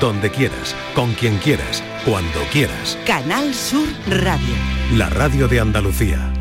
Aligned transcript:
donde 0.00 0.30
quieras, 0.30 0.74
con 0.94 1.12
quien 1.14 1.38
quieras, 1.38 1.82
cuando 2.04 2.40
quieras. 2.52 2.98
Canal 3.06 3.54
Sur 3.54 3.88
Radio. 4.08 4.54
La 4.94 5.08
radio 5.08 5.48
de 5.48 5.60
Andalucía. 5.60 6.32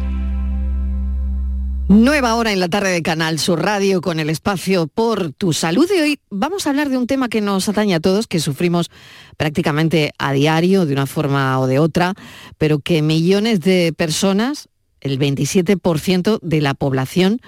Nueva 1.87 2.33
hora 2.35 2.51
en 2.51 2.59
la 2.59 2.67
tarde 2.67 2.91
de 2.91 3.03
Canal 3.03 3.37
Sur 3.37 3.61
Radio 3.61 4.01
con 4.01 4.19
el 4.19 4.29
espacio 4.29 4.87
por 4.87 5.31
tu 5.33 5.53
salud 5.53 5.87
y 5.95 6.01
hoy 6.01 6.19
vamos 6.31 6.65
a 6.65 6.71
hablar 6.71 6.89
de 6.89 6.97
un 6.97 7.05
tema 7.05 7.29
que 7.29 7.41
nos 7.41 7.69
atañe 7.69 7.93
a 7.93 7.99
todos, 7.99 8.25
que 8.25 8.39
sufrimos 8.39 8.89
prácticamente 9.37 10.11
a 10.17 10.33
diario 10.33 10.85
de 10.85 10.93
una 10.93 11.05
forma 11.05 11.59
o 11.59 11.67
de 11.67 11.77
otra, 11.77 12.15
pero 12.57 12.79
que 12.79 13.03
millones 13.03 13.61
de 13.61 13.93
personas, 13.95 14.67
el 14.99 15.19
27% 15.19 16.39
de 16.41 16.61
la 16.61 16.73
población, 16.73 17.39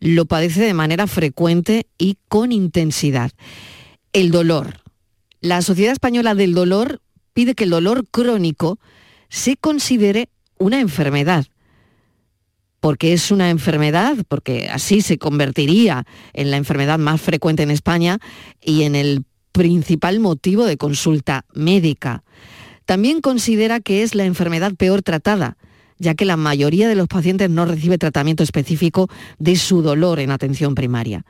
lo 0.00 0.26
padece 0.26 0.60
de 0.60 0.74
manera 0.74 1.06
frecuente 1.06 1.86
y 1.96 2.18
con 2.28 2.52
intensidad. 2.52 3.32
El 4.12 4.30
dolor. 4.30 4.87
La 5.40 5.62
Sociedad 5.62 5.92
Española 5.92 6.34
del 6.34 6.54
Dolor 6.54 7.00
pide 7.32 7.54
que 7.54 7.64
el 7.64 7.70
dolor 7.70 8.06
crónico 8.10 8.78
se 9.28 9.56
considere 9.56 10.28
una 10.58 10.80
enfermedad 10.80 11.46
porque 12.80 13.12
es 13.12 13.30
una 13.30 13.50
enfermedad, 13.50 14.16
porque 14.28 14.68
así 14.70 15.00
se 15.00 15.18
convertiría 15.18 16.04
en 16.32 16.50
la 16.50 16.56
enfermedad 16.56 16.98
más 16.98 17.20
frecuente 17.20 17.62
en 17.62 17.70
España 17.70 18.18
y 18.60 18.84
en 18.84 18.94
el 18.94 19.24
principal 19.52 20.20
motivo 20.20 20.64
de 20.64 20.76
consulta 20.76 21.44
médica. 21.54 22.22
También 22.84 23.20
considera 23.20 23.80
que 23.80 24.02
es 24.02 24.14
la 24.14 24.24
enfermedad 24.24 24.74
peor 24.74 25.02
tratada, 25.02 25.56
ya 25.98 26.14
que 26.14 26.24
la 26.24 26.36
mayoría 26.36 26.88
de 26.88 26.94
los 26.94 27.08
pacientes 27.08 27.50
no 27.50 27.64
recibe 27.64 27.98
tratamiento 27.98 28.44
específico 28.44 29.08
de 29.38 29.56
su 29.56 29.82
dolor 29.82 30.20
en 30.20 30.30
atención 30.30 30.74
primaria. 30.74 31.24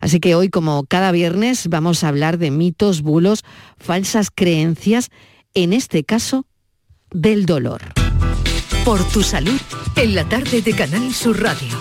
Así 0.00 0.20
que 0.20 0.34
hoy, 0.34 0.48
como 0.48 0.84
cada 0.84 1.12
viernes, 1.12 1.68
vamos 1.68 2.04
a 2.04 2.08
hablar 2.08 2.38
de 2.38 2.50
mitos, 2.50 3.02
bulos, 3.02 3.44
falsas 3.78 4.30
creencias, 4.34 5.10
en 5.54 5.72
este 5.72 6.04
caso, 6.04 6.46
del 7.10 7.46
dolor. 7.46 7.82
Por 8.84 9.02
tu 9.08 9.22
salud, 9.22 9.60
en 9.96 10.14
la 10.14 10.28
tarde 10.28 10.62
de 10.62 10.72
Canal 10.72 11.12
Sur 11.12 11.42
Radio. 11.42 11.76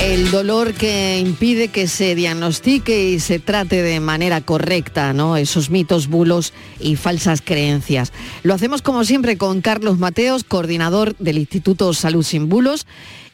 El 0.00 0.30
dolor 0.30 0.74
que 0.74 1.18
impide 1.18 1.68
que 1.68 1.88
se 1.88 2.14
diagnostique 2.14 3.08
y 3.08 3.18
se 3.18 3.38
trate 3.38 3.82
de 3.82 3.98
manera 3.98 4.42
correcta, 4.42 5.14
¿no? 5.14 5.38
Esos 5.38 5.70
mitos, 5.70 6.08
bulos 6.08 6.52
y 6.78 6.96
falsas 6.96 7.40
creencias. 7.40 8.12
Lo 8.42 8.52
hacemos 8.52 8.82
como 8.82 9.04
siempre 9.04 9.38
con 9.38 9.62
Carlos 9.62 9.98
Mateos, 9.98 10.44
coordinador 10.44 11.16
del 11.16 11.38
Instituto 11.38 11.94
Salud 11.94 12.22
Sin 12.22 12.48
Bulos. 12.50 12.86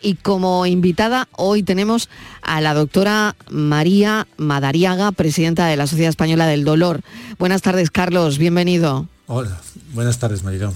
Y 0.02 0.14
como 0.16 0.66
invitada 0.66 1.28
hoy 1.32 1.62
tenemos 1.62 2.08
a 2.42 2.60
la 2.60 2.74
doctora 2.74 3.36
María 3.48 4.26
Madariaga, 4.36 5.12
presidenta 5.12 5.66
de 5.66 5.76
la 5.76 5.86
Sociedad 5.86 6.10
Española 6.10 6.46
del 6.46 6.64
Dolor. 6.64 7.00
Buenas 7.38 7.62
tardes, 7.62 7.90
Carlos, 7.90 8.38
bienvenido. 8.38 9.06
Hola, 9.26 9.60
buenas 9.94 10.18
tardes, 10.18 10.42
Marilón. 10.42 10.74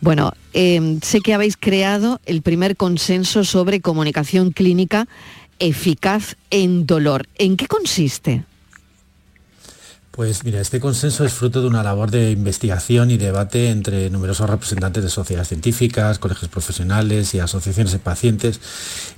Bueno, 0.00 0.32
em, 0.52 1.00
sé 1.00 1.20
que 1.20 1.34
habéis 1.34 1.56
creado 1.56 2.20
el 2.26 2.42
primer 2.42 2.76
consenso 2.76 3.44
sobre 3.44 3.80
comunicación 3.80 4.50
clínica 4.50 5.06
eficaz 5.58 6.36
en 6.50 6.86
dolor. 6.86 7.26
¿En 7.36 7.56
qué 7.56 7.66
consiste? 7.66 8.44
Pues 10.14 10.44
mira, 10.44 10.60
este 10.60 10.78
consenso 10.78 11.24
es 11.24 11.32
fruto 11.32 11.60
de 11.60 11.66
una 11.66 11.82
labor 11.82 12.12
de 12.12 12.30
investigación 12.30 13.10
y 13.10 13.16
debate 13.16 13.70
entre 13.70 14.10
numerosos 14.10 14.48
representantes 14.48 15.02
de 15.02 15.10
sociedades 15.10 15.48
científicas, 15.48 16.20
colegios 16.20 16.48
profesionales 16.48 17.34
y 17.34 17.40
asociaciones 17.40 17.92
de 17.92 17.98
pacientes. 17.98 18.60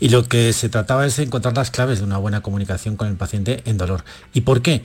Y 0.01 0.09
lo 0.09 0.25
que 0.25 0.55
se 0.55 0.71
trataba 0.71 1.05
es 1.05 1.19
encontrar 1.19 1.55
las 1.55 1.71
claves 1.71 1.99
de 1.99 2.07
una 2.07 2.17
buena 2.17 2.41
comunicación 2.41 2.97
con 2.97 3.09
el 3.09 3.17
paciente 3.17 3.61
en 3.67 3.77
dolor. 3.77 4.05
¿Y 4.33 4.41
por 4.41 4.63
qué? 4.63 4.85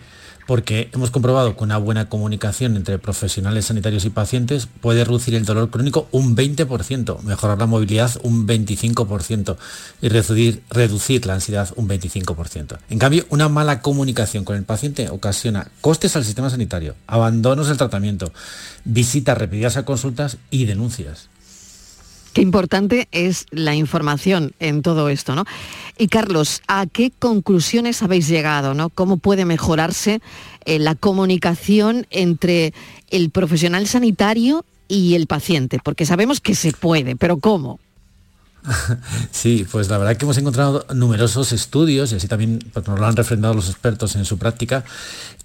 Porque 0.51 0.89
hemos 0.93 1.11
comprobado 1.11 1.55
que 1.55 1.63
una 1.63 1.77
buena 1.77 2.09
comunicación 2.09 2.75
entre 2.75 2.99
profesionales 2.99 3.67
sanitarios 3.67 4.03
y 4.03 4.09
pacientes 4.09 4.67
puede 4.81 5.05
reducir 5.05 5.33
el 5.33 5.45
dolor 5.45 5.69
crónico 5.69 6.09
un 6.11 6.35
20%, 6.35 7.21
mejorar 7.21 7.57
la 7.57 7.67
movilidad 7.67 8.11
un 8.23 8.45
25% 8.45 9.55
y 10.01 10.09
reducir, 10.09 11.25
la 11.25 11.35
ansiedad 11.35 11.69
un 11.77 11.87
25%. 11.87 12.79
En 12.89 12.99
cambio, 12.99 13.25
una 13.29 13.47
mala 13.47 13.81
comunicación 13.81 14.43
con 14.43 14.57
el 14.57 14.65
paciente 14.65 15.09
ocasiona 15.09 15.71
costes 15.79 16.17
al 16.17 16.25
sistema 16.25 16.49
sanitario, 16.49 16.95
abandonos 17.07 17.69
del 17.69 17.77
tratamiento, 17.77 18.33
visitas 18.83 19.37
repetidas 19.37 19.77
a 19.77 19.85
consultas 19.85 20.35
y 20.49 20.65
denuncias. 20.65 21.29
Qué 22.33 22.41
importante 22.41 23.07
es 23.11 23.45
la 23.51 23.75
información 23.75 24.53
en 24.59 24.81
todo 24.81 25.09
esto, 25.09 25.35
¿no? 25.35 25.45
Y 25.97 26.07
Carlos, 26.07 26.61
¿a 26.67 26.85
qué 26.85 27.11
conclusiones 27.17 28.01
habéis 28.03 28.27
llegado, 28.27 28.73
¿no? 28.73 28.89
¿Cómo 28.89 29.17
puede 29.17 29.43
mejorarse 29.45 30.21
eh, 30.65 30.79
la 30.79 30.95
comunicación 30.95 32.07
entre 32.09 32.73
el 33.09 33.31
profesional 33.31 33.85
sanitario 33.87 34.63
y 34.87 35.15
el 35.15 35.27
paciente? 35.27 35.79
Porque 35.83 36.05
sabemos 36.05 36.39
que 36.39 36.55
se 36.55 36.71
puede, 36.71 37.15
pero 37.15 37.37
¿cómo? 37.37 37.79
Sí, 39.31 39.65
pues 39.69 39.89
la 39.89 39.97
verdad 39.97 40.17
que 40.17 40.25
hemos 40.25 40.37
encontrado 40.37 40.85
numerosos 40.93 41.51
estudios, 41.51 42.11
y 42.11 42.15
así 42.15 42.27
también 42.27 42.59
pues, 42.73 42.87
nos 42.87 42.99
lo 42.99 43.05
han 43.05 43.15
refrendado 43.15 43.53
los 43.53 43.69
expertos 43.69 44.15
en 44.15 44.25
su 44.25 44.37
práctica, 44.37 44.83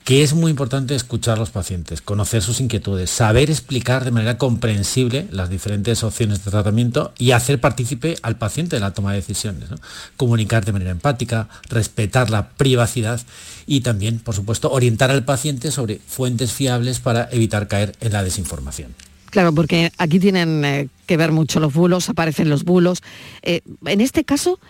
que 0.06 0.22
es 0.22 0.34
muy 0.34 0.52
importante 0.52 0.94
escuchar 0.94 1.36
a 1.36 1.40
los 1.40 1.50
pacientes, 1.50 2.00
conocer 2.00 2.40
sus 2.40 2.60
inquietudes, 2.60 3.10
saber 3.10 3.50
explicar 3.50 4.04
de 4.04 4.12
manera 4.12 4.38
comprensible 4.38 5.26
las 5.32 5.50
diferentes 5.50 6.04
opciones 6.04 6.44
de 6.44 6.52
tratamiento 6.52 7.12
y 7.18 7.32
hacer 7.32 7.60
partícipe 7.60 8.14
al 8.22 8.38
paciente 8.38 8.76
en 8.76 8.82
la 8.82 8.94
toma 8.94 9.10
de 9.10 9.16
decisiones. 9.16 9.68
Comunicar 10.16 10.64
de 10.64 10.70
manera 10.70 10.92
empática, 10.92 11.48
respetar 11.68 12.30
la 12.30 12.50
privacidad 12.50 13.20
y 13.66 13.80
también, 13.80 14.20
por 14.20 14.36
supuesto, 14.36 14.70
orientar 14.70 15.10
al 15.10 15.24
paciente 15.24 15.72
sobre 15.72 15.98
fuentes 16.06 16.52
fiables 16.52 17.00
para 17.00 17.28
evitar 17.32 17.66
caer 17.66 17.96
en 17.98 18.12
la 18.12 18.22
desinformación. 18.22 18.94
Claro, 19.30 19.52
porque 19.52 19.90
aquí 19.98 20.20
tienen 20.20 20.64
eh, 20.64 20.88
que 21.06 21.16
ver 21.16 21.32
mucho 21.32 21.58
los 21.58 21.74
bulos, 21.74 22.08
aparecen 22.08 22.48
los 22.48 22.62
bulos. 22.62 23.02
Eh, 23.42 23.60
en 23.84 24.00
este 24.00 24.22
caso 24.22 24.60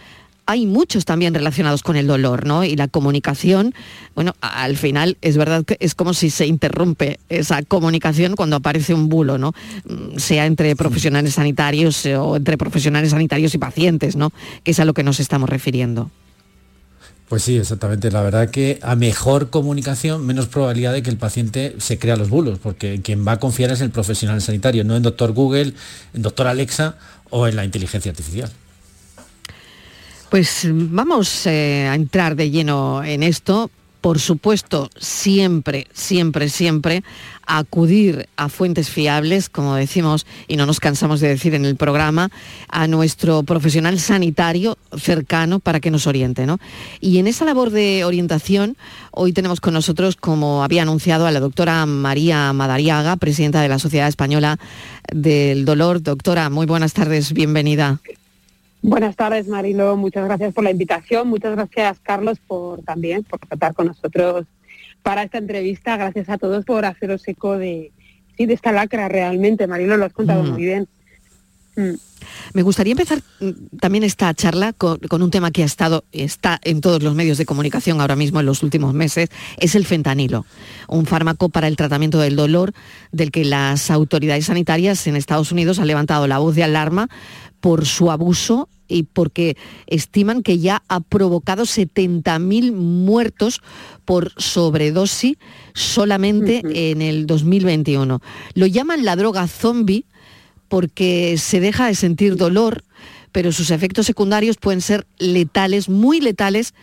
hay 0.46 0.66
muchos 0.66 1.04
también 1.04 1.34
relacionados 1.34 1.82
con 1.82 1.96
el 1.96 2.06
dolor, 2.06 2.46
¿no? 2.46 2.64
Y 2.64 2.76
la 2.76 2.88
comunicación, 2.88 3.74
bueno, 4.14 4.34
al 4.40 4.76
final 4.76 5.18
es 5.20 5.36
verdad 5.36 5.64
que 5.64 5.76
es 5.80 5.94
como 5.94 6.14
si 6.14 6.30
se 6.30 6.46
interrumpe 6.46 7.18
esa 7.28 7.62
comunicación 7.62 8.36
cuando 8.36 8.56
aparece 8.56 8.94
un 8.94 9.08
bulo, 9.08 9.38
¿no? 9.38 9.52
Mm, 9.84 10.18
sea 10.18 10.46
entre 10.46 10.76
profesionales 10.76 11.34
sanitarios 11.34 12.06
o 12.06 12.36
entre 12.36 12.56
profesionales 12.56 13.10
sanitarios 13.10 13.54
y 13.54 13.58
pacientes, 13.58 14.16
¿no? 14.16 14.32
Que 14.62 14.70
es 14.70 14.80
a 14.80 14.84
lo 14.84 14.94
que 14.94 15.02
nos 15.02 15.20
estamos 15.20 15.50
refiriendo. 15.50 16.10
Pues 17.28 17.42
sí, 17.42 17.56
exactamente. 17.56 18.12
La 18.12 18.22
verdad 18.22 18.50
que 18.50 18.78
a 18.82 18.94
mejor 18.94 19.50
comunicación, 19.50 20.24
menos 20.24 20.46
probabilidad 20.46 20.92
de 20.92 21.02
que 21.02 21.10
el 21.10 21.16
paciente 21.16 21.74
se 21.78 21.98
crea 21.98 22.14
los 22.14 22.30
bulos, 22.30 22.60
porque 22.60 23.00
quien 23.02 23.26
va 23.26 23.32
a 23.32 23.40
confiar 23.40 23.72
es 23.72 23.80
el 23.80 23.90
profesional 23.90 24.40
sanitario, 24.40 24.84
no 24.84 24.94
en 24.94 25.02
doctor 25.02 25.32
Google, 25.32 25.72
en 26.14 26.22
doctor 26.22 26.46
Alexa 26.46 26.96
o 27.30 27.48
en 27.48 27.56
la 27.56 27.64
inteligencia 27.64 28.12
artificial. 28.12 28.52
Pues 30.30 30.66
vamos 30.70 31.46
eh, 31.46 31.86
a 31.88 31.94
entrar 31.94 32.34
de 32.34 32.50
lleno 32.50 33.04
en 33.04 33.22
esto. 33.22 33.70
Por 34.00 34.20
supuesto, 34.20 34.90
siempre, 34.98 35.86
siempre, 35.92 36.48
siempre 36.48 37.02
acudir 37.46 38.28
a 38.36 38.48
fuentes 38.48 38.90
fiables, 38.90 39.48
como 39.48 39.74
decimos 39.74 40.26
y 40.46 40.56
no 40.56 40.66
nos 40.66 40.78
cansamos 40.78 41.20
de 41.20 41.28
decir 41.28 41.54
en 41.54 41.64
el 41.64 41.76
programa, 41.76 42.30
a 42.68 42.86
nuestro 42.86 43.42
profesional 43.42 43.98
sanitario 43.98 44.78
cercano 44.96 45.58
para 45.60 45.80
que 45.80 45.90
nos 45.90 46.06
oriente. 46.06 46.46
¿no? 46.46 46.58
Y 47.00 47.18
en 47.18 47.26
esa 47.26 47.44
labor 47.44 47.70
de 47.70 48.04
orientación, 48.04 48.76
hoy 49.10 49.32
tenemos 49.32 49.60
con 49.60 49.74
nosotros, 49.74 50.16
como 50.16 50.62
había 50.62 50.82
anunciado, 50.82 51.26
a 51.26 51.32
la 51.32 51.40
doctora 51.40 51.86
María 51.86 52.52
Madariaga, 52.52 53.16
presidenta 53.16 53.60
de 53.60 53.68
la 53.68 53.78
Sociedad 53.78 54.08
Española 54.08 54.58
del 55.12 55.64
Dolor. 55.64 56.02
Doctora, 56.02 56.50
muy 56.50 56.66
buenas 56.66 56.92
tardes, 56.92 57.32
bienvenida. 57.32 58.00
Buenas 58.86 59.16
tardes, 59.16 59.48
Marilo. 59.48 59.96
Muchas 59.96 60.26
gracias 60.26 60.54
por 60.54 60.62
la 60.62 60.70
invitación. 60.70 61.26
Muchas 61.26 61.56
gracias, 61.56 61.98
Carlos, 62.04 62.38
por 62.38 62.82
también 62.82 63.24
por 63.24 63.40
tratar 63.40 63.74
con 63.74 63.88
nosotros 63.88 64.46
para 65.02 65.24
esta 65.24 65.38
entrevista. 65.38 65.96
Gracias 65.96 66.28
a 66.28 66.38
todos 66.38 66.64
por 66.64 66.84
haceros 66.84 67.26
eco 67.26 67.58
de, 67.58 67.90
de 68.38 68.54
esta 68.54 68.70
lacra 68.70 69.08
realmente. 69.08 69.66
Marilo, 69.66 69.96
lo 69.96 70.04
has 70.04 70.12
contado 70.12 70.44
muy 70.44 70.62
bien. 70.62 70.86
Mm. 71.74 71.94
Me 72.54 72.62
gustaría 72.62 72.92
empezar 72.92 73.22
mm, 73.40 73.76
también 73.80 74.04
esta 74.04 74.32
charla 74.34 74.72
con, 74.72 75.00
un 75.10 75.30
tema 75.32 75.50
que 75.50 75.64
ha 75.64 75.66
estado, 75.66 76.04
está 76.12 76.60
en 76.62 76.80
todos 76.80 77.02
los 77.02 77.16
medios 77.16 77.38
de 77.38 77.44
comunicación 77.44 78.00
ahora 78.00 78.14
mismo 78.14 78.38
en 78.38 78.46
los 78.46 78.62
últimos 78.62 78.94
meses, 78.94 79.30
es 79.58 79.74
el 79.74 79.84
fentanilo, 79.84 80.46
un 80.88 81.06
fármaco 81.06 81.48
para 81.48 81.66
el 81.66 81.76
tratamiento 81.76 82.20
del 82.20 82.36
dolor 82.36 82.72
del 83.10 83.32
que 83.32 83.44
las 83.44 83.90
autoridades 83.90 84.46
sanitarias 84.46 85.08
en 85.08 85.16
Estados 85.16 85.50
Unidos 85.50 85.80
han 85.80 85.88
levantado 85.88 86.28
la 86.28 86.38
voz 86.38 86.54
de 86.54 86.62
alarma 86.62 87.08
por 87.60 87.84
su 87.84 88.10
abuso 88.10 88.68
y 88.88 89.04
porque 89.04 89.56
estiman 89.86 90.42
que 90.42 90.58
ya 90.58 90.82
ha 90.88 91.00
provocado 91.00 91.64
70.000 91.64 92.72
muertos 92.72 93.60
por 94.04 94.32
sobredosis 94.36 95.36
solamente 95.74 96.62
en 96.90 97.02
el 97.02 97.26
2021. 97.26 98.20
Lo 98.54 98.66
llaman 98.66 99.04
la 99.04 99.16
droga 99.16 99.46
zombie 99.46 100.04
porque 100.68 101.36
se 101.38 101.60
deja 101.60 101.86
de 101.86 101.94
sentir 101.94 102.36
dolor, 102.36 102.84
pero 103.32 103.52
sus 103.52 103.70
efectos 103.70 104.06
secundarios 104.06 104.56
pueden 104.56 104.80
ser 104.80 105.06
letales, 105.18 105.88
muy 105.88 106.20
letales, 106.20 106.74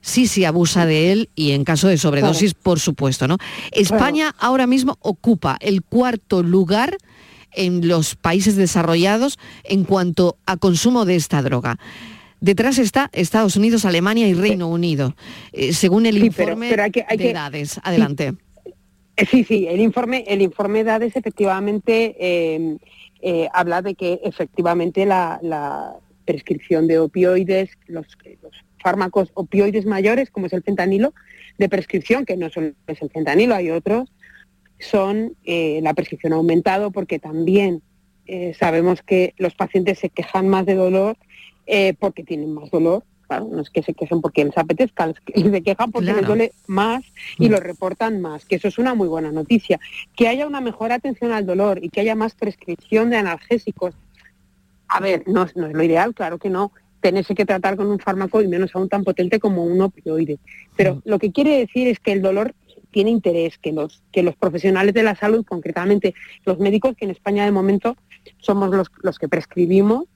sí 0.00 0.26
se 0.26 0.46
abusa 0.46 0.84
de 0.84 1.12
él 1.12 1.30
y 1.34 1.52
en 1.52 1.64
caso 1.64 1.88
de 1.88 1.96
sobredosis, 1.96 2.54
por 2.54 2.80
supuesto, 2.80 3.26
¿no? 3.28 3.38
España 3.70 4.34
ahora 4.38 4.66
mismo 4.66 4.98
ocupa 5.00 5.56
el 5.60 5.82
cuarto 5.82 6.42
lugar 6.42 6.98
en 7.54 7.86
los 7.88 8.16
países 8.16 8.56
desarrollados 8.56 9.38
en 9.64 9.84
cuanto 9.84 10.36
a 10.46 10.56
consumo 10.56 11.04
de 11.04 11.16
esta 11.16 11.42
droga. 11.42 11.78
Detrás 12.40 12.78
está 12.78 13.08
Estados 13.12 13.56
Unidos, 13.56 13.84
Alemania 13.84 14.26
y 14.26 14.34
Reino 14.34 14.68
Unido, 14.68 15.14
eh, 15.52 15.72
según 15.72 16.06
el 16.06 16.22
informe 16.24 16.74
de 16.74 17.30
edades. 17.30 17.80
Adelante. 17.84 18.34
Sí, 19.30 19.44
sí, 19.44 19.66
el 19.68 19.80
informe, 19.80 20.24
el 20.26 20.42
informe 20.42 20.82
de 20.82 20.90
edades 20.90 21.14
efectivamente 21.14 22.16
em, 22.18 22.78
eh, 23.20 23.48
habla 23.52 23.82
de 23.82 23.94
que 23.94 24.20
efectivamente 24.24 25.06
la, 25.06 25.94
prescripción 26.24 26.86
de 26.86 27.00
opioides, 27.00 27.70
los, 27.86 28.06
fármacos 28.78 29.30
opioides 29.34 29.86
mayores, 29.86 30.30
como 30.30 30.46
es 30.46 30.52
el 30.52 30.62
fentanilo, 30.62 31.14
de 31.58 31.68
prescripción, 31.68 32.24
que 32.24 32.36
no 32.36 32.50
solo 32.50 32.72
es 32.86 33.02
el 33.02 33.10
fentanilo, 33.10 33.54
hay 33.54 33.70
otros, 33.70 34.10
son 34.82 35.36
la 35.44 35.94
prescripción 35.94 36.32
ha 36.32 36.36
aumentado 36.36 36.90
porque 36.90 37.18
también 37.18 37.82
sabemos 38.58 39.02
que 39.02 39.34
los 39.38 39.54
pacientes 39.54 39.98
se 39.98 40.08
quejan 40.08 40.48
más 40.48 40.66
de 40.66 40.74
dolor 40.74 41.16
eh, 41.66 41.94
porque 41.98 42.24
tienen 42.24 42.52
más 42.52 42.70
dolor. 42.70 43.04
Claro, 43.28 43.48
no 43.50 43.62
es 43.62 43.70
que 43.70 43.82
se 43.82 43.94
quejen 43.94 44.20
porque 44.20 44.44
les 44.44 44.58
apetezca, 44.58 45.10
se 45.34 45.62
quejan 45.62 45.90
porque 45.90 46.12
les 46.12 46.26
duele 46.26 46.52
más 46.66 47.02
y 47.38 47.48
lo 47.48 47.60
reportan 47.60 48.20
más, 48.20 48.44
que 48.44 48.56
eso 48.56 48.68
es 48.68 48.78
una 48.78 48.94
muy 48.94 49.08
buena 49.08 49.32
noticia. 49.32 49.80
Que 50.14 50.28
haya 50.28 50.46
una 50.46 50.60
mejor 50.60 50.92
atención 50.92 51.32
al 51.32 51.46
dolor 51.46 51.82
y 51.82 51.88
que 51.88 52.00
haya 52.00 52.14
más 52.14 52.34
prescripción 52.34 53.10
de 53.10 53.16
analgésicos. 53.16 53.94
A 54.88 55.00
ver, 55.00 55.22
no, 55.26 55.46
no 55.54 55.66
es 55.66 55.72
lo 55.72 55.82
ideal, 55.82 56.14
claro 56.14 56.36
que 56.36 56.50
no, 56.50 56.72
tenerse 57.00 57.34
que 57.34 57.46
tratar 57.46 57.76
con 57.76 57.86
un 57.86 57.98
fármaco 57.98 58.42
y 58.42 58.48
menos 58.48 58.74
aún 58.74 58.90
tan 58.90 59.02
potente 59.02 59.40
como 59.40 59.64
un 59.64 59.80
opioide. 59.80 60.38
Pero 60.76 61.00
lo 61.06 61.18
que 61.18 61.32
quiere 61.32 61.58
decir 61.58 61.88
es 61.88 62.00
que 62.00 62.12
el 62.12 62.20
dolor 62.20 62.54
tiene 62.92 63.10
interés, 63.10 63.58
que 63.58 63.72
los, 63.72 64.02
que 64.12 64.22
los 64.22 64.36
profesionales 64.36 64.94
de 64.94 65.02
la 65.02 65.16
salud, 65.16 65.44
concretamente 65.44 66.14
los 66.44 66.58
médicos, 66.60 66.94
que 66.96 67.06
en 67.06 67.10
España 67.10 67.44
de 67.44 67.50
momento 67.50 67.96
somos 68.38 68.70
los, 68.70 68.88
los 69.02 69.18
que 69.18 69.28
prescribimos, 69.28 70.06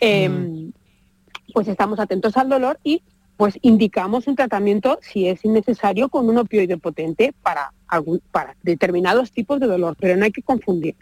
Em, 0.00 0.72
pues 1.52 1.66
estamos 1.66 1.98
atentos 1.98 2.36
al 2.36 2.48
dolor 2.48 2.78
y 2.84 3.02
pues 3.36 3.58
indicamos 3.62 4.26
un 4.26 4.36
tratamiento 4.36 4.98
si 5.00 5.28
es 5.28 5.44
innecesario 5.44 6.08
con 6.08 6.28
un 6.28 6.38
opioide 6.38 6.76
potente 6.76 7.32
para, 7.42 7.72
para 8.32 8.56
determinados 8.62 9.32
tipos 9.32 9.60
de 9.60 9.66
dolor, 9.66 9.96
pero 9.98 10.16
no 10.16 10.24
hay 10.24 10.32
que 10.32 10.42
confundir. 10.42 10.96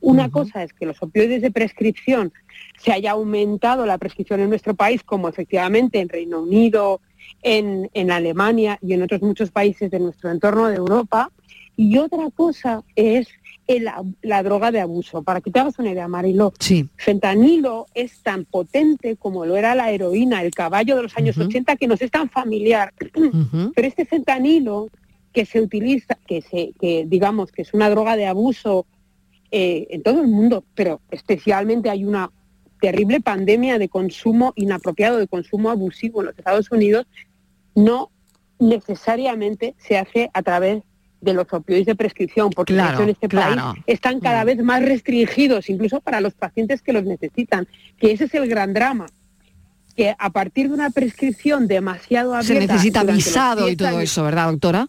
Una 0.00 0.30
cosa 0.30 0.62
es 0.62 0.72
que 0.72 0.86
los 0.86 1.02
opioides 1.02 1.42
de 1.42 1.50
prescripción 1.50 2.32
se 2.78 2.92
haya 2.92 3.12
aumentado 3.12 3.84
la 3.84 3.98
prescripción 3.98 4.40
en 4.40 4.50
nuestro 4.50 4.74
país, 4.74 5.02
como 5.02 5.28
efectivamente 5.28 5.98
en 5.98 6.08
Reino 6.08 6.40
Unido, 6.42 7.00
en, 7.42 7.90
en 7.94 8.10
Alemania 8.10 8.78
y 8.82 8.92
en 8.92 9.02
otros 9.02 9.22
muchos 9.22 9.50
países 9.50 9.90
de 9.90 10.00
nuestro 10.00 10.30
entorno 10.30 10.68
de 10.68 10.76
Europa. 10.76 11.30
Y 11.76 11.98
otra 11.98 12.28
cosa 12.34 12.82
es 12.96 13.28
la 14.22 14.42
droga 14.42 14.70
de 14.70 14.80
abuso. 14.80 15.22
Para 15.22 15.40
que 15.40 15.50
te 15.50 15.60
hagas 15.60 15.78
una 15.78 15.90
idea, 15.90 16.08
Marilo, 16.08 16.52
sí. 16.58 16.88
fentanilo 16.96 17.86
es 17.94 18.20
tan 18.22 18.44
potente 18.44 19.16
como 19.16 19.44
lo 19.44 19.56
era 19.56 19.74
la 19.74 19.90
heroína, 19.90 20.42
el 20.42 20.52
caballo 20.52 20.96
de 20.96 21.02
los 21.02 21.16
años 21.16 21.36
80, 21.36 21.76
que 21.76 21.86
nos 21.86 22.00
es 22.00 22.10
tan 22.10 22.30
familiar. 22.30 22.94
Pero 23.12 23.88
este 23.88 24.06
fentanilo 24.06 24.88
que 25.32 25.44
se 25.44 25.60
utiliza, 25.60 26.16
que, 26.26 26.40
se, 26.40 26.72
que 26.80 27.04
digamos 27.06 27.52
que 27.52 27.62
es 27.62 27.74
una 27.74 27.90
droga 27.90 28.16
de 28.16 28.26
abuso 28.26 28.86
eh, 29.50 29.86
en 29.90 30.02
todo 30.02 30.22
el 30.22 30.28
mundo, 30.28 30.64
pero 30.74 31.00
especialmente 31.10 31.90
hay 31.90 32.04
una 32.04 32.30
terrible 32.80 33.20
pandemia 33.20 33.78
de 33.78 33.88
consumo 33.88 34.52
inapropiado, 34.56 35.18
de 35.18 35.28
consumo 35.28 35.70
abusivo 35.70 36.20
en 36.20 36.26
los 36.26 36.38
Estados 36.38 36.70
Unidos, 36.70 37.06
no 37.74 38.10
necesariamente 38.58 39.74
se 39.78 39.98
hace 39.98 40.30
a 40.32 40.42
través 40.42 40.82
de 41.20 41.32
los 41.34 41.52
opioides 41.52 41.86
de 41.86 41.96
prescripción, 41.96 42.50
porque 42.50 42.74
en 42.74 43.08
este 43.08 43.28
país 43.28 43.60
están 43.86 44.20
cada 44.20 44.44
mm. 44.44 44.46
vez 44.46 44.62
más 44.62 44.82
restringidos, 44.82 45.68
incluso 45.68 46.00
para 46.00 46.20
los 46.20 46.34
pacientes 46.34 46.80
que 46.82 46.92
los 46.92 47.04
necesitan, 47.04 47.66
que 47.98 48.12
ese 48.12 48.24
es 48.24 48.34
el 48.34 48.48
gran 48.48 48.72
drama 48.72 49.06
que 49.96 50.14
a 50.16 50.30
partir 50.30 50.68
de 50.68 50.74
una 50.74 50.90
prescripción 50.90 51.66
demasiado 51.66 52.32
abierta... 52.32 52.54
Se 52.54 52.72
necesita 52.72 53.02
visado 53.02 53.68
y 53.68 53.74
todo 53.74 53.98
eso, 53.98 54.22
¿verdad, 54.22 54.46
doctora? 54.46 54.88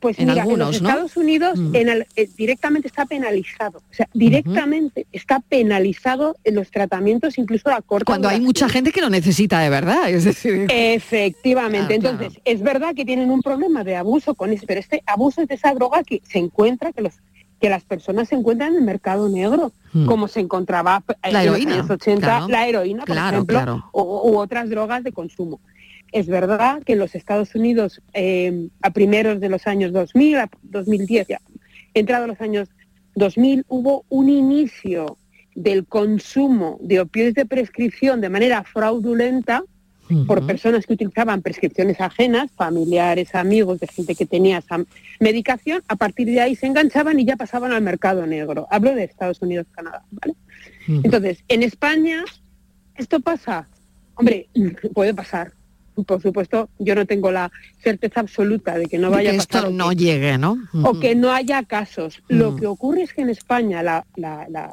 Pues 0.00 0.18
en 0.18 0.28
mira, 0.28 0.44
en 0.44 0.58
los 0.58 0.76
Estados 0.76 1.16
Unidos 1.16 1.58
mm. 1.58 1.74
en 1.76 1.88
eh, 2.16 2.28
directamente 2.36 2.88
está 2.88 3.06
penalizado. 3.06 3.78
O 3.78 3.94
sea, 3.94 4.08
directamente 4.12 5.06
está 5.12 5.40
penalizado 5.40 6.36
en 6.44 6.56
los 6.56 6.70
tratamientos 6.70 7.38
incluso 7.38 7.70
a 7.70 7.80
corto 7.82 8.06
Cuando 8.06 8.28
hay 8.28 8.40
mucha 8.40 8.68
gente 8.68 8.92
que 8.92 9.00
lo 9.00 9.10
necesita 9.10 9.60
de 9.60 9.70
verdad, 9.70 10.10
es 10.10 10.24
decir... 10.24 10.66
Efectivamente. 10.70 11.94
Entonces, 11.94 12.40
es 12.44 12.62
verdad 12.62 12.94
que 12.94 13.04
tienen 13.04 13.30
un 13.30 13.42
problema 13.42 13.84
de 13.84 13.96
abuso 13.96 14.34
con 14.34 14.52
eso, 14.52 14.64
pero 14.66 14.80
este 14.80 15.02
abuso 15.06 15.42
es 15.42 15.48
de 15.48 15.54
esa 15.54 15.72
droga 15.74 16.02
que 16.02 16.20
se 16.24 16.38
encuentra, 16.38 16.92
que 16.92 17.02
los 17.02 17.14
que 17.60 17.70
las 17.70 17.84
personas 17.84 18.28
se 18.28 18.34
encuentran 18.34 18.72
en 18.72 18.80
el 18.80 18.84
mercado 18.84 19.26
negro, 19.30 19.72
mm. 19.94 20.04
como 20.04 20.28
se 20.28 20.40
encontraba 20.40 21.02
en 21.22 21.46
los 21.46 21.56
años 21.56 21.88
80 21.88 22.48
la 22.48 22.68
heroína, 22.68 23.06
por 23.06 23.16
ejemplo, 23.16 23.90
u 23.92 24.36
otras 24.36 24.68
drogas 24.68 25.02
de 25.02 25.12
consumo. 25.12 25.60
Es 26.14 26.28
verdad 26.28 26.80
que 26.84 26.92
en 26.92 27.00
los 27.00 27.16
Estados 27.16 27.56
Unidos, 27.56 28.00
eh, 28.12 28.68
a 28.82 28.90
primeros 28.90 29.40
de 29.40 29.48
los 29.48 29.66
años 29.66 29.92
2000, 29.92 30.36
a 30.36 30.50
2010, 30.62 31.26
ya, 31.26 31.40
entrado 31.92 32.28
los 32.28 32.40
años 32.40 32.68
2000, 33.16 33.64
hubo 33.66 34.04
un 34.08 34.28
inicio 34.28 35.18
del 35.56 35.84
consumo 35.86 36.78
de 36.80 37.00
opioides 37.00 37.34
de 37.34 37.46
prescripción 37.46 38.20
de 38.20 38.28
manera 38.28 38.62
fraudulenta 38.62 39.64
por 40.28 40.46
personas 40.46 40.86
que 40.86 40.92
utilizaban 40.92 41.42
prescripciones 41.42 42.00
ajenas, 42.00 42.52
familiares, 42.52 43.34
amigos, 43.34 43.80
de 43.80 43.88
gente 43.88 44.14
que 44.14 44.26
tenía 44.26 44.58
esa 44.58 44.84
medicación, 45.18 45.82
a 45.88 45.96
partir 45.96 46.28
de 46.28 46.40
ahí 46.40 46.54
se 46.54 46.66
enganchaban 46.66 47.18
y 47.18 47.24
ya 47.24 47.34
pasaban 47.34 47.72
al 47.72 47.82
mercado 47.82 48.24
negro. 48.24 48.68
Hablo 48.70 48.94
de 48.94 49.02
Estados 49.02 49.42
Unidos, 49.42 49.66
Canadá, 49.72 50.04
¿vale? 50.12 50.34
Entonces, 50.86 51.42
en 51.48 51.64
España, 51.64 52.22
¿esto 52.94 53.18
pasa? 53.18 53.66
Hombre, 54.14 54.48
puede 54.94 55.12
pasar, 55.12 55.52
por 56.02 56.20
supuesto, 56.20 56.68
yo 56.78 56.94
no 56.94 57.06
tengo 57.06 57.30
la 57.30 57.50
certeza 57.78 58.20
absoluta 58.20 58.76
de 58.76 58.86
que 58.86 58.98
no 58.98 59.10
vaya 59.10 59.30
a 59.30 59.36
pasar. 59.36 59.64
Esto 59.64 59.70
no 59.70 59.92
llegue, 59.92 60.38
¿no? 60.38 60.58
O 60.82 60.98
que 60.98 61.14
no 61.14 61.30
haya 61.30 61.62
casos. 61.62 62.22
Lo 62.28 62.56
que 62.56 62.66
ocurre 62.66 63.02
es 63.02 63.12
que 63.12 63.22
en 63.22 63.30
España 63.30 64.04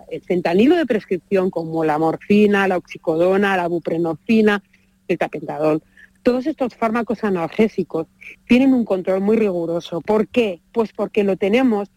el 0.09 0.21
fentanilo 0.21 0.75
de 0.75 0.85
prescripción, 0.85 1.49
como 1.51 1.83
la 1.85 1.99
morfina, 1.99 2.67
la 2.67 2.77
oxicodona, 2.77 3.55
la 3.55 3.67
buprenorfina, 3.67 4.63
el 5.07 5.17
tapentadol, 5.17 5.83
todos 6.23 6.45
estos 6.47 6.75
fármacos 6.75 7.23
analgésicos 7.23 8.07
tienen 8.47 8.73
un 8.73 8.85
control 8.85 9.21
muy 9.21 9.37
riguroso. 9.37 10.01
¿Por 10.01 10.27
qué? 10.27 10.61
Pues 10.71 10.91
porque 10.93 11.23
lo 11.23 11.37
tenemos 11.37 11.89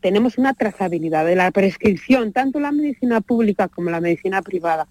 tenemos 0.00 0.36
una 0.36 0.52
trazabilidad 0.52 1.24
de 1.24 1.36
la 1.36 1.50
prescripción, 1.50 2.32
tanto 2.32 2.60
la 2.60 2.70
medicina 2.70 3.22
pública 3.22 3.66
como 3.66 3.90
la 3.90 4.00
medicina 4.00 4.42
privada 4.42 4.86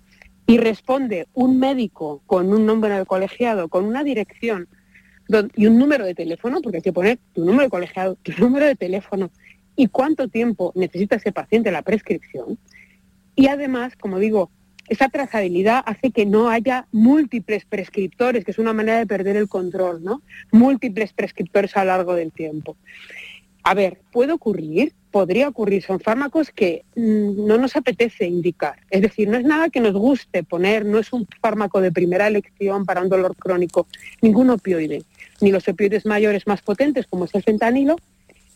y 0.48 0.58
responde 0.58 1.28
un 1.34 1.60
médico 1.60 2.22
con 2.26 2.54
un 2.54 2.66
número 2.66 2.98
de 2.98 3.06
colegiado, 3.06 3.68
con 3.68 3.86
una 3.86 4.04
dirección 4.04 4.68
y 5.56 5.66
un 5.66 5.80
número 5.80 6.06
de 6.06 6.14
teléfono, 6.14 6.62
porque 6.62 6.78
hay 6.78 6.84
que 6.84 6.94
poner 6.94 7.20
tu 7.34 7.44
número 7.44 7.64
de 7.64 7.70
colegiado, 7.70 8.16
tu 8.22 8.32
número 8.40 8.66
de 8.66 8.76
teléfono 8.76 9.32
y 9.76 9.88
cuánto 9.88 10.28
tiempo 10.28 10.72
necesita 10.76 11.16
ese 11.16 11.32
paciente 11.32 11.72
la 11.72 11.82
prescripción. 11.82 12.58
Y 13.36 13.48
además, 13.48 13.96
como 13.96 14.20
digo, 14.20 14.52
esa 14.88 15.10
trazabilidad 15.10 15.84
hace 15.86 16.12
que 16.12 16.26
no 16.26 16.50
haya 16.50 16.88
múltiples 16.92 17.66
prescriptores, 17.66 18.46
que 18.46 18.52
es 18.52 18.60
una 18.60 18.72
manera 18.72 19.00
de 19.00 19.08
perder 19.08 19.36
el 19.36 19.50
control, 19.50 20.04
¿no? 20.04 20.22
Múltiples 20.52 21.12
prescriptores 21.12 21.76
a 21.76 21.84
lo 21.84 21.88
largo 21.88 22.14
del 22.14 22.32
tiempo. 22.32 22.78
A 23.64 23.74
ver, 23.74 24.00
puede 24.12 24.32
ocurrir, 24.32 24.94
podría 25.16 25.48
ocurrir, 25.48 25.82
son 25.82 26.02
fármacos 26.02 26.52
que 26.52 26.84
mm, 26.98 27.48
no 27.48 27.58
nos 27.58 27.78
apetece 27.78 28.26
indicar. 28.28 28.76
Es 28.90 29.02
decir, 29.02 29.30
no 29.30 29.38
es 29.38 29.46
nada 29.46 29.70
que 29.70 29.80
nos 29.80 29.94
guste 29.94 30.44
poner, 30.44 30.84
no 30.84 31.00
es 31.00 31.14
un 31.14 31.26
fármaco 31.40 31.80
de 31.80 31.90
primera 31.90 32.28
elección 32.28 32.84
para 32.84 33.02
un 33.02 33.08
dolor 33.08 33.34
crónico, 33.38 33.88
ningún 34.22 34.50
opioide, 34.50 35.04
ni 35.40 35.54
los 35.54 35.66
opioides 35.70 36.06
mayores 36.06 36.46
más 36.48 36.62
potentes 36.62 37.08
como 37.08 37.24
es 37.24 37.34
el 37.34 37.44
fentanilo, 37.44 37.96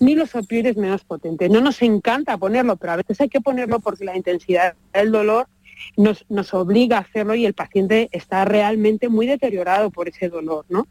ni 0.01 0.15
los 0.15 0.35
opioides 0.35 0.75
menos 0.75 1.05
potentes. 1.05 1.49
No 1.49 1.61
nos 1.61 1.81
encanta 1.81 2.37
ponerlo, 2.37 2.75
pero 2.75 2.91
a 2.91 2.97
veces 2.97 3.21
hay 3.21 3.29
que 3.29 3.39
ponerlo 3.39 3.79
porque 3.79 4.03
la 4.03 4.17
intensidad 4.17 4.73
del 4.91 5.13
dolor 5.13 5.47
nos, 5.95 6.25
nos 6.27 6.53
obliga 6.53 6.97
a 6.97 7.01
hacerlo 7.07 7.35
y 7.35 7.45
el 7.45 7.53
paciente 7.53 8.09
está 8.11 8.43
realmente 8.43 9.07
muy 9.07 9.27
deteriorado 9.27 9.91
por 9.91 10.09
ese 10.09 10.27
dolor, 10.27 10.65
¿no? 10.67 10.89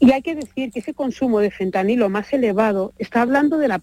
Y 0.00 0.12
hay 0.12 0.22
que 0.22 0.34
decir 0.34 0.70
que 0.70 0.78
ese 0.78 0.94
consumo 0.94 1.40
de 1.40 1.50
fentanilo 1.50 2.08
más 2.08 2.32
elevado 2.32 2.92
está 2.98 3.22
hablando 3.22 3.58
de 3.58 3.68
la, 3.68 3.80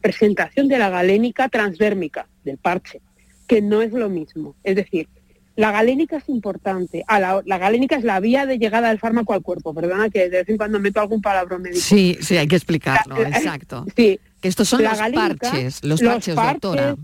presentación 0.00 0.68
de 0.68 0.78
la 0.78 0.88
galénica 0.88 1.48
transdérmica, 1.48 2.26
del 2.44 2.58
parche, 2.58 3.00
que 3.46 3.60
no 3.60 3.82
es 3.82 3.92
lo 3.92 4.08
mismo. 4.08 4.54
Es 4.64 4.76
decir, 4.76 5.08
la 5.56 5.70
galénica 5.70 6.16
es 6.16 6.28
importante. 6.28 7.04
la, 7.08 7.58
galénica 7.58 7.96
es 7.96 8.04
la 8.04 8.18
vía 8.20 8.46
de 8.46 8.58
llegada 8.58 8.88
del 8.88 8.98
fármaco 8.98 9.34
al 9.34 9.42
cuerpo. 9.42 9.74
Perdona 9.74 10.08
que 10.08 10.30
de 10.30 10.38
vez 10.38 10.48
en 10.48 10.56
cuando 10.56 10.80
meto 10.80 11.00
algún 11.00 11.20
palabra 11.20 11.58
médico. 11.58 11.80
Sí, 11.80 12.16
sí, 12.20 12.36
hay 12.36 12.48
que 12.48 12.56
explicarlo, 12.56 13.20
exacto. 13.22 13.84
Sí. 13.96 14.18
Que 14.40 14.48
estos 14.48 14.68
son 14.68 14.82
los 14.82 14.98
parches, 14.98 15.84
los 15.84 16.00
parches, 16.02 16.34
doctora. 16.34 16.96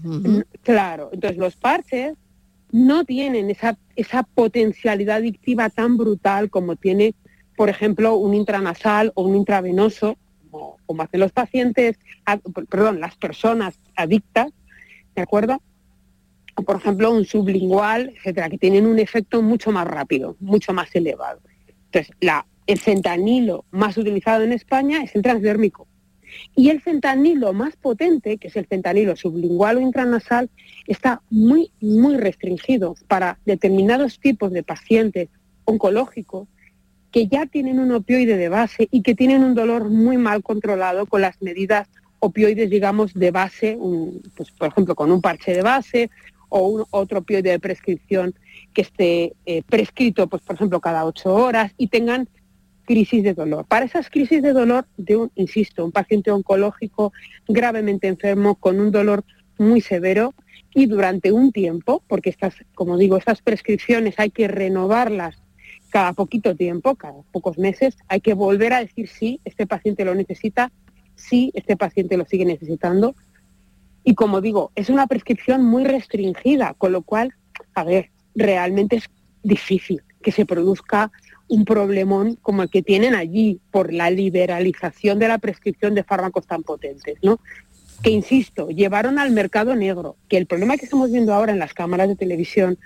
Claro, 0.64 1.10
entonces 1.12 1.38
los 1.38 1.54
parches 1.54 2.16
no 2.72 3.04
tienen 3.04 3.50
esa, 3.50 3.76
esa 3.94 4.22
potencialidad 4.22 5.18
adictiva 5.18 5.70
tan 5.70 5.96
brutal 5.96 6.50
como 6.50 6.76
tiene, 6.76 7.14
por 7.58 7.68
ejemplo, 7.68 8.14
un 8.14 8.34
intranasal 8.34 9.10
o 9.16 9.24
un 9.24 9.34
intravenoso, 9.34 10.16
como, 10.48 11.02
hacen 11.02 11.18
los 11.18 11.32
pacientes, 11.32 11.98
perdón, 12.70 13.00
las 13.00 13.16
personas 13.16 13.80
adictas, 13.96 14.52
¿de 15.16 15.22
acuerdo? 15.22 15.60
Por 16.54 16.76
ejemplo, 16.76 17.10
un 17.10 17.24
sublingual, 17.24 18.12
etcétera, 18.16 18.48
que 18.48 18.58
tienen 18.58 18.86
un 18.86 19.00
efecto 19.00 19.42
mucho 19.42 19.72
más 19.72 19.88
rápido, 19.88 20.36
mucho 20.38 20.72
más 20.72 20.94
elevado. 20.94 21.40
Entonces, 21.86 22.14
el 22.68 22.78
fentanilo 22.78 23.64
más 23.72 23.98
utilizado 23.98 24.44
en 24.44 24.52
España 24.52 25.02
es 25.02 25.16
el 25.16 25.22
transdérmico. 25.22 25.88
Y 26.54 26.70
el 26.70 26.80
fentanilo 26.80 27.52
más 27.54 27.74
potente, 27.74 28.38
que 28.38 28.46
es 28.48 28.56
el 28.56 28.66
fentanilo 28.66 29.16
sublingual 29.16 29.78
o 29.78 29.80
intranasal, 29.80 30.48
está 30.86 31.22
muy, 31.28 31.72
muy 31.80 32.18
restringido 32.18 32.94
para 33.08 33.40
determinados 33.46 34.20
tipos 34.20 34.52
de 34.52 34.62
pacientes 34.62 35.28
oncológicos 35.64 36.46
que 37.10 37.26
ya 37.26 37.46
tienen 37.46 37.80
un 37.80 37.92
opioide 37.92 38.36
de 38.36 38.48
base 38.48 38.88
y 38.90 39.02
que 39.02 39.14
tienen 39.14 39.42
un 39.42 39.54
dolor 39.54 39.88
muy 39.88 40.18
mal 40.18 40.42
controlado 40.42 41.06
con 41.06 41.22
las 41.22 41.40
medidas 41.40 41.88
opioides, 42.20 42.68
digamos, 42.70 43.14
de 43.14 43.30
base, 43.30 43.78
pues, 44.36 44.50
por 44.52 44.68
ejemplo, 44.68 44.94
con 44.94 45.10
un 45.10 45.20
parche 45.20 45.52
de 45.52 45.62
base 45.62 46.10
o 46.48 46.66
un, 46.68 46.84
otro 46.90 47.20
opioide 47.20 47.50
de 47.50 47.60
prescripción 47.60 48.34
que 48.74 48.82
esté 48.82 49.32
eh, 49.46 49.62
prescrito, 49.62 50.26
pues, 50.26 50.42
por 50.42 50.56
ejemplo, 50.56 50.80
cada 50.80 51.04
ocho 51.04 51.34
horas 51.34 51.72
y 51.78 51.88
tengan 51.88 52.28
crisis 52.84 53.22
de 53.22 53.34
dolor. 53.34 53.66
Para 53.66 53.84
esas 53.84 54.08
crisis 54.08 54.42
de 54.42 54.52
dolor 54.52 54.86
de 54.96 55.16
un, 55.16 55.30
insisto, 55.34 55.84
un 55.84 55.92
paciente 55.92 56.30
oncológico 56.30 57.12
gravemente 57.46 58.08
enfermo 58.08 58.54
con 58.54 58.80
un 58.80 58.90
dolor 58.90 59.24
muy 59.58 59.80
severo 59.80 60.34
y 60.74 60.86
durante 60.86 61.32
un 61.32 61.52
tiempo, 61.52 62.02
porque 62.08 62.30
estas, 62.30 62.54
como 62.74 62.96
digo, 62.96 63.16
estas 63.16 63.42
prescripciones 63.42 64.14
hay 64.18 64.30
que 64.30 64.48
renovarlas 64.48 65.36
cada 65.90 66.12
poquito 66.12 66.54
tiempo, 66.54 66.95
cada 66.95 67.23
pocos 67.33 67.59
meses, 67.59 67.97
hay 68.09 68.21
que 68.21 68.35
volver 68.35 68.73
a 68.73 68.80
decir 68.80 69.09
sí, 69.09 69.40
este 69.45 69.66
paciente 69.66 70.04
lo 70.04 70.14
necesita, 70.14 70.71
sí, 71.14 71.50
este 71.54 71.76
paciente 71.76 72.16
lo 72.16 72.25
sigue 72.25 72.45
necesitando. 72.45 73.14
Y 74.04 74.14
como 74.14 74.40
digo, 74.40 74.71
es 74.75 74.88
una 74.90 75.07
prescripción 75.07 75.64
muy 75.64 75.85
restringida, 75.85 76.75
con 76.78 76.92
lo 76.92 77.02
cual, 77.02 77.35
a 77.75 77.85
ver, 77.85 78.11
realmente 78.35 78.97
es 78.97 79.04
difícil 79.42 80.02
que 80.23 80.33
se 80.33 80.47
produzca 80.47 81.11
un 81.49 81.64
problemón 81.64 82.37
como 82.42 82.62
el 82.62 82.71
que 82.71 82.83
tienen 82.83 83.14
allí 83.14 83.61
por 83.71 83.92
la 83.92 84.11
liberalización 84.11 85.18
de 85.18 85.28
la 85.28 85.38
prescripción 85.38 85.95
de 85.95 86.04
fármacos 86.04 86.47
tan 86.47 86.62
potentes, 86.62 87.18
¿no? 87.23 87.40
Que 88.02 88.11
insisto, 88.11 88.68
llevaron 88.68 89.18
al 89.18 89.30
mercado 89.30 89.75
negro, 89.75 90.16
que 90.28 90.37
el 90.37 90.47
problema 90.47 90.76
que 90.76 90.85
estamos 90.85 91.11
viendo 91.11 91.33
ahora 91.33 91.52
en 91.52 91.59
las 91.59 91.75
cámaras 91.75 92.09
de 92.09 92.16
televisión 92.16 92.78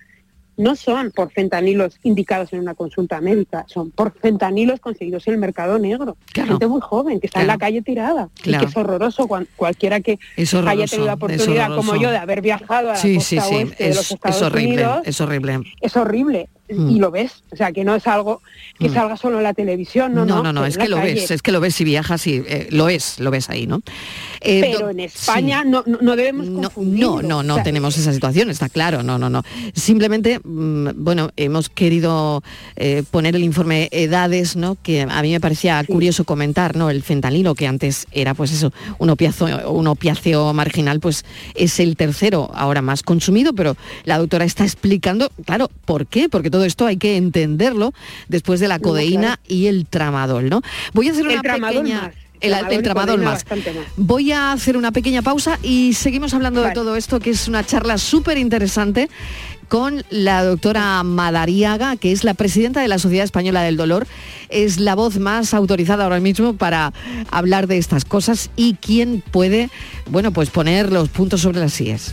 no 0.56 0.76
son 0.76 1.10
por 1.10 1.30
fentanilos 1.30 1.98
indicados 2.02 2.52
en 2.52 2.60
una 2.60 2.74
consulta 2.74 3.20
médica, 3.20 3.64
son 3.68 3.90
por 3.90 4.12
fentanilos 4.12 4.80
conseguidos 4.80 5.26
en 5.28 5.34
el 5.34 5.40
mercado 5.40 5.78
negro. 5.78 6.16
Gente 6.34 6.66
muy 6.66 6.80
joven 6.80 7.20
que 7.20 7.26
está 7.26 7.40
en 7.40 7.46
la 7.46 7.58
calle 7.58 7.82
tirada. 7.82 8.28
Y 8.44 8.56
que 8.56 8.64
es 8.64 8.76
horroroso 8.76 9.28
cualquiera 9.56 10.00
que 10.00 10.18
haya 10.36 10.86
tenido 10.86 11.06
la 11.06 11.14
oportunidad 11.14 11.74
como 11.74 11.96
yo 11.96 12.10
de 12.10 12.18
haber 12.18 12.40
viajado 12.42 12.90
a 12.90 12.94
la 12.94 13.02
costa 13.02 13.48
oeste 13.48 13.84
de 13.84 13.94
los 13.94 14.10
Estados 14.10 14.42
horrible, 14.42 14.72
Unidos. 14.72 15.02
Es 15.04 15.20
horrible. 15.20 15.60
Es 15.80 15.96
horrible. 15.96 16.48
Mm. 16.70 16.90
y 16.90 16.98
lo 16.98 17.10
ves, 17.10 17.42
o 17.50 17.56
sea, 17.56 17.72
que 17.72 17.84
no 17.84 17.94
es 17.94 18.06
algo 18.06 18.40
que 18.78 18.88
mm. 18.88 18.94
salga 18.94 19.16
solo 19.16 19.38
en 19.38 19.42
la 19.44 19.54
televisión, 19.54 20.14
no, 20.14 20.24
no, 20.24 20.42
no, 20.42 20.52
no, 20.52 20.64
es 20.64 20.78
que 20.78 20.88
lo 20.88 20.96
ves, 20.96 21.30
es 21.30 21.42
que 21.42 21.52
lo 21.52 21.60
ves 21.60 21.74
si 21.74 21.84
viajas 21.84 22.26
y 22.26 22.42
eh, 22.46 22.68
lo 22.70 22.88
es, 22.88 23.20
lo 23.20 23.30
ves 23.30 23.50
ahí, 23.50 23.66
¿no? 23.66 23.82
Eh, 24.40 24.60
Pero 24.60 24.90
en 24.90 25.00
España 25.00 25.64
no, 25.64 25.84
no, 25.86 26.16
debemos 26.16 26.46
No, 26.46 27.22
no, 27.22 27.42
no 27.42 27.62
tenemos 27.62 27.98
esa 27.98 28.12
situación, 28.12 28.50
está 28.50 28.68
claro, 28.68 29.02
no, 29.02 29.18
no, 29.18 29.28
no. 29.28 29.42
Simplemente, 29.74 30.40
mm, 30.42 30.90
bueno, 30.96 31.30
hemos 31.36 31.68
querido 31.68 32.42
eh, 32.76 33.02
poner 33.10 33.36
el 33.36 33.42
informe 33.42 33.88
edades, 33.92 34.56
¿no? 34.56 34.76
Que 34.82 35.02
a 35.02 35.22
mí 35.22 35.32
me 35.32 35.40
parecía 35.40 35.82
curioso 35.84 36.24
comentar, 36.24 36.76
¿no? 36.76 36.90
El 36.90 37.02
fentanilo, 37.02 37.54
que 37.54 37.66
antes 37.66 38.06
era, 38.12 38.34
pues 38.34 38.52
eso, 38.52 38.72
un 38.98 39.10
opiáceo, 39.10 39.70
un 39.70 39.86
opiáceo 39.86 40.52
marginal, 40.52 41.00
pues 41.00 41.24
es 41.54 41.78
el 41.80 41.96
tercero 41.96 42.50
ahora 42.54 42.82
más 42.82 43.02
consumido, 43.02 43.52
pero 43.52 43.76
la 44.04 44.18
doctora 44.18 44.44
está 44.44 44.64
explicando, 44.64 45.30
claro, 45.44 45.70
¿por 45.84 46.06
qué? 46.06 46.28
Porque 46.28 46.50
todo 46.52 46.64
esto 46.64 46.86
hay 46.86 46.98
que 46.98 47.16
entenderlo 47.16 47.92
después 48.28 48.60
de 48.60 48.68
la 48.68 48.78
codeína 48.78 49.40
y 49.48 49.66
el 49.66 49.86
tramadol, 49.86 50.48
¿no? 50.48 50.62
Voy 50.92 51.08
a 51.08 51.12
hacer 51.12 51.26
una 51.26 51.42
pequeña... 51.42 52.12
El, 52.40 52.82
tramadol 52.82 53.22
más. 53.22 53.44
Voy 53.96 54.32
a 54.32 54.50
hacer 54.50 54.76
una 54.76 54.90
pequeña 54.90 55.22
pausa 55.22 55.60
y 55.62 55.92
seguimos 55.92 56.34
hablando 56.34 56.60
de 56.62 56.72
todo 56.72 56.96
esto, 56.96 57.20
que 57.20 57.30
es 57.30 57.46
una 57.46 57.64
charla 57.64 57.98
súper 57.98 58.36
interesante 58.36 59.08
con 59.68 60.04
la 60.10 60.42
doctora 60.42 61.04
Madariaga, 61.04 61.96
que 61.96 62.10
es 62.10 62.24
la 62.24 62.34
presidenta 62.34 62.80
de 62.80 62.88
la 62.88 62.98
Sociedad 62.98 63.24
Española 63.24 63.62
del 63.62 63.76
Dolor. 63.76 64.08
Es 64.48 64.80
la 64.80 64.96
voz 64.96 65.20
más 65.20 65.54
autorizada 65.54 66.02
ahora 66.02 66.18
mismo 66.18 66.54
para 66.54 66.92
hablar 67.30 67.68
de 67.68 67.78
estas 67.78 68.04
cosas 68.04 68.50
y 68.56 68.74
quién 68.74 69.22
puede, 69.30 69.70
bueno, 70.10 70.32
pues 70.32 70.50
poner 70.50 70.90
los 70.90 71.10
puntos 71.10 71.42
sobre 71.42 71.60
las 71.60 71.72
sillas. 71.72 72.12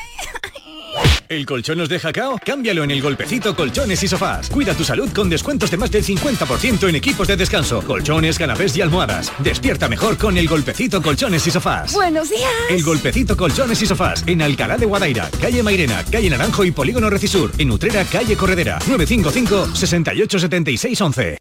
¿El 1.31 1.45
colchón 1.45 1.77
nos 1.77 1.87
deja 1.87 2.11
cao? 2.11 2.37
Cámbialo 2.45 2.83
en 2.83 2.91
el 2.91 3.01
golpecito 3.01 3.55
colchones 3.55 4.03
y 4.03 4.07
sofás. 4.09 4.49
Cuida 4.49 4.73
tu 4.73 4.83
salud 4.83 5.09
con 5.13 5.29
descuentos 5.29 5.71
de 5.71 5.77
más 5.77 5.89
del 5.89 6.03
50% 6.03 6.89
en 6.89 6.95
equipos 6.95 7.25
de 7.25 7.37
descanso, 7.37 7.81
colchones, 7.83 8.37
canapés 8.37 8.75
y 8.75 8.81
almohadas. 8.81 9.31
Despierta 9.39 9.87
mejor 9.87 10.17
con 10.17 10.37
el 10.37 10.45
golpecito 10.49 11.01
colchones 11.01 11.47
y 11.47 11.51
sofás. 11.51 11.93
Buenos 11.93 12.29
días. 12.29 12.51
El 12.69 12.83
golpecito 12.83 13.37
colchones 13.37 13.81
y 13.81 13.85
sofás 13.85 14.25
en 14.27 14.41
Alcalá 14.41 14.77
de 14.77 14.85
Guadaira, 14.85 15.29
calle 15.39 15.63
Mairena, 15.63 16.03
calle 16.11 16.29
Naranjo 16.29 16.65
y 16.65 16.71
Polígono 16.71 17.09
Recisur. 17.09 17.49
En 17.57 17.71
Utrera, 17.71 18.03
calle 18.03 18.35
Corredera. 18.35 18.79
955 18.85 19.73
68 19.73 20.37
11. 20.99 21.37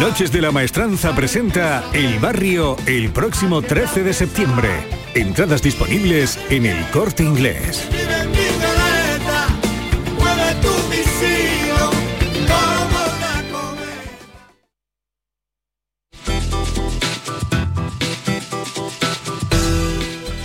Noches 0.00 0.32
de 0.32 0.42
la 0.42 0.50
Maestranza 0.50 1.14
presenta 1.14 1.84
El 1.92 2.18
Barrio 2.18 2.76
el 2.86 3.10
próximo 3.10 3.62
13 3.62 4.02
de 4.02 4.12
septiembre. 4.12 5.01
Entradas 5.14 5.62
disponibles 5.62 6.38
en 6.48 6.64
el 6.64 6.90
corte 6.90 7.22
inglés. 7.22 7.86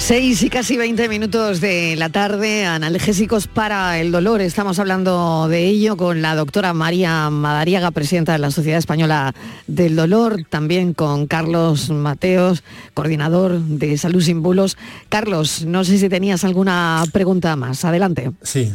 6 0.08 0.44
y 0.44 0.50
casi 0.50 0.78
20 0.78 1.10
minutos 1.10 1.60
de 1.60 1.98
la 1.98 2.08
tarde, 2.08 2.64
analgésicos 2.64 3.48
para 3.48 4.00
el 4.00 4.14
dolor. 4.14 4.40
Estamos 4.40 4.80
hablando 4.80 5.50
de 5.50 5.66
ello 5.66 5.98
con 5.98 6.22
la 6.22 6.34
doctora 6.34 6.74
María 6.74 7.30
Madariaga, 7.30 7.92
presidenta 7.92 8.32
de 8.32 8.40
la 8.40 8.50
Sociedad 8.50 8.80
Española 8.80 9.36
del 9.68 9.98
Dolor, 9.98 10.46
también 10.50 10.94
con 10.94 11.28
Carlos 11.28 11.90
Mateos, 11.90 12.64
coordinador 12.94 13.60
de 13.60 13.98
Salud 13.98 14.22
Sin 14.22 14.42
Bulos. 14.42 14.78
Carlos, 15.10 15.66
no 15.66 15.84
sé 15.84 15.98
si 15.98 16.08
tenías 16.08 16.46
alguna 16.46 17.04
pregunta 17.12 17.58
más. 17.58 17.84
Adelante. 17.84 18.32
Sí. 18.44 18.72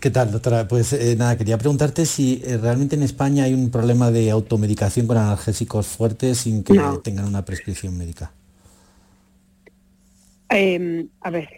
¿Qué 0.00 0.10
tal, 0.10 0.32
doctora? 0.32 0.68
Pues 0.68 0.92
eh, 0.92 1.16
nada, 1.16 1.38
quería 1.38 1.56
preguntarte 1.56 2.04
si 2.04 2.42
eh, 2.44 2.58
realmente 2.58 2.94
en 2.94 3.04
España 3.04 3.44
hay 3.44 3.54
un 3.54 3.70
problema 3.70 4.10
de 4.10 4.30
automedicación 4.30 5.06
con 5.06 5.16
analgésicos 5.16 5.86
fuertes 5.86 6.40
sin 6.40 6.62
que 6.62 6.78
tengan 7.02 7.24
una 7.24 7.46
prescripción 7.46 7.96
médica. 7.96 8.32
Em, 10.50 11.08
a 11.20 11.30
ver, 11.30 11.48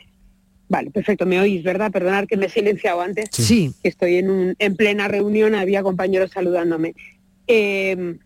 vale, 0.68 0.90
perfecto, 0.90 1.26
me 1.26 1.40
oís, 1.40 1.62
¿verdad? 1.62 1.92
Perdonar 1.92 2.26
que 2.26 2.36
me 2.36 2.46
he 2.46 2.48
silenciado 2.48 3.00
antes. 3.00 3.28
Sí. 3.32 3.72
Estoy 3.82 4.16
en, 4.16 4.30
un, 4.30 4.56
en 4.58 4.76
plena 4.76 5.08
reunión, 5.08 5.54
había 5.54 5.82
compañeros 5.82 6.30
saludándome. 6.32 6.94
Em, 7.46 8.18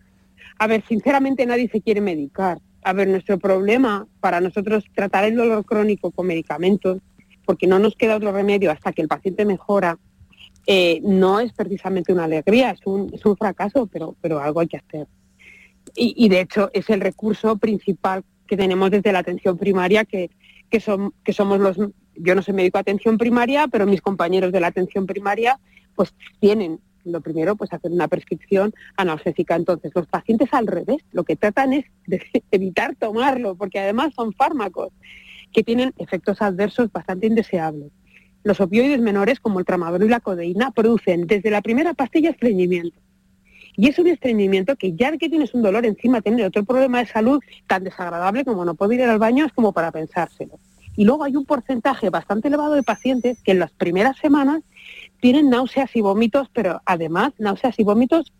a 0.57 0.67
ver, 0.67 0.83
sinceramente 0.87 1.45
nadie 1.45 1.69
se 1.69 1.81
quiere 1.81 2.01
medicar. 2.01 2.59
A 2.83 2.93
ver, 2.93 3.07
nuestro 3.07 3.39
problema 3.39 4.07
para 4.19 4.41
nosotros 4.41 4.85
tratar 4.93 5.25
el 5.25 5.35
dolor 5.35 5.65
crónico 5.65 6.11
con 6.11 6.27
medicamentos, 6.27 6.99
porque 7.45 7.67
no 7.67 7.79
nos 7.79 7.95
queda 7.95 8.15
otro 8.15 8.31
remedio 8.31 8.71
hasta 8.71 8.91
que 8.91 9.01
el 9.01 9.07
paciente 9.07 9.45
mejora, 9.45 9.97
eh, 10.67 10.99
no 11.03 11.39
es 11.39 11.53
precisamente 11.53 12.11
una 12.11 12.23
alegría, 12.23 12.71
es 12.71 12.79
un, 12.85 13.11
es 13.13 13.23
un 13.25 13.37
fracaso, 13.37 13.87
pero, 13.87 14.15
pero 14.21 14.39
algo 14.39 14.61
hay 14.61 14.67
que 14.67 14.77
hacer. 14.77 15.07
Y, 15.95 16.15
y, 16.17 16.29
de 16.29 16.41
hecho 16.41 16.71
es 16.73 16.89
el 16.89 17.01
recurso 17.01 17.57
principal 17.57 18.23
que 18.47 18.57
tenemos 18.57 18.89
desde 18.89 19.11
la 19.11 19.19
atención 19.19 19.57
primaria 19.57 20.05
que, 20.05 20.31
que, 20.75 20.81
son, 20.81 21.13
que 21.23 21.31
somos 21.31 21.57
los, 21.57 21.77
yo 22.15 22.35
no 22.35 22.41
soy 22.41 22.53
médico 22.53 22.77
de 22.77 22.81
atención 22.81 23.17
primaria, 23.17 23.69
pero 23.69 23.85
mis 23.85 24.01
compañeros 24.01 24.51
de 24.51 24.59
la 24.59 24.67
atención 24.67 25.05
primaria 25.05 25.57
pues 25.95 26.13
tienen 26.41 26.81
lo 27.05 27.21
primero, 27.21 27.55
pues 27.55 27.71
hacer 27.71 27.91
una 27.91 28.09
prescripción 28.09 28.73
analgésica. 28.97 29.55
Entonces, 29.55 29.93
los 29.95 30.05
pacientes 30.07 30.49
al 30.51 30.67
revés, 30.67 30.97
lo 31.13 31.23
que 31.23 31.37
tratan 31.37 31.71
es 31.71 31.85
de 32.07 32.21
evitar 32.51 32.93
tomarlo, 32.97 33.55
porque 33.55 33.79
además 33.79 34.13
son 34.13 34.33
fármacos 34.33 34.91
que 35.53 35.63
tienen 35.63 35.93
efectos 35.97 36.41
adversos 36.41 36.91
bastante 36.91 37.27
indeseables. 37.27 37.93
Los 38.43 38.59
opioides 38.59 38.99
menores, 38.99 39.39
como 39.39 39.59
el 39.59 39.65
tramadol 39.65 40.03
y 40.03 40.09
la 40.09 40.19
codeína, 40.19 40.71
producen 40.71 41.25
desde 41.25 41.51
la 41.51 41.61
primera 41.61 41.93
pastilla 41.93 42.31
estreñimiento. 42.31 42.99
Y 43.77 43.89
es 43.89 43.99
un 43.99 44.07
estreñimiento 44.07 44.75
que 44.75 44.93
ya 44.93 45.11
que 45.17 45.29
tienes 45.29 45.53
un 45.53 45.61
dolor 45.61 45.85
encima, 45.85 46.21
tener 46.21 46.45
otro 46.45 46.63
problema 46.63 46.99
de 46.99 47.07
salud 47.07 47.41
tan 47.67 47.83
desagradable 47.83 48.45
como 48.45 48.65
no 48.65 48.75
poder 48.75 48.99
ir 49.01 49.05
al 49.05 49.19
baño 49.19 49.45
es 49.45 49.53
como 49.53 49.73
para 49.73 49.91
pensárselo. 49.91 50.59
Y 50.95 51.03
luego 51.03 51.23
hay 51.23 51.35
un 51.35 51.45
porcentaje 51.45 52.09
bastante 52.09 52.47
elevado 52.47 52.73
de 52.73 52.83
pacientes 52.83 53.41
que 53.43 53.51
en 53.51 53.59
las 53.59 53.71
primeras 53.71 54.17
semanas 54.17 54.63
tienen 55.19 55.49
náuseas 55.49 55.93
y 55.95 56.01
vómitos, 56.01 56.49
pero 56.53 56.81
además 56.85 57.33
náuseas 57.37 57.77
y 57.79 57.83
vómitos 57.83 58.31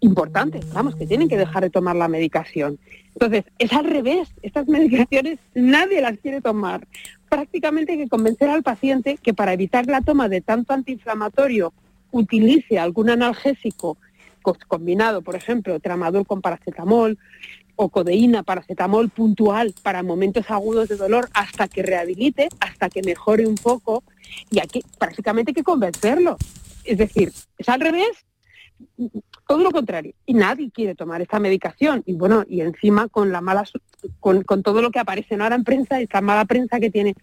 importantes, 0.00 0.70
vamos, 0.72 0.96
que 0.96 1.06
tienen 1.06 1.28
que 1.28 1.36
dejar 1.36 1.62
de 1.62 1.70
tomar 1.70 1.96
la 1.96 2.08
medicación. 2.08 2.78
Entonces, 3.12 3.44
es 3.58 3.72
al 3.72 3.84
revés, 3.84 4.28
estas 4.42 4.66
medicaciones 4.68 5.38
nadie 5.54 6.00
las 6.00 6.18
quiere 6.18 6.40
tomar. 6.40 6.86
Prácticamente 7.28 7.92
hay 7.92 7.98
que 7.98 8.08
convencer 8.08 8.48
al 8.48 8.62
paciente 8.62 9.18
que 9.22 9.34
para 9.34 9.52
evitar 9.52 9.86
la 9.86 10.00
toma 10.00 10.28
de 10.28 10.40
tanto 10.40 10.72
antiinflamatorio 10.72 11.72
utilice 12.10 12.78
algún 12.78 13.10
analgésico 13.10 13.98
combinado, 14.54 15.22
por 15.22 15.36
ejemplo, 15.36 15.78
tramadol 15.80 16.26
con 16.26 16.40
paracetamol 16.40 17.18
o 17.76 17.88
codeína, 17.90 18.42
paracetamol 18.42 19.10
puntual 19.10 19.74
para 19.82 20.02
momentos 20.02 20.50
agudos 20.50 20.88
de 20.88 20.96
dolor 20.96 21.28
hasta 21.34 21.68
que 21.68 21.82
rehabilite, 21.82 22.48
hasta 22.60 22.88
que 22.88 23.02
mejore 23.02 23.46
un 23.46 23.56
poco, 23.56 24.02
y 24.50 24.60
aquí 24.60 24.82
prácticamente 24.98 25.50
hay 25.50 25.54
que 25.54 25.62
convencerlo. 25.62 26.36
Es 26.84 26.98
decir, 26.98 27.32
es 27.58 27.68
al 27.68 27.80
revés, 27.80 28.26
todo 29.46 29.62
lo 29.62 29.70
contrario. 29.70 30.14
Y 30.24 30.34
nadie 30.34 30.70
quiere 30.70 30.94
tomar 30.94 31.20
esta 31.20 31.38
medicación. 31.38 32.02
Y 32.06 32.14
bueno, 32.14 32.44
y 32.48 32.60
encima 32.60 33.08
con 33.08 33.32
la 33.32 33.40
mala 33.40 33.64
con, 34.20 34.44
todo 34.62 34.82
lo 34.82 34.90
que 34.90 34.98
aparece 34.98 35.34
ahora 35.34 35.56
en 35.56 35.64
prensa, 35.64 36.00
esta 36.00 36.20
mala 36.20 36.44
prensa 36.44 36.80
que 36.80 36.90
tienen 36.90 37.14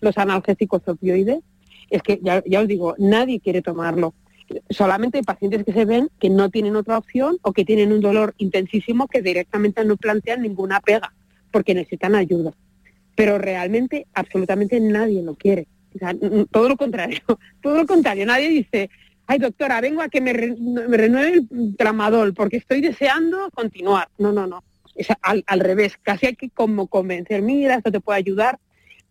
los 0.00 0.16
analgésicos 0.18 0.82
opioides, 0.86 1.40
es 1.88 2.02
que 2.02 2.20
ya 2.22 2.60
os 2.60 2.68
digo, 2.68 2.94
nadie 2.98 3.40
quiere 3.40 3.62
tomarlo 3.62 4.14
solamente 4.70 5.22
pacientes 5.22 5.64
que 5.64 5.72
se 5.72 5.84
ven 5.84 6.08
que 6.20 6.30
no 6.30 6.50
tienen 6.50 6.76
otra 6.76 6.98
opción 6.98 7.38
o 7.42 7.52
que 7.52 7.64
tienen 7.64 7.92
un 7.92 8.00
dolor 8.00 8.34
intensísimo 8.38 9.08
que 9.08 9.22
directamente 9.22 9.84
no 9.84 9.96
plantean 9.96 10.42
ninguna 10.42 10.80
pega 10.80 11.12
porque 11.50 11.74
necesitan 11.74 12.14
ayuda. 12.14 12.52
Pero 13.14 13.38
realmente 13.38 14.06
absolutamente 14.14 14.78
nadie 14.80 15.22
lo 15.22 15.34
quiere. 15.34 15.66
todo 16.50 16.68
lo 16.68 16.76
contrario, 16.76 17.20
todo 17.62 17.76
lo 17.76 17.86
contrario. 17.86 18.26
Nadie 18.26 18.48
dice, 18.48 18.90
ay 19.26 19.38
doctora, 19.38 19.80
vengo 19.80 20.02
a 20.02 20.08
que 20.08 20.20
me, 20.20 20.32
renueve 20.32 21.44
el 21.50 21.76
tramadol 21.76 22.34
porque 22.34 22.58
estoy 22.58 22.80
deseando 22.80 23.50
continuar. 23.52 24.08
No, 24.18 24.32
no, 24.32 24.46
no. 24.46 24.62
Es 24.94 25.08
al, 25.22 25.44
al 25.46 25.60
revés, 25.60 25.98
casi 26.02 26.26
hay 26.26 26.36
que 26.36 26.50
como 26.50 26.86
convencer, 26.86 27.42
mira, 27.42 27.76
esto 27.76 27.92
te 27.92 28.00
puede 28.00 28.18
ayudar. 28.18 28.58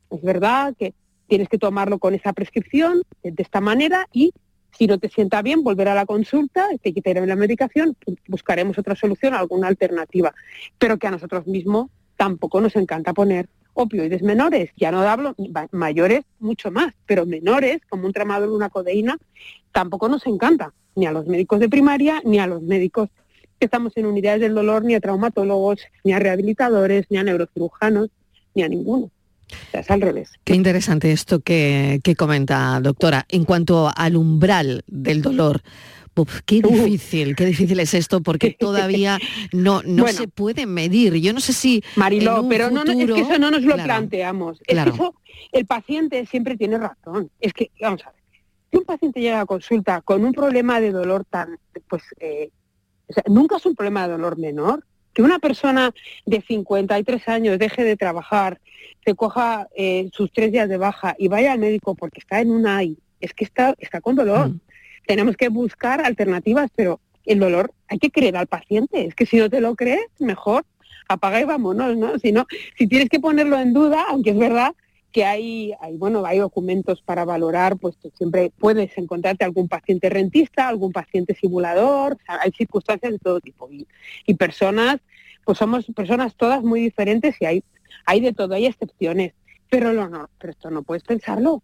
Es 0.09 0.21
verdad 0.21 0.73
que 0.77 0.93
tienes 1.27 1.49
que 1.49 1.57
tomarlo 1.57 1.99
con 1.99 2.13
esa 2.13 2.33
prescripción, 2.33 3.01
de 3.23 3.43
esta 3.43 3.61
manera, 3.61 4.07
y 4.11 4.33
si 4.77 4.87
no 4.87 4.97
te 4.97 5.09
sienta 5.09 5.41
bien, 5.41 5.63
volver 5.63 5.87
a 5.87 5.95
la 5.95 6.05
consulta, 6.05 6.67
te 6.81 6.93
quitaremos 6.93 7.27
la 7.27 7.35
medicación, 7.35 7.95
buscaremos 8.27 8.77
otra 8.77 8.95
solución, 8.95 9.33
alguna 9.33 9.67
alternativa. 9.67 10.33
Pero 10.77 10.97
que 10.97 11.07
a 11.07 11.11
nosotros 11.11 11.47
mismos 11.47 11.89
tampoco 12.17 12.61
nos 12.61 12.75
encanta 12.75 13.13
poner 13.13 13.47
opioides 13.73 14.21
menores. 14.21 14.71
Ya 14.77 14.91
no 14.91 15.01
hablo 15.01 15.35
mayores, 15.71 16.23
mucho 16.39 16.71
más, 16.71 16.93
pero 17.05 17.25
menores, 17.25 17.81
como 17.89 18.05
un 18.05 18.13
tramador 18.13 18.49
o 18.49 18.55
una 18.55 18.69
codeína, 18.69 19.17
tampoco 19.71 20.09
nos 20.09 20.25
encanta, 20.25 20.73
ni 20.95 21.05
a 21.05 21.11
los 21.11 21.27
médicos 21.27 21.59
de 21.59 21.69
primaria, 21.69 22.21
ni 22.23 22.39
a 22.39 22.47
los 22.47 22.61
médicos 22.61 23.09
que 23.59 23.65
estamos 23.65 23.95
en 23.95 24.05
unidades 24.05 24.41
del 24.41 24.55
dolor, 24.55 24.83
ni 24.83 24.95
a 24.95 24.99
traumatólogos, 24.99 25.81
ni 26.03 26.13
a 26.13 26.19
rehabilitadores, 26.19 27.05
ni 27.09 27.17
a 27.17 27.23
neurocirujanos, 27.23 28.09
ni 28.53 28.63
a 28.63 28.69
ninguno. 28.69 29.11
Es 29.73 29.89
al 29.91 30.01
revés. 30.01 30.31
Qué 30.43 30.55
interesante 30.55 31.11
esto 31.11 31.39
que, 31.39 32.01
comenta, 32.17 32.79
doctora. 32.81 33.25
En 33.29 33.45
cuanto 33.45 33.91
al 33.95 34.15
umbral 34.15 34.83
del 34.87 35.21
dolor, 35.21 35.61
qué 36.45 36.61
difícil, 36.61 37.35
qué 37.35 37.45
difícil 37.45 37.79
es 37.79 37.93
esto 37.93 38.21
porque 38.21 38.55
todavía 38.59 39.19
no, 39.51 39.81
no 39.83 40.07
se 40.07 40.27
puede 40.27 40.65
medir. 40.65 41.15
Yo 41.15 41.33
no 41.33 41.39
sé 41.39 41.53
si. 41.53 41.83
Mariló, 41.95 42.47
pero 42.47 42.69
no, 42.69 42.83
es 42.83 42.95
que 42.95 43.21
eso 43.21 43.39
no 43.39 43.51
nos 43.51 43.63
lo 43.63 43.75
planteamos. 43.75 44.59
Es 44.65 44.83
que 44.83 44.89
eso, 44.89 45.15
el 45.51 45.65
paciente 45.65 46.25
siempre 46.25 46.57
tiene 46.57 46.77
razón. 46.77 47.29
Es 47.39 47.53
que, 47.53 47.71
vamos 47.81 48.05
a 48.05 48.11
ver, 48.11 48.21
si 48.71 48.77
un 48.77 48.85
paciente 48.85 49.21
llega 49.21 49.41
a 49.41 49.45
consulta 49.45 50.01
con 50.01 50.23
un 50.23 50.33
problema 50.33 50.79
de 50.79 50.91
dolor 50.91 51.25
tan, 51.25 51.57
pues, 51.87 52.03
eh, 52.19 52.49
nunca 53.27 53.57
es 53.57 53.65
un 53.65 53.75
problema 53.75 54.07
de 54.07 54.13
dolor 54.13 54.37
menor 54.37 54.83
que 55.15 55.23
una 55.23 55.39
persona 55.39 55.91
de 56.25 56.41
53 56.41 57.27
años 57.29 57.57
deje 57.57 57.83
de 57.83 57.95
trabajar, 57.95 58.59
se 59.03 59.15
coja 59.15 59.67
eh, 59.75 60.09
sus 60.11 60.31
tres 60.31 60.51
días 60.51 60.67
de 60.67 60.77
baja 60.77 61.15
y 61.17 61.29
vaya 61.29 61.53
al 61.53 61.59
médico 61.59 61.95
porque 61.95 62.19
está 62.19 62.41
en 62.41 62.51
un 62.51 62.67
AI, 62.67 62.97
es 63.21 63.33
que 63.33 63.45
está, 63.45 63.73
está 63.79 64.01
con 64.01 64.15
dolor. 64.15 64.49
Mm. 64.49 64.59
Tenemos 65.07 65.37
que 65.37 65.47
buscar 65.47 66.05
alternativas, 66.05 66.69
pero 66.75 66.99
el 67.25 67.39
dolor 67.39 67.71
hay 67.87 67.97
que 67.97 68.11
creer 68.11 68.35
al 68.35 68.47
paciente. 68.47 69.05
Es 69.05 69.15
que 69.15 69.25
si 69.25 69.37
no 69.37 69.49
te 69.49 69.61
lo 69.61 69.75
crees, 69.75 70.05
mejor 70.19 70.65
apaga 71.07 71.39
y 71.39 71.45
vámonos, 71.45 71.95
¿no? 71.95 72.19
Si 72.19 72.31
no, 72.31 72.45
si 72.77 72.87
tienes 72.87 73.09
que 73.09 73.19
ponerlo 73.19 73.57
en 73.57 73.73
duda, 73.73 74.05
aunque 74.09 74.31
es 74.31 74.37
verdad 74.37 74.73
que 75.15 75.23
hay, 75.23 75.73
hay, 75.79 75.95
bueno, 75.95 76.25
hay 76.25 76.39
documentos 76.39 77.01
para 77.01 77.23
valorar, 77.23 77.77
pues 77.77 77.95
siempre 78.17 78.51
puedes 78.59 78.97
encontrarte 78.97 79.45
algún 79.45 79.69
paciente 79.69 80.09
rentista, 80.09 80.67
algún 80.67 80.91
paciente 80.91 81.33
simulador, 81.35 82.17
hay 82.27 82.51
circunstancias 82.51 83.13
de 83.13 83.19
todo 83.19 83.39
tipo 83.39 83.69
y, 83.71 84.33
personas, 84.33 84.97
pues 85.45 85.57
somos 85.57 85.85
personas 85.95 86.35
todas 86.35 86.61
muy 86.63 86.81
diferentes 86.81 87.33
y 87.39 87.45
hay, 87.45 87.63
hay 88.05 88.19
de 88.19 88.33
todo, 88.33 88.55
hay 88.55 88.65
excepciones, 88.65 89.31
pero 89.69 89.93
no, 89.93 90.29
pero 90.37 90.51
esto 90.51 90.69
no 90.69 90.83
puedes 90.83 91.05
pensarlo. 91.05 91.63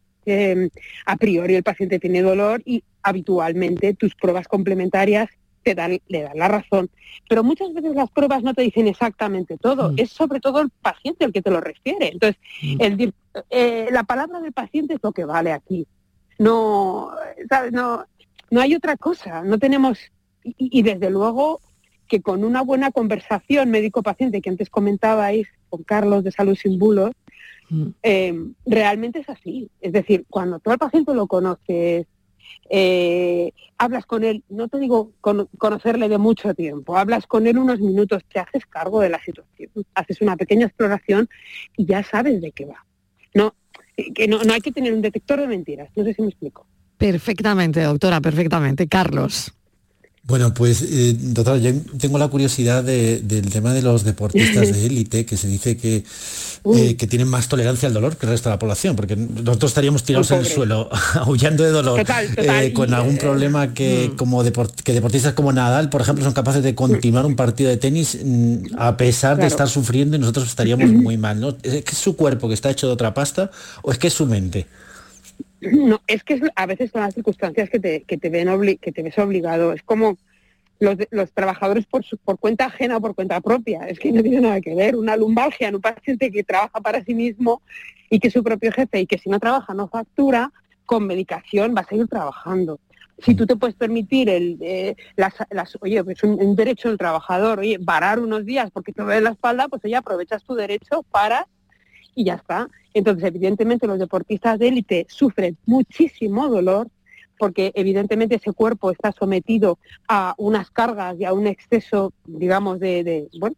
a 1.06 1.16
priori 1.18 1.56
el 1.56 1.64
paciente 1.64 2.00
tiene 2.00 2.22
dolor 2.22 2.62
y 2.64 2.86
habitualmente 3.04 3.94
tus 3.96 4.16
pruebas 4.16 4.48
complementarias 4.48 5.28
te 5.64 5.76
dan, 5.76 6.00
le 6.08 6.22
dan 6.24 6.38
la 6.38 6.48
razón. 6.48 6.90
Pero 7.30 7.44
muchas 7.44 7.74
veces 7.74 7.96
las 7.96 8.10
pruebas 8.10 8.44
no 8.44 8.54
te 8.54 8.62
dicen 8.62 8.88
exactamente 8.88 9.58
todo, 9.58 9.92
mm. 9.92 9.96
es 9.98 10.12
sobre 10.12 10.40
todo 10.40 10.62
el 10.62 10.70
paciente 10.70 11.26
el 11.26 11.34
que 11.34 11.42
te 11.42 11.52
lo 11.52 11.62
refiere. 11.62 12.10
Entonces, 12.10 12.42
mm. 12.62 12.82
el, 12.82 13.14
eh, 13.50 13.88
la 13.92 14.04
palabra 14.04 14.40
del 14.40 14.52
paciente 14.52 14.96
es 14.96 15.00
lo 15.04 15.12
que 15.12 15.26
vale 15.26 15.52
aquí. 15.52 15.88
No, 16.38 17.12
¿sabes? 17.50 17.72
No, 17.72 18.06
no 18.50 18.62
hay 18.62 18.76
otra 18.76 18.98
cosa, 18.98 19.44
no 19.44 19.60
tenemos, 19.60 20.00
y, 20.44 20.82
desde 20.82 21.10
luego 21.10 21.62
que 22.08 22.22
con 22.22 22.44
una 22.44 22.62
buena 22.62 22.92
conversación 22.92 23.70
médico-paciente 23.72 24.42
que 24.42 24.50
antes 24.50 24.70
comentabais 24.70 25.48
con 25.70 25.84
Carlos 25.84 26.24
de 26.26 26.32
Salud 26.32 26.56
Sin 26.56 26.78
Bulos, 26.78 27.12
mm. 27.70 27.88
eh, 28.04 28.46
realmente 28.66 29.20
es 29.20 29.30
así. 29.30 29.70
Es 29.80 29.94
decir, 29.94 30.26
cuando 30.30 30.60
todo 30.60 30.74
el 30.74 30.80
paciente 30.80 31.14
lo 31.14 31.28
conoces, 31.28 32.08
eh, 32.70 33.52
hablas 33.78 34.06
con 34.06 34.24
él, 34.24 34.44
no 34.50 34.68
te 34.68 34.80
digo 34.80 35.12
conocerle 35.58 36.10
de 36.10 36.18
mucho 36.18 36.54
tiempo, 36.54 36.98
hablas 36.98 37.28
con 37.28 37.48
él 37.48 37.58
unos 37.58 37.80
minutos, 37.80 38.24
te 38.32 38.40
haces 38.40 38.66
cargo 38.66 39.02
de 39.02 39.10
la 39.10 39.22
situación, 39.24 39.70
haces 39.96 40.22
una 40.22 40.36
pequeña 40.38 40.68
exploración 40.68 41.30
y 41.78 41.86
ya 41.86 42.04
sabes 42.04 42.42
de 42.42 42.52
qué 42.52 42.66
va. 42.66 42.86
No, 43.34 43.56
que 44.16 44.28
no, 44.28 44.44
no 44.44 44.54
hay 44.54 44.62
que 44.62 44.72
tener 44.72 44.94
un 44.94 45.02
detector 45.02 45.40
de 45.40 45.48
mentiras, 45.48 45.90
no 45.96 46.04
sé 46.04 46.14
si 46.14 46.22
me 46.22 46.30
explico. 46.30 46.66
Perfectamente, 46.98 47.82
doctora, 47.82 48.22
perfectamente. 48.22 48.88
Carlos. 48.88 49.54
Bueno, 50.24 50.54
pues 50.54 50.84
eh, 50.84 51.16
doctora, 51.18 51.58
yo 51.58 51.72
tengo 51.98 52.20
la 52.20 52.28
curiosidad 52.28 52.84
del 52.84 53.50
tema 53.50 53.74
de 53.74 53.82
los 53.82 54.04
deportistas 54.04 54.72
de 54.72 54.86
élite, 54.86 55.26
que 55.26 55.36
se 55.36 55.48
dice 55.48 55.78
que, 55.78 56.04
eh, 56.76 56.96
que 56.96 57.08
tienen 57.08 57.28
más 57.28 57.50
tolerancia 57.50 57.88
al 57.88 57.94
dolor 57.94 58.18
que 58.18 58.28
el 58.28 58.32
resto 58.32 58.48
de 58.48 58.56
la 58.56 58.60
población, 58.60 58.96
porque 58.96 59.16
nosotros 59.16 59.72
estaríamos 59.72 60.04
tirados 60.04 60.30
en 60.30 60.40
el 60.40 60.46
suelo, 60.46 60.90
aullando 61.16 61.64
de 61.64 61.72
dolor, 61.72 62.06
eh, 62.38 62.72
con 62.72 62.94
algún 62.94 63.18
problema 63.18 63.74
que, 63.74 64.12
mm. 64.14 64.16
como 64.16 64.44
que 64.44 64.94
deportistas 64.94 65.34
como 65.34 65.52
Nadal, 65.52 65.90
por 65.90 66.02
ejemplo, 66.02 66.24
son 66.24 66.34
capaces 66.34 66.62
de 66.62 66.76
continuar 66.76 67.26
un 67.26 67.36
partido 67.36 67.72
de 67.72 67.78
tenis 67.78 68.20
mm, 68.24 68.76
a 68.78 68.98
pesar 68.98 69.38
de 69.38 69.48
estar 69.48 69.68
sufriendo 69.68 70.18
y 70.18 70.20
nosotros 70.20 70.48
estaríamos 70.48 70.92
muy 70.92 71.18
mal. 71.18 71.40
¿no? 71.40 71.58
¿Es 71.64 71.84
que 71.84 71.92
es 71.92 71.98
su 71.98 72.16
cuerpo 72.16 72.48
que 72.48 72.54
está 72.54 72.70
hecho 72.70 72.86
de 72.86 72.94
otra 72.94 73.16
pasta 73.16 73.50
o 73.82 73.92
es 73.92 73.98
que 73.98 74.08
es 74.08 74.14
su 74.14 74.28
mente? 74.28 74.68
No, 75.62 76.02
es 76.08 76.24
que 76.24 76.42
a 76.56 76.66
veces 76.66 76.92
son 76.92 77.02
las 77.02 77.14
circunstancias 77.14 77.70
que 77.70 77.80
te, 77.80 78.04
que 78.04 78.18
te, 78.18 78.30
ven 78.30 78.78
que 78.80 78.92
te 78.92 79.04
ves 79.04 79.18
obligado. 79.20 79.74
Es 79.74 79.84
como 79.84 80.18
los, 80.80 80.98
los 81.12 81.32
trabajadores 81.32 81.86
por, 81.86 82.04
por 82.24 82.40
cuenta 82.40 82.66
ajena 82.66 82.98
o 82.98 83.02
por 83.02 83.14
cuenta 83.14 83.40
propia. 83.42 83.88
Es 83.88 84.00
que 84.00 84.12
no 84.12 84.24
tiene 84.24 84.42
nada 84.42 84.60
que 84.60 84.74
ver. 84.74 84.96
Una 84.96 85.16
lumbalgia 85.16 85.68
en 85.68 85.76
un 85.76 85.82
paciente 85.82 86.32
que 86.32 86.44
trabaja 86.44 86.82
para 86.82 87.04
sí 87.04 87.14
mismo 87.14 87.62
y 88.10 88.20
que 88.20 88.28
es 88.28 88.34
su 88.34 88.44
propio 88.44 88.72
jefe 88.72 89.02
y 89.02 89.06
que 89.06 89.20
si 89.20 89.30
no 89.30 89.40
trabaja 89.40 89.74
no 89.74 89.88
factura, 89.88 90.52
con 90.86 91.08
medicación 91.08 91.74
va 91.76 91.82
a 91.82 91.88
seguir 91.88 92.08
trabajando. 92.08 92.80
Si 93.20 93.36
tú 93.36 93.46
te 93.46 93.56
puedes 93.56 93.76
permitir 93.76 94.30
el, 94.30 94.58
eh, 94.62 94.96
las, 95.16 95.34
las, 95.52 95.78
oye, 95.80 96.04
pues 96.04 96.24
un, 96.24 96.56
derecho 96.56 96.90
del 96.90 96.98
trabajador, 96.98 97.60
oye, 97.60 97.80
parar 97.80 98.20
unos 98.20 98.46
días 98.46 98.72
porque 98.72 98.92
te 98.92 99.04
duele 99.04 99.22
la 99.22 99.30
espalda, 99.30 99.68
pues 99.68 99.86
oye, 99.86 99.96
aprovechas 99.96 100.44
tu 100.44 100.56
derecho 100.56 101.04
para 101.12 101.48
y 102.16 102.26
ya 102.26 102.36
está. 102.36 102.70
Entonces, 102.94 103.24
evidentemente, 103.26 103.88
los 103.88 104.00
deportistas 104.00 104.60
de 104.60 104.68
élite 104.68 105.06
sufren 105.10 105.58
muchísimo 105.66 106.48
dolor 106.48 106.90
porque 107.42 107.72
evidentemente 107.74 108.36
ese 108.36 108.54
cuerpo 108.54 108.92
está 108.92 109.12
sometido 109.12 109.80
a 110.08 110.36
unas 110.38 110.70
cargas 110.70 111.20
y 111.20 111.26
a 111.26 111.34
un 111.34 111.48
exceso, 111.48 112.14
digamos, 112.26 112.80
de, 112.80 113.30
bueno, 113.40 113.56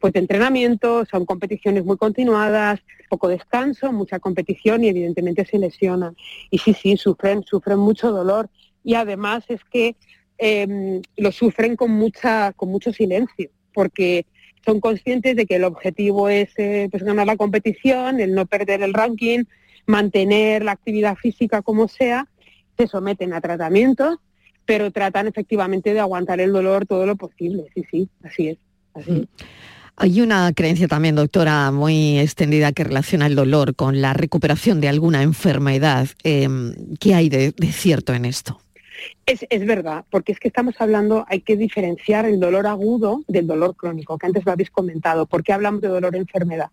pues 0.00 0.14
entrenamiento, 0.14 1.04
son 1.06 1.26
competiciones 1.26 1.84
muy 1.84 1.96
continuadas, 1.96 2.78
poco 3.08 3.26
descanso, 3.26 3.90
mucha 3.90 4.20
competición 4.20 4.84
y 4.84 4.88
evidentemente 4.88 5.44
se 5.46 5.58
lesionan. 5.58 6.14
Y 6.48 6.58
sí, 6.58 6.74
sí, 6.74 6.96
sufren, 6.96 7.42
sufren 7.42 7.78
mucho 7.80 8.12
dolor 8.12 8.50
y 8.84 8.94
además 8.94 9.42
es 9.48 9.64
que 9.64 9.96
em, 10.38 11.02
lo 11.16 11.32
sufren 11.32 11.74
con 11.74 11.90
mucha, 11.90 12.52
con 12.52 12.68
mucho 12.68 12.92
silencio, 12.92 13.50
porque 13.72 14.26
son 14.64 14.80
conscientes 14.80 15.36
de 15.36 15.46
que 15.46 15.56
el 15.56 15.64
objetivo 15.64 16.28
es 16.28 16.50
eh, 16.56 16.88
pues 16.90 17.02
ganar 17.02 17.26
la 17.26 17.36
competición, 17.36 18.20
el 18.20 18.34
no 18.34 18.46
perder 18.46 18.82
el 18.82 18.94
ranking, 18.94 19.44
mantener 19.86 20.64
la 20.64 20.72
actividad 20.72 21.16
física 21.16 21.62
como 21.62 21.88
sea, 21.88 22.28
se 22.76 22.86
someten 22.86 23.32
a 23.32 23.40
tratamientos, 23.40 24.18
pero 24.64 24.90
tratan 24.90 25.28
efectivamente 25.28 25.92
de 25.92 26.00
aguantar 26.00 26.40
el 26.40 26.52
dolor 26.52 26.86
todo 26.86 27.06
lo 27.06 27.16
posible. 27.16 27.66
Sí, 27.74 27.84
sí, 27.90 28.08
así 28.22 28.48
es. 28.48 28.58
Mm. 29.06 29.22
Hay 29.96 30.20
una 30.20 30.52
creencia 30.52 30.88
también, 30.88 31.14
doctora, 31.14 31.70
muy 31.70 32.18
extendida 32.18 32.72
que 32.72 32.82
relaciona 32.82 33.26
el 33.26 33.36
dolor 33.36 33.76
con 33.76 34.00
la 34.00 34.12
recuperación 34.12 34.80
de 34.80 34.88
alguna 34.88 35.22
enfermedad. 35.22 36.08
Em, 36.24 36.74
¿Qué 36.98 37.14
hay 37.14 37.28
de 37.28 37.52
cierto 37.70 38.12
en 38.12 38.24
esto? 38.24 38.63
Es, 39.26 39.46
es, 39.48 39.66
verdad, 39.66 40.04
porque 40.10 40.32
es 40.32 40.40
que 40.40 40.48
estamos 40.48 40.74
hablando, 40.78 41.24
hay 41.28 41.40
que 41.40 41.56
diferenciar 41.56 42.26
el 42.26 42.40
dolor 42.40 42.66
agudo 42.66 43.22
del 43.26 43.46
dolor 43.46 43.74
crónico, 43.76 44.18
que 44.18 44.26
antes 44.26 44.44
lo 44.44 44.52
habéis 44.52 44.70
comentado. 44.70 45.26
¿Por 45.26 45.42
qué 45.42 45.52
hablamos 45.52 45.80
de 45.80 45.88
dolor-enfermedad? 45.88 46.70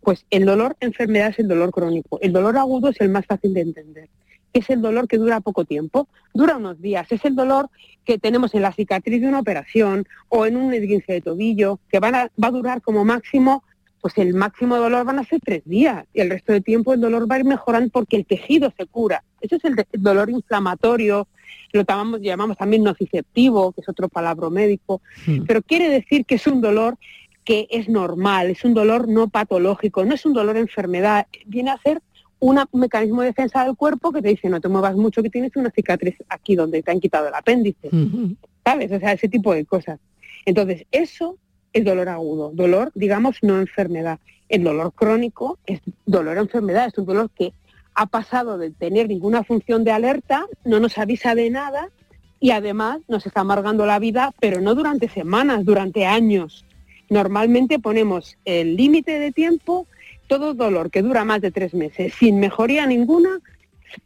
Pues 0.00 0.24
el 0.30 0.46
dolor-enfermedad 0.46 1.28
es 1.28 1.38
el 1.38 1.48
dolor 1.48 1.70
crónico. 1.70 2.18
El 2.20 2.32
dolor 2.32 2.56
agudo 2.56 2.88
es 2.88 3.00
el 3.00 3.10
más 3.10 3.26
fácil 3.26 3.52
de 3.54 3.60
entender. 3.60 4.08
Es 4.52 4.68
el 4.70 4.80
dolor 4.80 5.06
que 5.06 5.18
dura 5.18 5.40
poco 5.40 5.64
tiempo, 5.64 6.08
dura 6.34 6.56
unos 6.56 6.80
días. 6.80 7.10
Es 7.12 7.24
el 7.24 7.36
dolor 7.36 7.68
que 8.04 8.18
tenemos 8.18 8.54
en 8.54 8.62
la 8.62 8.72
cicatriz 8.72 9.20
de 9.20 9.28
una 9.28 9.40
operación 9.40 10.06
o 10.28 10.46
en 10.46 10.56
un 10.56 10.72
esguince 10.74 11.12
de 11.12 11.20
tobillo, 11.20 11.78
que 11.90 12.00
van 12.00 12.14
a, 12.14 12.30
va 12.42 12.48
a 12.48 12.52
durar 12.52 12.82
como 12.82 13.04
máximo 13.04 13.62
pues 14.00 14.16
el 14.18 14.34
máximo 14.34 14.76
dolor 14.76 15.04
van 15.04 15.18
a 15.18 15.24
ser 15.24 15.40
tres 15.44 15.62
días 15.64 16.06
y 16.14 16.20
el 16.20 16.30
resto 16.30 16.52
de 16.52 16.60
tiempo 16.60 16.92
el 16.92 17.00
dolor 17.00 17.30
va 17.30 17.36
a 17.36 17.40
ir 17.40 17.44
mejorando 17.44 17.90
porque 17.90 18.16
el 18.16 18.26
tejido 18.26 18.72
se 18.76 18.86
cura. 18.86 19.22
Ese 19.40 19.56
es 19.56 19.64
el, 19.64 19.76
dolor 19.92 20.30
inflamatorio, 20.30 21.28
lo 21.72 21.82
llamamos, 21.82 22.20
llamamos 22.20 22.56
también 22.56 22.82
nociceptivo, 22.82 23.72
que 23.72 23.80
es 23.80 23.88
otro 23.88 24.08
palabra 24.08 24.50
médico, 24.50 25.00
hmm. 25.26 25.44
pero 25.46 25.62
quiere 25.62 25.88
decir 25.88 26.24
que 26.24 26.36
es 26.36 26.46
un 26.46 26.60
dolor 26.60 26.96
que 27.44 27.66
es 27.70 27.88
normal, 27.88 28.50
es 28.50 28.64
un 28.64 28.74
dolor 28.74 29.08
no 29.08 29.28
patológico, 29.28 30.04
no 30.04 30.14
es 30.14 30.24
un 30.26 30.32
dolor 30.32 30.56
enfermedad, 30.56 31.26
viene 31.46 31.70
a 31.70 31.78
ser 31.78 32.00
un 32.38 32.58
mecanismo 32.72 33.20
de 33.20 33.28
defensa 33.28 33.64
del 33.64 33.76
cuerpo 33.76 34.12
que 34.12 34.22
te 34.22 34.28
dice 34.28 34.48
no 34.48 34.60
te 34.60 34.68
muevas 34.68 34.96
mucho 34.96 35.22
que 35.22 35.28
tienes 35.30 35.54
una 35.56 35.70
cicatriz 35.70 36.16
aquí 36.28 36.56
donde 36.56 36.82
te 36.82 36.90
han 36.90 37.00
quitado 37.00 37.28
el 37.28 37.34
apéndice, 37.34 37.88
hmm. 37.90 38.32
¿sabes? 38.64 38.92
O 38.92 38.98
sea, 38.98 39.12
ese 39.12 39.28
tipo 39.28 39.54
de 39.54 39.64
cosas. 39.64 40.00
Entonces, 40.46 40.86
eso 40.90 41.36
el 41.72 41.84
dolor 41.84 42.08
agudo, 42.08 42.50
dolor, 42.52 42.90
digamos, 42.94 43.36
no 43.42 43.60
enfermedad. 43.60 44.18
El 44.48 44.64
dolor 44.64 44.92
crónico 44.92 45.58
es 45.66 45.80
dolor 46.06 46.36
enfermedad, 46.38 46.88
es 46.88 46.98
un 46.98 47.06
dolor 47.06 47.30
que 47.30 47.52
ha 47.94 48.06
pasado 48.06 48.58
de 48.58 48.70
tener 48.70 49.08
ninguna 49.08 49.44
función 49.44 49.84
de 49.84 49.92
alerta, 49.92 50.46
no 50.64 50.80
nos 50.80 50.98
avisa 50.98 51.34
de 51.34 51.50
nada 51.50 51.90
y 52.38 52.50
además 52.52 53.00
nos 53.08 53.26
está 53.26 53.40
amargando 53.40 53.86
la 53.86 53.98
vida, 53.98 54.32
pero 54.40 54.60
no 54.60 54.74
durante 54.74 55.08
semanas, 55.08 55.64
durante 55.64 56.06
años. 56.06 56.64
Normalmente 57.08 57.78
ponemos 57.78 58.38
el 58.44 58.76
límite 58.76 59.18
de 59.18 59.32
tiempo, 59.32 59.86
todo 60.26 60.54
dolor 60.54 60.90
que 60.90 61.02
dura 61.02 61.24
más 61.24 61.40
de 61.40 61.50
tres 61.50 61.74
meses 61.74 62.14
sin 62.18 62.38
mejoría 62.38 62.86
ninguna 62.86 63.40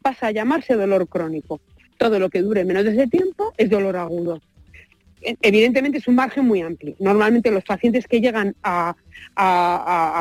pasa 0.01 0.27
a 0.27 0.31
llamarse 0.31 0.75
dolor 0.75 1.07
crónico. 1.07 1.61
Todo 1.97 2.19
lo 2.19 2.29
que 2.29 2.41
dure 2.41 2.65
menos 2.65 2.83
de 2.83 2.91
ese 2.91 3.07
tiempo 3.07 3.53
es 3.57 3.69
dolor 3.69 3.95
agudo 3.95 4.41
evidentemente 5.41 5.97
es 5.97 6.07
un 6.07 6.15
margen 6.15 6.45
muy 6.45 6.61
amplio. 6.61 6.95
Normalmente 6.99 7.51
los 7.51 7.63
pacientes 7.63 8.07
que 8.07 8.21
llegan 8.21 8.55
a, 8.63 8.95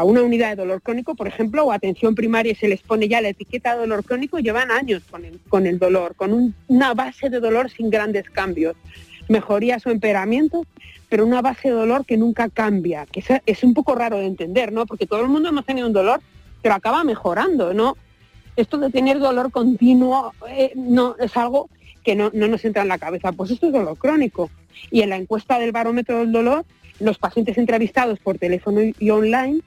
una 0.04 0.22
unidad 0.22 0.50
de 0.50 0.56
dolor 0.56 0.82
crónico, 0.82 1.14
por 1.14 1.28
ejemplo, 1.28 1.64
o 1.64 1.72
atención 1.72 2.14
primaria 2.14 2.52
y 2.52 2.56
se 2.56 2.68
les 2.68 2.82
pone 2.82 3.08
ya 3.08 3.20
la 3.20 3.28
etiqueta 3.28 3.74
de 3.74 3.80
dolor 3.80 4.04
crónico, 4.04 4.38
llevan 4.38 4.70
años 4.70 5.02
con 5.48 5.66
el, 5.66 5.78
dolor, 5.78 6.14
con 6.14 6.54
una 6.68 6.94
base 6.94 7.30
de 7.30 7.40
dolor 7.40 7.70
sin 7.70 7.90
grandes 7.90 8.28
cambios, 8.30 8.76
mejorías 9.28 9.86
o 9.86 9.90
empeoramientos, 9.90 10.66
pero 11.08 11.26
una 11.26 11.42
base 11.42 11.68
de 11.68 11.74
dolor 11.74 12.04
que 12.04 12.16
nunca 12.16 12.48
cambia, 12.48 13.06
que 13.06 13.22
es, 13.46 13.62
un 13.62 13.74
poco 13.74 13.94
raro 13.94 14.18
de 14.18 14.26
entender, 14.26 14.72
¿no? 14.72 14.86
Porque 14.86 15.06
todo 15.06 15.22
el 15.22 15.28
mundo 15.28 15.48
hemos 15.48 15.64
tenido 15.64 15.86
un 15.86 15.92
dolor, 15.92 16.20
pero 16.62 16.74
acaba 16.74 17.04
mejorando, 17.04 17.72
¿no? 17.72 17.96
Esto 18.56 18.78
de 18.78 18.90
tener 18.90 19.18
dolor 19.18 19.50
continuo 19.50 20.32
eh, 20.48 20.72
no 20.74 21.16
es 21.18 21.36
algo 21.36 21.68
que 22.04 22.14
no, 22.14 22.30
no 22.32 22.46
nos 22.48 22.64
entra 22.64 22.82
en 22.82 22.88
la 22.88 22.98
cabeza. 22.98 23.32
Pues 23.32 23.50
esto 23.50 23.66
es 23.66 23.72
dolor 23.72 23.96
crónico 23.96 24.50
y 24.90 25.02
en 25.02 25.10
la 25.10 25.16
encuesta 25.16 25.58
del 25.58 25.72
barómetro 25.72 26.18
del 26.20 26.32
dolor, 26.32 26.64
los 27.00 27.18
pacientes 27.18 27.58
entrevistados 27.58 28.18
por 28.20 28.38
teléfono 28.38 28.80
y 28.98 29.10
online, 29.10 29.60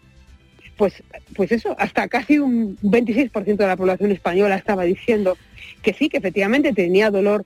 pues, 0.78 1.04
pues 1.36 1.52
eso, 1.52 1.76
hasta 1.80 2.08
casi 2.08 2.40
un 2.40 2.78
26% 2.78 3.58
de 3.58 3.68
la 3.68 3.76
población 3.76 4.12
española 4.12 4.56
estaba 4.56 4.84
diciendo 4.84 5.38
que 5.82 5.94
sí, 5.94 6.10
que 6.10 6.18
efectivamente 6.18 6.74
tenía 6.74 7.12
dolor 7.12 7.46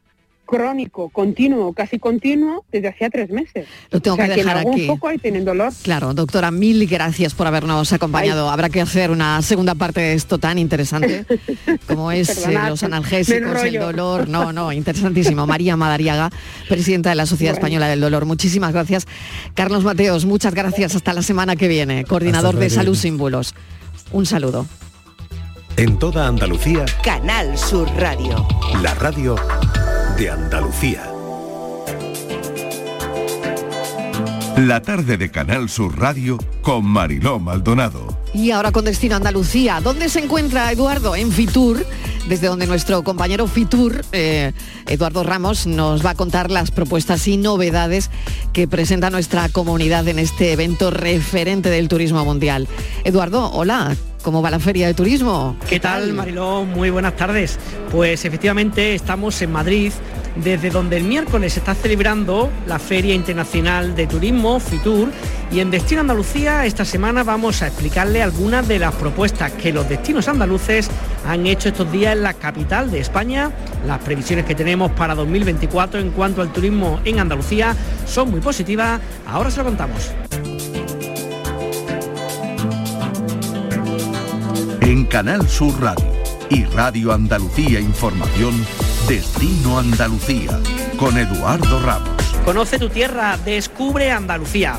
crónico, 0.51 1.07
continuo, 1.07 1.71
casi 1.71 1.97
continuo, 1.97 2.65
desde 2.73 2.89
hacía 2.89 3.09
tres 3.09 3.29
meses. 3.29 3.67
Lo 3.89 4.01
tengo 4.01 4.17
que 4.17 4.27
dejar 4.27 4.57
aquí. 4.57 4.85
poco 4.85 5.07
ahí 5.07 5.17
tienen 5.17 5.45
dolor. 5.45 5.71
Claro, 5.81 6.13
doctora, 6.13 6.51
mil 6.51 6.85
gracias 6.87 7.33
por 7.33 7.47
habernos 7.47 7.93
acompañado. 7.93 8.49
Habrá 8.49 8.67
que 8.67 8.81
hacer 8.81 9.11
una 9.11 9.41
segunda 9.43 9.75
parte 9.75 10.01
de 10.01 10.13
esto 10.13 10.39
tan 10.39 10.59
interesante 10.59 11.25
como 11.87 12.11
es 12.11 12.45
eh, 12.45 12.59
los 12.67 12.83
analgésicos, 12.83 13.63
el 13.63 13.79
dolor. 13.79 14.27
No, 14.27 14.51
no, 14.51 14.71
interesantísimo. 14.73 15.47
María 15.47 15.77
Madariaga, 15.77 16.29
presidenta 16.67 17.11
de 17.11 17.15
la 17.15 17.25
Sociedad 17.25 17.55
Española 17.55 17.87
del 17.87 18.01
Dolor. 18.01 18.25
Muchísimas 18.25 18.73
gracias. 18.73 19.07
Carlos 19.53 19.85
Mateos, 19.85 20.25
muchas 20.25 20.53
gracias. 20.53 20.95
Hasta 20.95 21.13
la 21.13 21.21
semana 21.21 21.55
que 21.55 21.69
viene. 21.69 22.03
Coordinador 22.03 22.57
de 22.57 22.69
Salud 22.69 22.95
Símbolos. 22.95 23.55
Un 24.11 24.25
saludo. 24.25 24.67
En 25.77 25.97
toda 25.97 26.27
Andalucía. 26.27 26.83
Canal 27.01 27.57
Sur 27.57 27.89
Radio. 27.95 28.45
La 28.81 28.93
radio 28.95 29.37
de 30.17 30.29
Andalucía. 30.29 31.03
La 34.57 34.81
tarde 34.81 35.17
de 35.17 35.31
Canal 35.31 35.69
Sur 35.69 35.97
Radio 35.99 36.37
con 36.61 36.85
Mariló 36.85 37.39
Maldonado. 37.39 38.17
Y 38.33 38.51
ahora 38.51 38.71
con 38.71 38.85
destino 38.85 39.15
a 39.15 39.17
Andalucía. 39.17 39.79
¿Dónde 39.81 40.09
se 40.09 40.19
encuentra 40.19 40.71
Eduardo? 40.71 41.15
En 41.15 41.31
Fitur, 41.31 41.85
desde 42.27 42.47
donde 42.47 42.67
nuestro 42.67 43.03
compañero 43.03 43.47
Fitur, 43.47 44.03
eh, 44.11 44.53
Eduardo 44.87 45.23
Ramos, 45.23 45.67
nos 45.67 46.05
va 46.05 46.11
a 46.11 46.15
contar 46.15 46.51
las 46.51 46.71
propuestas 46.71 47.27
y 47.27 47.37
novedades 47.37 48.09
que 48.53 48.67
presenta 48.67 49.09
nuestra 49.09 49.49
comunidad 49.49 50.07
en 50.07 50.19
este 50.19 50.51
evento 50.51 50.91
referente 50.91 51.69
del 51.69 51.87
turismo 51.87 52.23
mundial. 52.25 52.67
Eduardo, 53.03 53.51
hola, 53.51 53.95
¿Cómo 54.21 54.41
va 54.41 54.51
la 54.51 54.59
feria 54.59 54.85
de 54.87 54.93
turismo? 54.93 55.55
¿Qué, 55.67 55.79
tal, 55.79 56.13
Mariló? 56.13 56.63
Muy 56.63 56.91
buenas 56.91 57.15
tardes. 57.15 57.57
Pues 57.91 58.23
efectivamente 58.23 58.93
estamos 58.93 59.41
en 59.41 59.51
Madrid, 59.51 59.91
desde 60.35 60.69
donde 60.69 60.97
el 60.97 61.05
miércoles 61.05 61.53
se 61.53 61.59
está 61.59 61.73
celebrando 61.73 62.51
la 62.67 62.77
Feria 62.77 63.15
Internacional 63.15 63.95
de 63.95 64.05
Turismo, 64.05 64.59
FITUR, 64.59 65.09
y 65.51 65.59
en 65.59 65.71
Destino 65.71 66.01
Andalucía 66.01 66.67
esta 66.67 66.85
semana 66.85 67.23
vamos 67.23 67.63
a 67.63 67.67
explicarle 67.67 68.21
algunas 68.21 68.67
de 68.67 68.77
las 68.77 68.93
propuestas 68.93 69.51
que 69.53 69.73
los 69.73 69.89
destinos 69.89 70.27
andaluces 70.27 70.89
han 71.27 71.47
hecho 71.47 71.69
estos 71.69 71.91
días 71.91 72.15
en 72.15 72.21
la 72.21 72.35
capital 72.35 72.91
de 72.91 72.99
España. 72.99 73.51
Las 73.87 73.99
previsiones 73.99 74.45
que 74.45 74.53
tenemos 74.53 74.91
para 74.91 75.15
2024 75.15 75.99
en 75.99 76.11
cuanto 76.11 76.41
al 76.41 76.53
turismo 76.53 77.01
en 77.05 77.19
Andalucía 77.19 77.75
son 78.05 78.29
muy 78.29 78.39
positivas. 78.39 79.01
Ahora 79.25 79.49
se 79.49 79.57
lo 79.57 79.65
contamos. 79.65 80.11
En 84.91 85.05
Canal 85.05 85.47
Sur 85.47 85.81
Radio 85.81 86.11
y 86.49 86.65
Radio 86.65 87.13
Andalucía 87.13 87.79
Información, 87.79 88.53
Destino 89.07 89.79
Andalucía, 89.79 90.59
con 90.97 91.17
Eduardo 91.17 91.81
Ramos. 91.81 92.21
Conoce 92.43 92.77
tu 92.77 92.89
tierra, 92.89 93.37
descubre 93.45 94.11
Andalucía. 94.11 94.77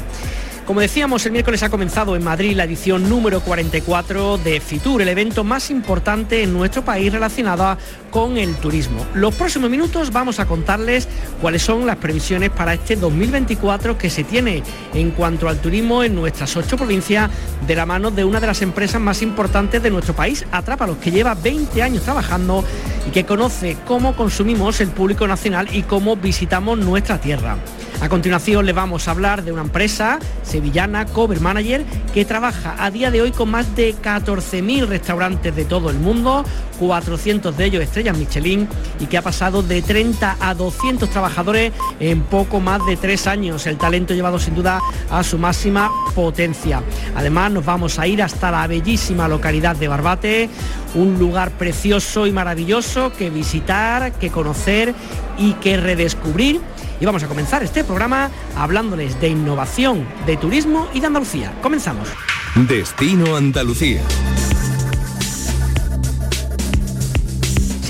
Como 0.67 0.81
decíamos, 0.81 1.27
el 1.27 1.33
miércoles 1.33 1.65
ha 1.65 1.71
comenzado 1.71 2.15
en 2.15 2.23
Madrid 2.23 2.55
la 2.55 2.63
edición 2.63 3.09
número 3.09 3.41
44 3.41 4.39
de 4.39 4.61
FITUR, 4.61 5.03
el 5.03 5.09
evento 5.09 5.43
más 5.43 5.71
importante 5.71 6.45
en 6.45 6.53
nuestro 6.53 6.85
país 6.85 7.13
relacionado 7.13 7.77
con 8.13 8.39
el 8.39 8.55
turismo. 8.55 9.05
Los 9.13 9.35
próximos 9.35 9.71
minutos 9.71 10.13
vamos 10.13 10.39
a 10.39 10.47
contarles 10.47 11.09
cuáles 11.41 11.63
son 11.63 11.85
las 11.85 11.97
previsiones 11.97 12.51
para 12.51 12.75
este 12.75 12.95
2024 12.95 13.99
que 13.99 14.09
se 14.09 14.23
tiene 14.23 14.63
en 14.95 15.11
cuanto 15.11 15.49
al 15.49 15.59
turismo 15.59 16.05
en 16.05 16.15
nuestras 16.15 16.57
ocho 16.57 16.77
provincias 16.77 17.29
de 17.67 17.75
la 17.75 17.85
mano 17.85 18.13
de 18.13 18.25
una 18.25 18.39
de 18.39 18.47
las 18.47 18.63
empresas 18.63 19.01
más 19.01 19.21
importantes 19.21 19.83
de 19.83 19.91
nuestro 19.91 20.15
país, 20.15 20.47
Atrápalos, 20.53 20.99
que 20.99 21.11
lleva 21.11 21.35
20 21.35 21.83
años 21.83 22.05
trabajando 22.05 22.65
y 23.09 23.11
que 23.11 23.27
conoce 23.27 23.77
cómo 23.85 24.15
consumimos 24.15 24.81
el 24.81 24.91
público 24.91 25.27
nacional 25.27 25.69
y 25.73 25.83
cómo 25.83 26.15
visitamos 26.15 26.79
nuestra 26.79 27.21
tierra. 27.21 27.57
A 28.03 28.09
continuación 28.09 28.67
les 28.67 28.75
vamos 28.75 29.07
a 29.07 29.13
hablar 29.13 29.45
de 29.45 29.53
una 29.53 29.63
empresa 29.63 30.19
sevillana, 30.43 31.07
Cover 31.07 31.41
Manager, 31.41 31.85
que 32.13 32.25
trabaja 32.25 32.75
a 32.77 32.91
día 32.91 33.13
de 33.13 33.23
hoy 33.23 33.31
con 33.31 33.49
más 33.49 33.77
de 33.77 33.95
14.000 33.95 34.89
restaurantes 34.89 35.55
de 35.55 35.65
todo 35.65 35.89
el 35.89 36.01
mundo, 36.01 36.45
400 36.81 37.57
de 37.57 37.65
ellos 37.65 37.81
estrellas 37.81 38.19
Michelin 38.19 38.67
y 38.99 39.07
que 39.07 39.19
ha 39.19 39.23
pasado 39.23 39.63
de 39.63 39.83
30 39.83 40.37
a 40.41 40.53
200 40.53 41.09
trabajadores 41.11 41.73
en 42.01 42.23
poco 42.23 42.59
más 42.59 42.85
de 42.87 42.97
tres 42.97 43.29
años. 43.29 43.69
El 43.69 43.79
talento 43.79 44.15
llevado 44.15 44.41
sin 44.41 44.57
duda 44.57 44.81
a 45.09 45.23
su 45.23 45.39
máxima 45.39 45.89
potencia. 46.13 46.83
Además 47.15 47.53
nos 47.53 47.65
vamos 47.65 48.01
a 48.01 48.09
ir 48.09 48.21
hasta 48.21 48.51
la 48.51 48.67
bellísima 48.67 49.29
localidad 49.29 49.77
de 49.77 49.87
Barbate, 49.87 50.51
un 50.97 51.21
lugar 51.21 51.53
precioso 51.53 52.27
y 52.27 52.33
maravilloso 52.33 53.13
que 53.13 53.31
visitar, 53.31 54.11
que 54.15 54.31
conocer 54.31 54.93
y 55.39 55.53
que 55.55 55.77
redescubrir 55.77 56.61
y 57.03 57.05
vamos 57.05 57.25
a 57.25 57.27
comenzar 57.27 57.65
este 57.65 57.83
programa 57.83 58.31
hablándoles 58.57 59.21
de 59.21 59.29
innovación, 59.29 60.07
de 60.25 60.37
turismo 60.37 60.89
y 60.95 61.01
de 61.01 61.09
Andalucía. 61.09 61.53
Comenzamos. 61.61 62.09
Destino 62.55 63.35
Andalucía. 63.35 64.03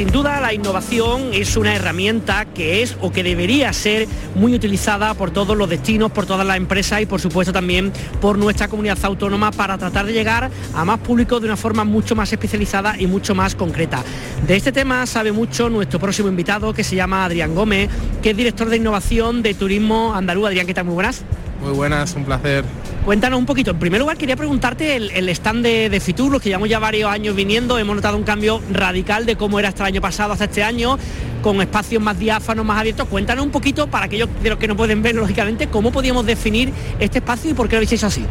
Sin 0.03 0.11
duda 0.11 0.41
la 0.41 0.53
innovación 0.53 1.31
es 1.33 1.57
una 1.57 1.77
herramienta 1.77 2.45
que 2.47 2.83
es 2.83 2.97
o 3.01 3.13
que 3.13 3.23
debería 3.23 3.73
ser 3.73 4.09
muy 4.35 4.53
utilizada 4.53 5.15
por 5.15 5.31
todos 5.31 5.57
los 5.57 5.71
destinos, 5.71 6.11
por 6.11 6.27
todas 6.27 6.45
las 6.45 6.57
empresas 6.57 7.03
y 7.03 7.07
por 7.07 7.21
supuesto 7.21 7.53
también 7.53 7.93
por 8.21 8.37
nuestra 8.37 8.67
comunidad 8.67 8.99
autónoma 9.05 9.53
para 9.53 9.79
tratar 9.79 10.05
de 10.05 10.13
llegar 10.13 10.51
a 10.75 10.85
más 10.85 10.99
público 10.99 11.39
de 11.39 11.47
una 11.47 11.57
forma 11.57 11.85
mucho 11.85 12.17
más 12.17 12.33
especializada 12.33 12.97
y 12.99 13.07
mucho 13.07 13.37
más 13.37 13.55
concreta. 13.55 14.03
De 14.45 14.57
este 14.57 14.73
tema 14.73 15.07
sabe 15.07 15.31
mucho 15.31 15.71
nuestro 15.71 16.01
próximo 16.01 16.29
invitado 16.29 16.75
que 16.75 16.83
se 16.83 16.97
llama 16.97 17.25
Adrián 17.25 17.55
Gómez, 17.55 17.89
que 18.25 18.31
es 18.31 18.37
director 18.37 18.69
de 18.71 18.79
innovación 18.79 19.41
de 19.41 19.55
Turismo 19.55 20.17
Andaluz. 20.17 20.49
Adrián, 20.49 20.67
¿qué 20.67 20.75
tal? 20.75 20.87
Muy 20.87 20.95
buenas. 20.95 21.23
Muy 21.63 21.73
buenas, 21.73 22.15
un 22.17 22.25
placer. 22.25 22.65
Cuéntanos 23.05 23.39
un 23.39 23.47
poquito. 23.47 23.71
En 23.71 23.79
primer 23.79 24.01
lugar, 24.01 24.17
quería 24.17 24.35
preguntarte 24.35 24.97
el, 24.97 25.29
stand 25.29 25.65
de, 25.65 26.01
Fitur, 26.01 26.33
los 26.33 26.43
que 26.43 26.49
llevamos 26.49 26.69
ya 26.69 26.81
varios 26.81 27.09
años 27.09 27.37
viniendo, 27.37 27.79
hemos 27.79 27.95
notado 27.95 28.17
un 28.17 28.25
cambio 28.25 28.61
radical 28.73 29.27
de 29.27 29.37
cómo 29.37 29.61
era 29.61 29.69
hasta 29.69 29.85
el 29.85 29.95
año 29.95 30.01
pasado 30.01 30.33
hasta 30.33 30.47
este 30.47 30.65
año, 30.65 30.99
con 31.41 31.61
espacios 31.61 32.03
más 32.03 32.19
diáfanos, 32.19 32.65
más 32.65 32.81
abiertos. 32.81 33.07
Cuéntanos 33.07 33.45
un 33.45 33.53
poquito, 33.53 33.87
para 33.87 34.07
aquellos 34.07 34.29
de 34.43 34.51
los 34.51 34.59
que 34.59 34.67
no 34.67 34.77
pueden 34.77 35.03
ver, 35.03 35.15
lógicamente, 35.17 35.69
cómo 35.69 35.93
podíamos 35.93 36.27
definir 36.27 36.73
este 36.99 37.19
espacio 37.19 37.53
y 37.53 37.55
por 37.55 37.69
qué 37.69 37.77
lo 37.77 37.79
habéis 37.79 37.93
hecho 37.93 38.09
así. 38.09 38.25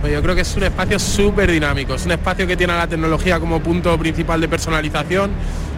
Pues 0.00 0.12
yo 0.12 0.22
creo 0.22 0.34
que 0.34 0.40
es 0.42 0.56
un 0.56 0.62
espacio 0.62 0.98
súper 0.98 1.50
dinámico, 1.50 1.94
es 1.94 2.06
un 2.06 2.12
espacio 2.12 2.46
que 2.46 2.56
tiene 2.56 2.72
a 2.72 2.78
la 2.78 2.86
tecnología 2.86 3.38
como 3.38 3.60
punto 3.60 3.96
principal 3.98 4.40
de 4.40 4.48
personalización 4.48 5.30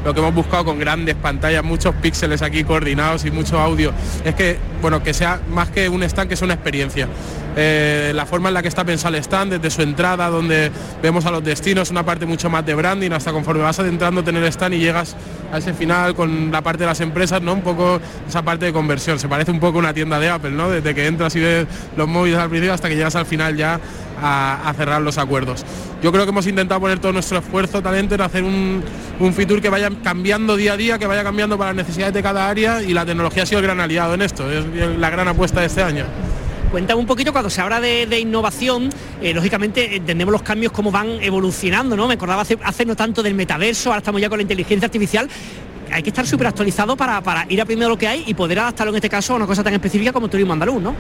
lo 0.05 0.13
que 0.13 0.21
hemos 0.21 0.35
buscado 0.35 0.65
con 0.65 0.79
grandes 0.79 1.15
pantallas, 1.15 1.63
muchos 1.63 1.95
píxeles 1.97 2.43
aquí 2.43 2.65
coordinados 2.65 3.25
y 3.25 3.31
mucho 3.31 3.59
audio, 3.59 3.93
es 4.25 4.35
que, 4.35 4.59
bueno, 4.81 5.03
que 5.03 5.15
sea 5.15 5.41
más 5.51 5.71
que 5.71 5.89
un 5.89 6.03
stand, 6.03 6.29
que 6.29 6.35
es 6.35 6.43
una 6.43 6.55
experiencia. 6.55 7.09
Eh, 7.55 8.13
la 8.15 8.25
forma 8.25 8.49
en 8.49 8.55
la 8.55 8.63
que 8.63 8.69
está 8.69 8.83
pensado 8.83 9.15
el 9.15 9.23
stand, 9.23 9.53
desde 9.53 9.71
su 9.71 9.83
entrada, 9.83 10.29
donde 10.29 10.73
vemos 11.03 11.27
a 11.27 11.31
los 11.31 11.45
destinos, 11.45 11.91
una 11.91 12.03
parte 12.03 12.27
mucho 12.27 12.51
más 12.51 12.65
de 12.65 12.75
branding, 12.75 13.11
hasta 13.13 13.31
conforme 13.31 13.63
vas 13.63 13.79
adentrando 13.79 14.25
tener 14.25 14.43
el 14.43 14.49
stand 14.49 14.75
y 14.75 14.79
llegas 14.79 15.17
a 15.53 15.59
ese 15.59 15.75
final 15.75 16.15
con 16.15 16.51
la 16.51 16.63
parte 16.63 16.81
de 16.81 16.87
las 16.87 17.01
empresas, 17.01 17.43
¿no? 17.43 17.53
Un 17.53 17.63
poco 17.63 18.01
esa 18.27 18.43
parte 18.43 18.65
de 18.65 18.73
conversión. 18.73 19.19
Se 19.19 19.29
parece 19.29 19.51
un 19.51 19.61
poco 19.61 19.79
a 19.79 19.81
una 19.81 19.95
tienda 19.95 20.19
de 20.19 20.31
Apple, 20.31 20.53
¿no? 20.53 20.71
Desde 20.71 20.95
que 20.95 21.07
entras 21.07 21.37
y 21.37 21.41
ves 21.41 21.67
los 21.97 22.09
móviles 22.09 22.39
al 22.39 22.49
principio 22.49 22.73
hasta 22.73 22.89
que 22.89 22.97
llegas 22.97 23.15
al 23.17 23.27
final 23.27 23.55
ya 23.57 23.79
a, 24.23 24.73
cerrar 24.77 25.03
los 25.03 25.19
acuerdos. 25.19 25.65
Yo 26.03 26.13
creo 26.13 26.25
que 26.25 26.31
hemos 26.31 26.47
intentado 26.47 26.81
poner 26.81 26.99
todo 26.99 27.13
nuestro 27.13 27.39
esfuerzo, 27.39 27.83
talento 27.83 28.15
en 28.15 28.21
hacer 28.21 28.45
un, 28.45 28.83
un 29.21 29.35
feature 29.35 29.61
que 29.61 29.69
vaya 29.69 29.91
cambiando 30.03 30.57
día 30.57 30.75
a 30.75 30.77
día, 30.77 30.99
que 30.99 31.07
vaya 31.07 31.23
cambiando 31.23 31.59
para 31.59 31.71
las 31.71 31.87
necesidades 31.87 32.15
de 32.15 32.23
cada 32.23 32.49
área 32.49 32.83
y 32.83 32.93
la 32.93 33.05
tecnología 33.05 33.43
ha 33.43 33.47
sido 33.47 33.59
el 33.59 33.65
gran 33.65 33.81
aliado 33.81 34.15
en 34.15 34.23
esto, 34.23 34.51
es 34.51 34.65
la 34.99 35.11
gran 35.11 35.29
apuesta 35.29 35.61
de 35.61 35.67
este 35.67 35.83
año. 35.83 36.05
Cuéntame 36.73 37.01
un 37.01 37.07
poquito, 37.07 37.33
cuando 37.33 37.51
se 37.51 37.61
habla 37.61 37.83
de, 37.83 38.19
innovación, 38.19 38.89
eh, 39.21 39.35
lógicamente 39.35 39.97
entendemos 39.97 40.33
los 40.33 40.41
cambios 40.41 40.73
cómo 40.73 40.91
van 40.91 41.23
evolucionando, 41.23 41.99
¿no? 41.99 42.09
Me 42.09 42.15
acordaba 42.15 42.43
hace, 42.43 42.87
no 42.87 42.97
tanto 42.97 43.23
del 43.23 43.35
metaverso, 43.35 43.91
ahora 43.91 43.99
estamos 43.99 44.23
ya 44.23 44.31
con 44.31 44.39
la 44.39 44.43
inteligencia 44.43 44.87
artificial, 44.87 45.29
hay 45.91 46.03
que 46.03 46.09
estar 46.09 46.27
súper 46.27 46.47
actualizado 46.47 46.97
para, 46.97 47.21
para, 47.21 47.45
ir 47.51 47.61
aprendiendo 47.61 47.91
lo 47.91 47.99
que 47.99 48.09
hay 48.09 48.25
y 48.27 48.33
poder 48.33 48.61
adaptarlo 48.61 48.91
en 48.91 48.97
este 48.97 49.11
caso 49.11 49.35
a 49.35 49.37
una 49.37 49.47
cosa 49.47 49.63
tan 49.63 49.75
específica 49.75 50.15
como 50.15 50.29
turismo 50.29 50.55
andaluz, 50.55 50.81
¿no? 50.81 50.95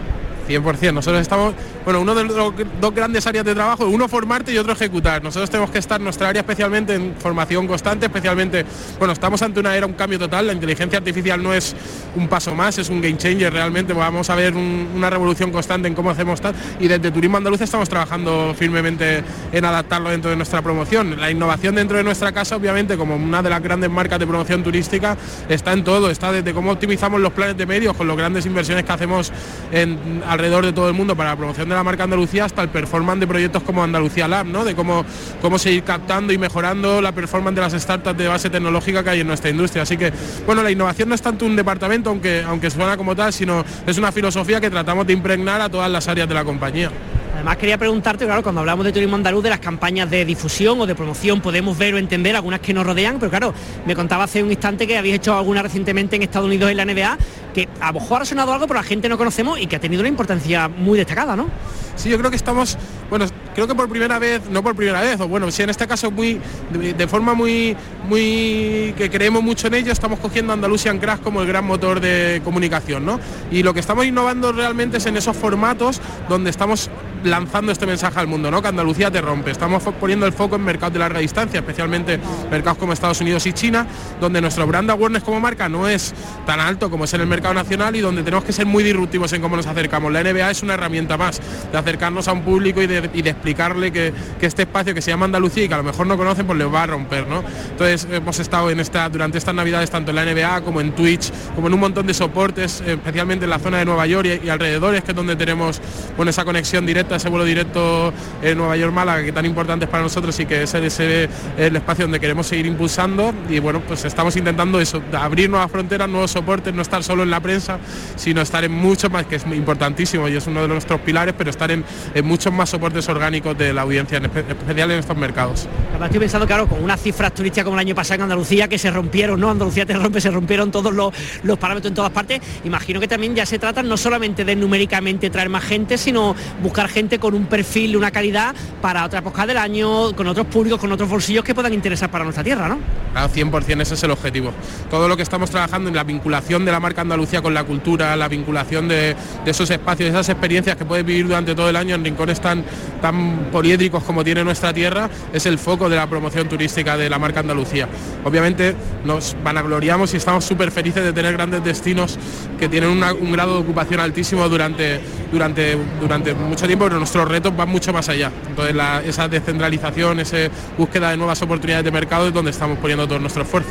100%. 0.48 0.92
Nosotros 0.92 1.20
estamos, 1.20 1.54
bueno, 1.84 2.00
uno 2.00 2.14
de 2.14 2.24
los 2.24 2.54
dos 2.80 2.94
grandes 2.94 3.26
áreas 3.26 3.44
de 3.44 3.54
trabajo, 3.54 3.86
uno 3.86 4.08
formarte 4.08 4.52
y 4.52 4.58
otro 4.58 4.72
ejecutar. 4.72 5.22
Nosotros 5.22 5.50
tenemos 5.50 5.70
que 5.70 5.78
estar 5.78 6.00
nuestra 6.00 6.28
área 6.28 6.40
especialmente 6.40 6.94
en 6.94 7.14
formación 7.18 7.66
constante, 7.66 8.06
especialmente, 8.06 8.64
bueno, 8.98 9.12
estamos 9.12 9.42
ante 9.42 9.60
una 9.60 9.76
era, 9.76 9.86
un 9.86 9.94
cambio 9.94 10.18
total, 10.18 10.46
la 10.46 10.52
inteligencia 10.52 10.98
artificial 10.98 11.42
no 11.42 11.54
es 11.54 11.74
un 12.16 12.28
paso 12.28 12.54
más, 12.54 12.78
es 12.78 12.88
un 12.88 13.00
game 13.00 13.16
changer 13.16 13.52
realmente, 13.52 13.92
vamos 13.92 14.30
a 14.30 14.34
ver 14.34 14.54
una 14.54 15.10
revolución 15.10 15.50
constante 15.50 15.88
en 15.88 15.94
cómo 15.94 16.10
hacemos 16.10 16.40
tal 16.40 16.54
y 16.80 16.88
desde 16.88 17.10
Turismo 17.10 17.36
Andaluz 17.36 17.60
estamos 17.60 17.88
trabajando 17.88 18.54
firmemente 18.56 19.22
en 19.52 19.64
adaptarlo 19.64 20.10
dentro 20.10 20.30
de 20.30 20.36
nuestra 20.36 20.62
promoción. 20.62 21.18
La 21.20 21.30
innovación 21.30 21.74
dentro 21.74 21.96
de 21.96 22.04
nuestra 22.04 22.32
casa, 22.32 22.56
obviamente, 22.56 22.96
como 22.96 23.16
una 23.16 23.42
de 23.42 23.50
las 23.50 23.62
grandes 23.62 23.90
marcas 23.90 24.18
de 24.18 24.26
promoción 24.26 24.62
turística, 24.62 25.16
está 25.48 25.72
en 25.72 25.84
todo, 25.84 26.10
está 26.10 26.32
desde 26.32 26.52
cómo 26.52 26.72
optimizamos 26.72 27.20
los 27.20 27.32
planes 27.32 27.56
de 27.56 27.66
medios 27.66 27.96
con 27.96 28.08
las 28.08 28.16
grandes 28.16 28.46
inversiones 28.46 28.84
que 28.84 28.92
hacemos 28.92 29.32
en 29.70 30.22
alrededor 30.42 30.66
de 30.66 30.72
todo 30.72 30.88
el 30.88 30.94
mundo 30.94 31.14
para 31.14 31.30
la 31.30 31.36
promoción 31.36 31.68
de 31.68 31.74
la 31.76 31.84
marca 31.84 32.02
Andalucía 32.02 32.44
hasta 32.44 32.62
el 32.62 32.68
performance 32.68 33.20
de 33.20 33.28
proyectos 33.28 33.62
como 33.62 33.84
Andalucía 33.84 34.26
Lab, 34.26 34.46
¿no? 34.46 34.64
de 34.64 34.74
cómo, 34.74 35.04
cómo 35.40 35.56
seguir 35.56 35.84
captando 35.84 36.32
y 36.32 36.38
mejorando 36.38 37.00
la 37.00 37.12
performance 37.12 37.54
de 37.54 37.60
las 37.60 37.72
startups 37.80 38.18
de 38.18 38.26
base 38.26 38.50
tecnológica 38.50 39.04
que 39.04 39.10
hay 39.10 39.20
en 39.20 39.28
nuestra 39.28 39.50
industria. 39.50 39.84
Así 39.84 39.96
que, 39.96 40.12
bueno, 40.44 40.64
la 40.64 40.72
innovación 40.72 41.08
no 41.08 41.14
es 41.14 41.22
tanto 41.22 41.46
un 41.46 41.54
departamento, 41.54 42.10
aunque, 42.10 42.42
aunque 42.44 42.70
suena 42.70 42.96
como 42.96 43.14
tal, 43.14 43.32
sino 43.32 43.64
es 43.86 43.98
una 43.98 44.10
filosofía 44.10 44.60
que 44.60 44.68
tratamos 44.68 45.06
de 45.06 45.12
impregnar 45.12 45.60
a 45.60 45.68
todas 45.68 45.88
las 45.88 46.08
áreas 46.08 46.28
de 46.28 46.34
la 46.34 46.44
compañía. 46.44 46.90
Además 47.34 47.56
quería 47.56 47.78
preguntarte, 47.78 48.26
claro, 48.26 48.42
cuando 48.42 48.60
hablamos 48.60 48.84
de 48.84 48.92
turismo 48.92 49.16
andaluz, 49.16 49.42
de 49.42 49.50
las 49.50 49.58
campañas 49.58 50.10
de 50.10 50.24
difusión 50.24 50.80
o 50.80 50.86
de 50.86 50.94
promoción, 50.94 51.40
podemos 51.40 51.78
ver 51.78 51.94
o 51.94 51.98
entender 51.98 52.36
algunas 52.36 52.60
que 52.60 52.74
nos 52.74 52.84
rodean, 52.84 53.18
pero 53.18 53.30
claro, 53.30 53.54
me 53.86 53.94
contaba 53.94 54.24
hace 54.24 54.42
un 54.42 54.50
instante 54.50 54.86
que 54.86 54.98
habéis 54.98 55.14
hecho 55.16 55.36
alguna 55.36 55.62
recientemente 55.62 56.16
en 56.16 56.22
Estados 56.22 56.46
Unidos 56.46 56.70
en 56.70 56.76
la 56.76 56.84
NBA, 56.84 57.18
que 57.54 57.68
a 57.80 57.92
lo 57.92 58.00
mejor 58.00 58.22
ha 58.22 58.24
sonado 58.24 58.52
algo, 58.52 58.66
pero 58.66 58.80
la 58.80 58.84
gente 58.84 59.08
no 59.08 59.16
conocemos 59.16 59.58
y 59.58 59.66
que 59.66 59.76
ha 59.76 59.80
tenido 59.80 60.00
una 60.00 60.08
importancia 60.08 60.68
muy 60.68 60.98
destacada, 60.98 61.34
¿no? 61.34 61.48
Sí, 61.96 62.10
yo 62.10 62.18
creo 62.18 62.30
que 62.30 62.36
estamos, 62.36 62.76
bueno, 63.08 63.26
creo 63.54 63.66
que 63.66 63.74
por 63.74 63.88
primera 63.88 64.18
vez, 64.18 64.42
no 64.50 64.62
por 64.62 64.74
primera 64.74 65.00
vez, 65.00 65.20
o 65.20 65.28
bueno, 65.28 65.50
sí 65.50 65.62
en 65.62 65.70
este 65.70 65.86
caso 65.86 66.10
muy, 66.10 66.40
de, 66.70 67.08
forma 67.08 67.34
muy, 67.34 67.76
muy, 68.08 68.94
que 68.96 69.10
creemos 69.10 69.42
mucho 69.42 69.66
en 69.66 69.74
ello, 69.74 69.92
estamos 69.92 70.18
cogiendo 70.18 70.52
Andalusian 70.52 70.98
Crash 70.98 71.20
como 71.20 71.42
el 71.42 71.48
gran 71.48 71.64
motor 71.64 72.00
de 72.00 72.40
comunicación, 72.44 73.04
¿no? 73.04 73.20
Y 73.50 73.62
lo 73.62 73.74
que 73.74 73.80
estamos 73.80 74.06
innovando 74.06 74.52
realmente 74.52 74.98
es 74.98 75.06
en 75.06 75.16
esos 75.16 75.36
formatos 75.36 76.00
donde 76.28 76.50
estamos 76.50 76.90
lanzando 77.24 77.72
este 77.72 77.86
mensaje 77.86 78.18
al 78.18 78.26
mundo, 78.26 78.50
¿no? 78.50 78.62
Que 78.62 78.68
Andalucía 78.68 79.10
te 79.10 79.20
rompe. 79.20 79.50
Estamos 79.50 79.82
poniendo 80.00 80.26
el 80.26 80.32
foco 80.32 80.56
en 80.56 80.64
mercados 80.64 80.92
de 80.92 80.98
larga 80.98 81.20
distancia, 81.20 81.60
especialmente 81.60 82.18
mercados 82.50 82.78
como 82.78 82.92
Estados 82.92 83.20
Unidos 83.20 83.46
y 83.46 83.52
China, 83.52 83.86
donde 84.20 84.40
nuestro 84.40 84.66
brand 84.66 84.90
awareness 84.90 85.22
como 85.22 85.40
marca 85.40 85.68
no 85.68 85.88
es 85.88 86.14
tan 86.46 86.60
alto 86.60 86.90
como 86.90 87.04
es 87.04 87.14
en 87.14 87.20
el 87.20 87.26
mercado 87.26 87.54
nacional 87.54 87.94
y 87.96 88.00
donde 88.00 88.22
tenemos 88.22 88.44
que 88.44 88.52
ser 88.52 88.66
muy 88.66 88.82
disruptivos 88.84 89.32
en 89.32 89.42
cómo 89.42 89.56
nos 89.56 89.66
acercamos. 89.66 90.12
La 90.12 90.22
NBA 90.22 90.50
es 90.50 90.62
una 90.62 90.74
herramienta 90.74 91.16
más 91.16 91.40
de 91.70 91.78
acercarnos 91.78 92.28
a 92.28 92.32
un 92.32 92.42
público 92.42 92.82
y 92.82 92.86
de, 92.86 93.30
explicarle 93.42 93.90
que, 93.90 94.12
este 94.40 94.62
espacio 94.62 94.94
que 94.94 95.02
se 95.02 95.10
llama 95.10 95.24
Andalucía 95.24 95.64
y 95.64 95.68
que 95.68 95.74
a 95.74 95.78
lo 95.78 95.82
mejor 95.82 96.06
no 96.06 96.16
conocen, 96.16 96.46
pues 96.46 96.58
les 96.58 96.72
va 96.72 96.82
a 96.82 96.86
romper, 96.86 97.26
¿no? 97.26 97.42
Entonces 97.70 98.06
hemos 98.10 98.38
estado 98.38 98.70
en 98.70 98.80
esta, 98.80 99.08
durante 99.08 99.38
estas 99.38 99.54
navidades 99.54 99.90
tanto 99.90 100.10
en 100.10 100.16
la 100.16 100.24
NBA 100.24 100.60
como 100.62 100.80
en 100.80 100.92
Twitch, 100.92 101.32
como 101.54 101.66
en 101.66 101.74
un 101.74 101.80
montón 101.80 102.06
de 102.06 102.14
soportes, 102.14 102.82
especialmente 102.86 103.44
en 103.44 103.50
la 103.50 103.58
zona 103.58 103.78
de 103.78 103.84
Nueva 103.84 104.06
York 104.06 104.40
y, 104.44 104.48
alrededores, 104.48 105.02
que 105.02 105.12
es 105.12 105.16
donde 105.16 105.36
tenemos 105.36 105.80
bueno, 106.16 106.30
esa 106.30 106.44
conexión 106.44 106.86
directa, 106.86 107.16
ese 107.16 107.28
vuelo 107.28 107.44
directo 107.44 108.12
en 108.42 108.58
Nueva 108.58 108.76
York-Málaga, 108.76 109.24
que 109.24 109.32
tan 109.32 109.46
importante 109.46 109.86
es 109.86 109.90
para 109.90 110.02
nosotros 110.02 110.38
y 110.38 110.46
que 110.46 110.62
ese 110.62 110.84
es 110.86 111.00
el 111.00 111.76
espacio 111.76 112.04
donde 112.04 112.20
queremos 112.20 112.46
seguir 112.46 112.66
impulsando 112.66 113.32
y 113.48 113.58
bueno, 113.58 113.80
pues 113.80 114.04
estamos 114.04 114.36
intentando 114.36 114.80
eso, 114.80 115.02
abrir 115.12 115.50
nuevas 115.50 115.70
fronteras, 115.70 116.08
nuevos 116.08 116.30
soportes, 116.30 116.74
no 116.74 116.82
estar 116.82 117.02
solo 117.02 117.22
en 117.22 117.30
la 117.30 117.40
prensa, 117.40 117.78
sino 118.16 118.40
estar 118.40 118.64
en 118.64 118.72
mucho 118.72 119.10
más, 119.10 119.26
que 119.26 119.36
es 119.36 119.46
importantísimo 119.46 120.28
y 120.28 120.36
es 120.36 120.46
uno 120.46 120.62
de 120.62 120.68
nuestros 120.68 121.00
pilares, 121.00 121.34
pero 121.36 121.50
estar 121.50 121.70
en, 121.70 121.84
muchos 122.24 122.52
más 122.52 122.70
soportes 122.70 123.08
orgánicos 123.08 123.31
de 123.32 123.72
la 123.72 123.82
audiencia, 123.82 124.18
en 124.18 124.26
especial 124.26 124.90
en 124.90 124.98
estos 124.98 125.16
mercados. 125.16 125.66
estoy 126.04 126.20
pensando, 126.20 126.46
claro, 126.46 126.68
con 126.68 126.84
unas 126.84 127.00
cifras 127.00 127.32
turísticas 127.32 127.64
como 127.64 127.76
el 127.76 127.80
año 127.80 127.94
pasado 127.94 128.16
en 128.16 128.22
Andalucía, 128.22 128.68
que 128.68 128.78
se 128.78 128.90
rompieron, 128.90 129.40
¿no? 129.40 129.50
Andalucía 129.50 129.86
te 129.86 129.94
rompe, 129.94 130.20
se 130.20 130.30
rompieron 130.30 130.70
todos 130.70 130.92
los, 130.92 131.14
los 131.42 131.58
parámetros 131.58 131.90
en 131.90 131.94
todas 131.94 132.10
partes. 132.10 132.40
Imagino 132.64 133.00
que 133.00 133.08
también 133.08 133.34
ya 133.34 133.46
se 133.46 133.58
trata 133.58 133.82
no 133.82 133.96
solamente 133.96 134.44
de 134.44 134.54
numéricamente 134.54 135.30
traer 135.30 135.48
más 135.48 135.64
gente, 135.64 135.96
sino 135.96 136.36
buscar 136.62 136.88
gente 136.88 137.18
con 137.18 137.34
un 137.34 137.46
perfil, 137.46 137.96
una 137.96 138.10
calidad 138.10 138.54
para 138.82 139.04
otra 139.04 139.20
época 139.20 139.46
del 139.46 139.56
año, 139.56 140.14
con 140.14 140.26
otros 140.26 140.46
públicos, 140.46 140.78
con 140.78 140.92
otros 140.92 141.08
bolsillos 141.08 141.42
que 141.42 141.54
puedan 141.54 141.72
interesar 141.72 142.10
para 142.10 142.24
nuestra 142.24 142.44
tierra, 142.44 142.68
¿no? 142.68 142.78
Claro, 143.12 143.32
100% 143.32 143.80
ese 143.80 143.94
es 143.94 144.02
el 144.02 144.10
objetivo. 144.10 144.52
Todo 144.90 145.08
lo 145.08 145.16
que 145.16 145.22
estamos 145.22 145.50
trabajando 145.50 145.88
en 145.88 145.96
la 145.96 146.04
vinculación 146.04 146.64
de 146.64 146.72
la 146.72 146.80
marca 146.80 147.00
Andalucía 147.00 147.42
con 147.42 147.54
la 147.54 147.64
cultura, 147.64 148.14
la 148.16 148.28
vinculación 148.28 148.88
de, 148.88 149.16
esos 149.46 149.70
espacios, 149.70 150.10
esas 150.10 150.28
experiencias 150.28 150.76
que 150.76 150.84
puedes 150.84 151.04
vivir 151.04 151.26
durante 151.26 151.54
todo 151.54 151.68
el 151.68 151.76
año 151.76 151.94
en 151.94 152.04
rincones 152.04 152.40
tan, 152.40 152.64
tan 153.00 153.14
poliédricos 153.50 154.02
como 154.04 154.24
tiene 154.24 154.44
nuestra 154.44 154.72
tierra, 154.72 155.08
es 155.32 155.46
el 155.46 155.58
foco 155.58 155.88
de 155.88 155.96
la 155.96 156.06
promoción 156.06 156.48
turística 156.48 156.96
de 156.96 157.08
la 157.08 157.18
marca 157.18 157.40
Andalucía. 157.40 157.88
Obviamente 158.24 158.74
nos 159.04 159.36
vanagloriamos 159.42 160.14
y 160.14 160.16
estamos 160.16 160.44
súper 160.44 160.70
felices 160.70 161.04
de 161.04 161.12
tener 161.12 161.32
grandes 161.32 161.64
destinos 161.64 162.18
que 162.58 162.68
tienen 162.68 162.90
un 162.90 163.32
grado 163.32 163.54
de 163.54 163.60
ocupación 163.60 164.00
altísimo 164.00 164.48
durante, 164.48 165.00
durante, 165.30 165.76
durante 166.00 166.34
mucho 166.34 166.66
tiempo, 166.66 166.84
pero 166.86 166.98
nuestros 166.98 167.28
retos 167.28 167.56
van 167.56 167.68
mucho 167.68 167.92
más 167.92 168.08
allá. 168.08 168.30
Entonces 168.48 168.74
esa 169.06 169.28
descentralización, 169.28 170.20
esa 170.20 170.48
búsqueda 170.76 171.10
de 171.10 171.16
nuevas 171.16 171.40
oportunidades 171.42 171.84
de 171.84 171.90
mercado 171.90 172.28
es 172.28 172.34
donde 172.34 172.50
estamos 172.50 172.78
poniendo 172.78 173.06
todo 173.06 173.18
nuestro 173.18 173.42
esfuerzo. 173.42 173.70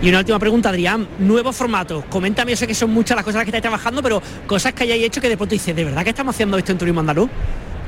Y 0.00 0.08
una 0.10 0.18
última 0.18 0.38
pregunta, 0.38 0.68
Adrián, 0.68 1.08
nuevos 1.18 1.56
formatos. 1.56 2.04
Coméntame, 2.08 2.52
yo 2.52 2.56
sé 2.56 2.68
que 2.68 2.74
son 2.74 2.90
muchas 2.90 3.16
las 3.16 3.24
cosas 3.24 3.42
que 3.42 3.50
estáis 3.50 3.62
trabajando, 3.62 4.00
pero 4.00 4.22
cosas 4.46 4.72
que 4.72 4.84
hayáis 4.84 5.04
hecho 5.04 5.20
que 5.20 5.28
de 5.28 5.36
pronto 5.36 5.54
dices, 5.54 5.74
¿de 5.74 5.84
verdad 5.84 6.04
que 6.04 6.10
estamos 6.10 6.36
haciendo 6.36 6.56
esto 6.56 6.70
en 6.70 6.78
turismo 6.78 7.00
andaluz? 7.00 7.28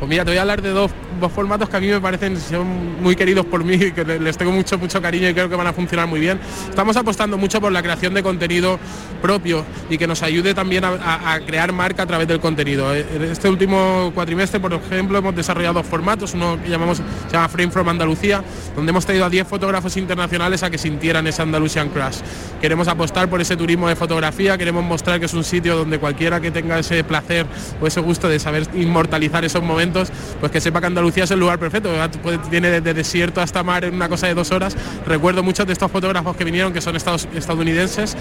Pues 0.01 0.09
mira, 0.09 0.25
te 0.25 0.31
voy 0.31 0.39
a 0.39 0.41
hablar 0.41 0.63
de 0.63 0.71
dos, 0.71 0.91
formatos 1.35 1.69
que 1.69 1.77
a 1.77 1.81
mí 1.81 1.89
me 1.89 2.01
parecen 2.01 2.41
son 2.41 3.03
muy 3.03 3.15
queridos 3.15 3.45
por 3.45 3.63
mí, 3.63 3.93
que 3.93 4.03
les 4.03 4.39
tengo 4.39 4.51
mucho, 4.51 4.79
mucho 4.79 5.03
cariño 5.03 5.29
y 5.29 5.35
creo 5.35 5.51
que 5.51 5.57
van 5.57 5.67
a 5.67 5.75
funcionar 5.75 6.07
muy 6.07 6.21
bien. 6.21 6.41
Estamos 6.71 6.97
apostando 6.97 7.37
mucho 7.37 7.61
por 7.61 7.71
la 7.71 7.83
creación 7.83 8.15
de 8.15 8.23
contenido 8.23 8.79
propio 9.21 9.63
y 9.91 9.99
que 9.99 10.07
nos 10.07 10.23
ayude 10.23 10.55
también 10.55 10.85
a, 10.87 11.39
crear 11.47 11.75
marca 11.75 12.05
a 12.05 12.07
través 12.07 12.27
del 12.27 12.41
contenido. 12.41 12.95
Eh, 12.95 13.29
este 13.31 13.51
último 13.51 14.11
cuatrimestre, 14.15 14.59
por 14.59 14.73
ejemplo, 14.73 15.19
hemos 15.19 15.37
desarrollado 15.37 15.75
dos 15.75 15.87
formatos, 15.87 16.33
uno 16.33 16.59
que 16.63 16.71
llamamos, 16.71 16.97
se 17.27 17.33
llama 17.35 17.51
Frame 17.51 17.71
from 17.71 17.91
Andalucía, 17.91 18.43
donde 18.75 18.89
hemos 18.91 19.05
traído 19.05 19.27
a 19.27 19.29
10 19.29 19.47
fotógrafos 19.47 19.99
internacionales 19.99 20.63
a 20.63 20.71
que 20.71 20.79
sintieran 20.79 21.27
ese 21.27 21.43
Andalusian 21.43 21.91
Crash. 21.91 22.21
Queremos 22.63 22.89
apostar 22.89 23.29
por 23.29 23.43
ese 23.43 23.55
turismo 23.55 23.87
de 23.87 23.97
fotografía, 23.97 24.57
queremos 24.57 24.83
mostrar 24.83 25.21
que 25.21 25.27
es 25.27 25.35
un 25.35 25.45
sitio 25.45 25.77
donde 25.77 25.99
cualquiera 25.99 26.41
que 26.41 26.51
tenga 26.51 26.79
ese 26.79 27.05
placer 27.05 27.45
o 27.83 27.87
ese 27.87 28.01
gusto 28.01 28.31
de 28.31 28.39
saber 28.39 28.67
inmortalizar 28.73 29.45
esos 29.45 29.63
momentos 29.63 29.90
pues 29.93 30.53
que 30.53 30.61
sepa 30.61 30.81
que 30.81 30.87
Andalucía 30.87 31.25
es 31.25 31.31
el 31.31 31.41
lugar 31.41 31.59
perfecto. 31.59 31.91
Tiene 32.51 32.71
desde 32.71 32.95
desierto 32.95 33.41
hasta 33.41 33.63
mar 33.63 33.85
en 33.85 33.95
una 33.95 34.09
cosa 34.09 34.27
de 34.27 34.35
dos 34.35 34.51
horas. 34.51 34.77
Recuerdo 35.07 35.43
muchos 35.43 35.67
de 35.67 35.73
estos 35.73 35.91
fotógrafos 35.91 36.37
que 36.37 36.45
vinieron, 36.45 36.73
que 36.73 36.81
son 36.81 36.97
estadounidenses, 36.97 38.17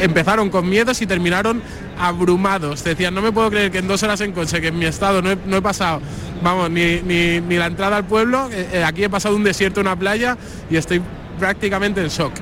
empezaron 0.00 0.50
con 0.50 0.68
miedos 0.68 1.00
y 1.02 1.06
terminaron 1.06 1.62
abrumados. 1.98 2.82
Decían, 2.84 3.14
no 3.14 3.22
me 3.22 3.32
puedo 3.32 3.50
creer 3.50 3.70
que 3.70 3.78
en 3.78 3.88
dos 3.88 4.02
horas 4.02 4.20
en 4.20 4.32
coche, 4.32 4.60
que 4.60 4.68
en 4.68 4.78
mi 4.78 4.86
estado 4.86 5.22
no 5.22 5.56
he, 5.56 5.62
pasado, 5.62 6.00
vamos, 6.42 6.70
ni, 6.70 7.00
ni, 7.00 7.56
la 7.56 7.66
entrada 7.66 7.96
al 7.96 8.04
pueblo, 8.04 8.48
eh, 8.50 8.68
eh, 8.72 8.84
aquí 8.84 9.04
he 9.04 9.10
pasado 9.10 9.36
un 9.36 9.44
desierto, 9.44 9.80
una 9.80 9.96
playa 9.96 10.36
y 10.70 10.76
estoy 10.76 11.02
prácticamente 11.38 12.00
en 12.00 12.08
shock. 12.08 12.32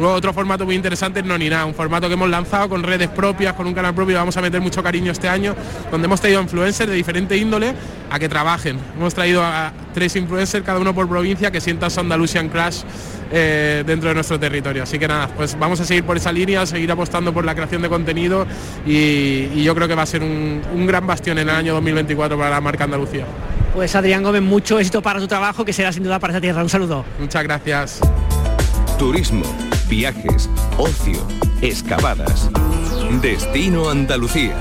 Luego 0.00 0.14
otro 0.14 0.32
formato 0.32 0.64
muy 0.64 0.74
interesante 0.76 1.20
es 1.20 1.26
No 1.26 1.36
Ni 1.36 1.50
Nada, 1.50 1.66
un 1.66 1.74
formato 1.74 2.08
que 2.08 2.14
hemos 2.14 2.30
lanzado 2.30 2.70
con 2.70 2.82
redes 2.82 3.08
propias, 3.08 3.52
con 3.52 3.66
un 3.66 3.74
canal 3.74 3.94
propio, 3.94 4.16
vamos 4.16 4.34
a 4.34 4.40
meter 4.40 4.58
mucho 4.58 4.82
cariño 4.82 5.12
este 5.12 5.28
año, 5.28 5.54
donde 5.90 6.06
hemos 6.06 6.22
traído 6.22 6.40
influencers 6.40 6.88
de 6.88 6.96
diferente 6.96 7.36
índole 7.36 7.74
a 8.10 8.18
que 8.18 8.26
trabajen. 8.26 8.78
Hemos 8.96 9.12
traído 9.12 9.44
a 9.44 9.74
tres 9.92 10.16
influencers, 10.16 10.64
cada 10.64 10.80
uno 10.80 10.94
por 10.94 11.06
provincia, 11.06 11.50
que 11.50 11.60
sientan 11.60 11.90
su 11.90 12.00
Andalusian 12.00 12.48
Crash 12.48 12.80
eh, 13.30 13.84
dentro 13.86 14.08
de 14.08 14.14
nuestro 14.14 14.40
territorio. 14.40 14.84
Así 14.84 14.98
que 14.98 15.06
nada, 15.06 15.28
pues 15.36 15.58
vamos 15.58 15.78
a 15.80 15.84
seguir 15.84 16.04
por 16.04 16.16
esa 16.16 16.32
línea, 16.32 16.64
seguir 16.64 16.90
apostando 16.90 17.34
por 17.34 17.44
la 17.44 17.54
creación 17.54 17.82
de 17.82 17.90
contenido 17.90 18.46
y, 18.86 19.62
yo 19.62 19.74
creo 19.74 19.86
que 19.86 19.94
va 19.94 20.02
a 20.02 20.06
ser 20.06 20.22
un, 20.22 20.62
un, 20.74 20.86
gran 20.86 21.06
bastión 21.06 21.36
en 21.36 21.50
el 21.50 21.54
año 21.54 21.74
2024 21.74 22.38
para 22.38 22.48
la 22.48 22.60
marca 22.62 22.84
Andalucía. 22.84 23.26
Pues 23.74 23.94
Adrián 23.94 24.22
Gómez, 24.22 24.40
mucho 24.40 24.78
éxito 24.78 25.02
para 25.02 25.20
tu 25.20 25.28
trabajo, 25.28 25.62
que 25.62 25.74
será 25.74 25.92
sin 25.92 26.02
duda 26.02 26.18
para 26.18 26.32
esta 26.32 26.40
tierra. 26.40 26.62
Un 26.62 26.70
saludo. 26.70 27.04
Muchas 27.18 27.42
gracias. 27.42 28.00
Turismo 29.00 29.46
viajes, 29.88 30.50
ocio, 30.76 31.26
excavadas. 31.62 32.50
Destino 33.22 33.88
Andalucía. 33.88 34.54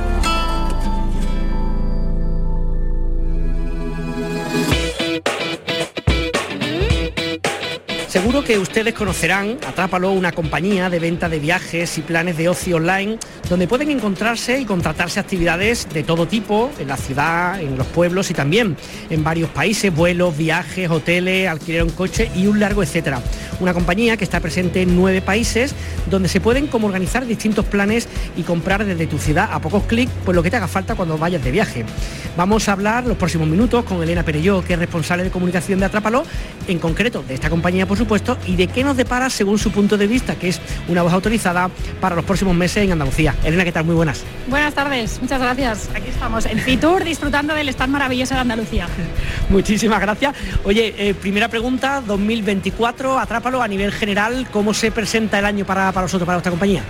Seguro 8.09 8.43
que 8.43 8.57
ustedes 8.57 8.95
conocerán 8.95 9.59
Atrápalo, 9.67 10.11
una 10.11 10.31
compañía 10.31 10.89
de 10.89 10.97
venta 10.97 11.29
de 11.29 11.37
viajes 11.37 11.95
y 11.99 12.01
planes 12.01 12.37
de 12.37 12.49
ocio 12.49 12.77
online 12.77 13.19
donde 13.47 13.67
pueden 13.67 13.91
encontrarse 13.91 14.59
y 14.59 14.65
contratarse 14.65 15.19
actividades 15.19 15.87
de 15.93 16.01
todo 16.01 16.27
tipo 16.27 16.71
en 16.79 16.87
la 16.87 16.97
ciudad, 16.97 17.61
en 17.61 17.77
los 17.77 17.85
pueblos 17.85 18.31
y 18.31 18.33
también 18.33 18.75
en 19.11 19.23
varios 19.23 19.51
países, 19.51 19.93
vuelos, 19.93 20.35
viajes, 20.35 20.89
hoteles, 20.89 21.47
alquiler 21.47 21.83
un 21.83 21.91
coche 21.91 22.31
y 22.35 22.47
un 22.47 22.59
largo 22.59 22.81
etcétera. 22.81 23.21
Una 23.59 23.75
compañía 23.75 24.17
que 24.17 24.23
está 24.23 24.39
presente 24.39 24.81
en 24.81 24.95
nueve 24.95 25.21
países 25.21 25.75
donde 26.09 26.29
se 26.29 26.41
pueden 26.41 26.65
como 26.65 26.87
organizar 26.87 27.27
distintos 27.27 27.65
planes 27.65 28.07
y 28.35 28.41
comprar 28.41 28.85
desde 28.85 29.05
tu 29.05 29.19
ciudad 29.19 29.49
a 29.51 29.59
pocos 29.61 29.83
clics 29.83 30.11
pues 30.25 30.35
lo 30.35 30.41
que 30.41 30.49
te 30.49 30.57
haga 30.57 30.67
falta 30.67 30.95
cuando 30.95 31.15
vayas 31.19 31.43
de 31.43 31.51
viaje. 31.51 31.85
Vamos 32.35 32.69
a 32.69 32.71
hablar 32.71 33.05
los 33.05 33.17
próximos 33.17 33.47
minutos 33.47 33.83
con 33.83 34.01
Elena 34.01 34.23
Perelló, 34.23 34.63
que 34.63 34.73
es 34.73 34.79
responsable 34.79 35.23
de 35.23 35.29
comunicación 35.29 35.79
de 35.79 35.85
Atrápalo, 35.85 36.23
en 36.67 36.79
concreto 36.79 37.23
de 37.27 37.35
esta 37.35 37.49
compañía 37.49 37.85
por 37.85 37.98
supuesto, 37.99 38.37
y 38.47 38.55
de 38.55 38.67
qué 38.67 38.83
nos 38.83 38.97
depara 38.97 39.29
según 39.29 39.59
su 39.59 39.71
punto 39.71 39.97
de 39.97 40.07
vista, 40.07 40.35
que 40.35 40.49
es 40.49 40.59
una 40.87 41.03
voz 41.03 41.13
autorizada 41.13 41.69
para 42.01 42.15
los 42.15 42.25
próximos 42.25 42.55
meses 42.55 42.83
en 42.83 42.91
Andalucía. 42.91 43.35
Elena, 43.43 43.63
¿qué 43.63 43.71
tal? 43.71 43.85
Muy 43.85 43.95
buenas. 43.95 44.23
Buenas 44.47 44.73
tardes, 44.73 45.19
muchas 45.21 45.39
gracias. 45.39 45.89
Aquí 45.93 46.09
estamos, 46.09 46.45
en 46.45 46.59
Fitur, 46.59 47.03
disfrutando 47.03 47.53
del 47.53 47.69
stand 47.69 47.93
maravilloso 47.93 48.33
de 48.33 48.39
Andalucía. 48.39 48.87
Muchísimas 49.49 50.01
gracias. 50.01 50.35
Oye, 50.63 50.95
eh, 50.97 51.13
primera 51.13 51.47
pregunta, 51.47 52.01
2024, 52.05 53.19
Atrápalo 53.19 53.61
a 53.61 53.67
nivel 53.67 53.91
general, 53.91 54.47
¿cómo 54.51 54.73
se 54.73 54.91
presenta 54.91 55.39
el 55.39 55.45
año 55.45 55.65
para, 55.65 55.91
para 55.91 56.05
vosotros, 56.05 56.25
para 56.25 56.37
nuestra 56.37 56.51
compañía? 56.51 56.83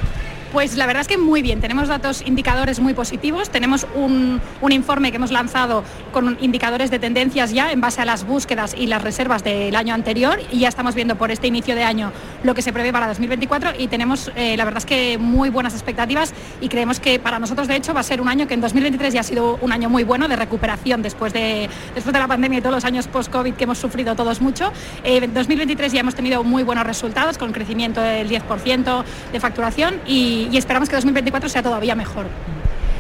Pues 0.52 0.76
la 0.78 0.88
verdad 0.88 1.02
es 1.02 1.08
que 1.08 1.20
muy 1.20 1.44
bien, 1.44 1.62
tenemos 1.62 1.88
datos 1.88 2.24
indicadores 2.26 2.80
muy 2.80 2.96
positivos, 2.96 3.52
tenemos 3.52 3.86
un, 3.94 4.42
informe 4.72 5.12
que 5.12 5.18
hemos 5.18 5.32
lanzado 5.32 5.84
con 6.12 6.38
indicadores 6.42 6.90
de 6.90 6.98
tendencias 6.98 7.52
ya 7.52 7.72
en 7.72 7.82
base 7.82 8.02
a 8.02 8.06
las 8.06 8.26
búsquedas 8.26 8.76
y 8.76 8.88
las 8.88 9.02
reservas 9.02 9.44
del 9.44 9.76
año 9.76 9.94
anterior 9.94 10.40
y 10.52 10.60
ya 10.60 10.70
estamos 10.70 10.96
viendo 10.96 11.16
por 11.16 11.32
este 11.32 11.48
inicio 11.48 11.76
de 11.76 11.84
año 11.84 12.12
lo 12.44 12.56
que 12.56 12.62
se 12.62 12.72
prevé 12.72 12.92
para 12.92 13.08
2024 13.08 13.72
y 13.78 13.88
tenemos 13.88 14.32
eh, 14.36 14.56
la 14.58 14.66
verdad 14.66 14.80
es 14.80 14.86
que 14.86 15.18
muy 15.18 15.50
buenas 15.50 15.74
expectativas 15.74 16.34
y 16.62 16.70
creemos 16.70 17.00
que 17.00 17.20
para 17.20 17.40
nosotros 17.40 17.68
de 17.68 17.76
hecho 17.76 17.94
va 17.94 18.00
a 18.00 18.04
ser 18.04 18.22
un 18.22 18.28
año 18.28 18.48
que 18.48 18.54
en 18.54 18.62
2023 18.62 19.14
ya 19.14 19.22
ha 19.22 19.24
sido 19.24 19.58
un 19.62 19.72
año 19.72 19.90
muy 19.90 20.04
bueno 20.04 20.28
de 20.28 20.36
recuperación 20.36 21.02
después 21.02 21.34
de, 21.34 21.70
después 21.94 22.14
de 22.14 22.20
la 22.20 22.28
pandemia 22.28 22.60
y 22.60 22.62
todos 22.62 22.76
los 22.76 22.86
años 22.86 23.08
post-COVID 23.08 23.54
que 23.56 23.66
hemos 23.66 23.80
sufrido 23.80 24.16
todos 24.16 24.40
mucho. 24.40 24.72
Eh, 25.04 25.18
en 25.24 25.34
2023 25.34 25.92
ya 25.92 26.00
hemos 26.00 26.16
tenido 26.16 26.44
muy 26.44 26.64
buenos 26.64 26.86
resultados 26.86 27.38
con 27.38 27.52
crecimiento 27.52 28.02
del 28.02 28.30
10% 28.30 29.04
de 29.32 29.40
facturación 29.40 30.00
y 30.06 30.39
y, 30.52 30.58
esperamos 30.58 30.90
que 30.90 30.96
2024 30.96 31.50
sea 31.50 31.64
todavía 31.64 31.96
mejor. 31.96 32.26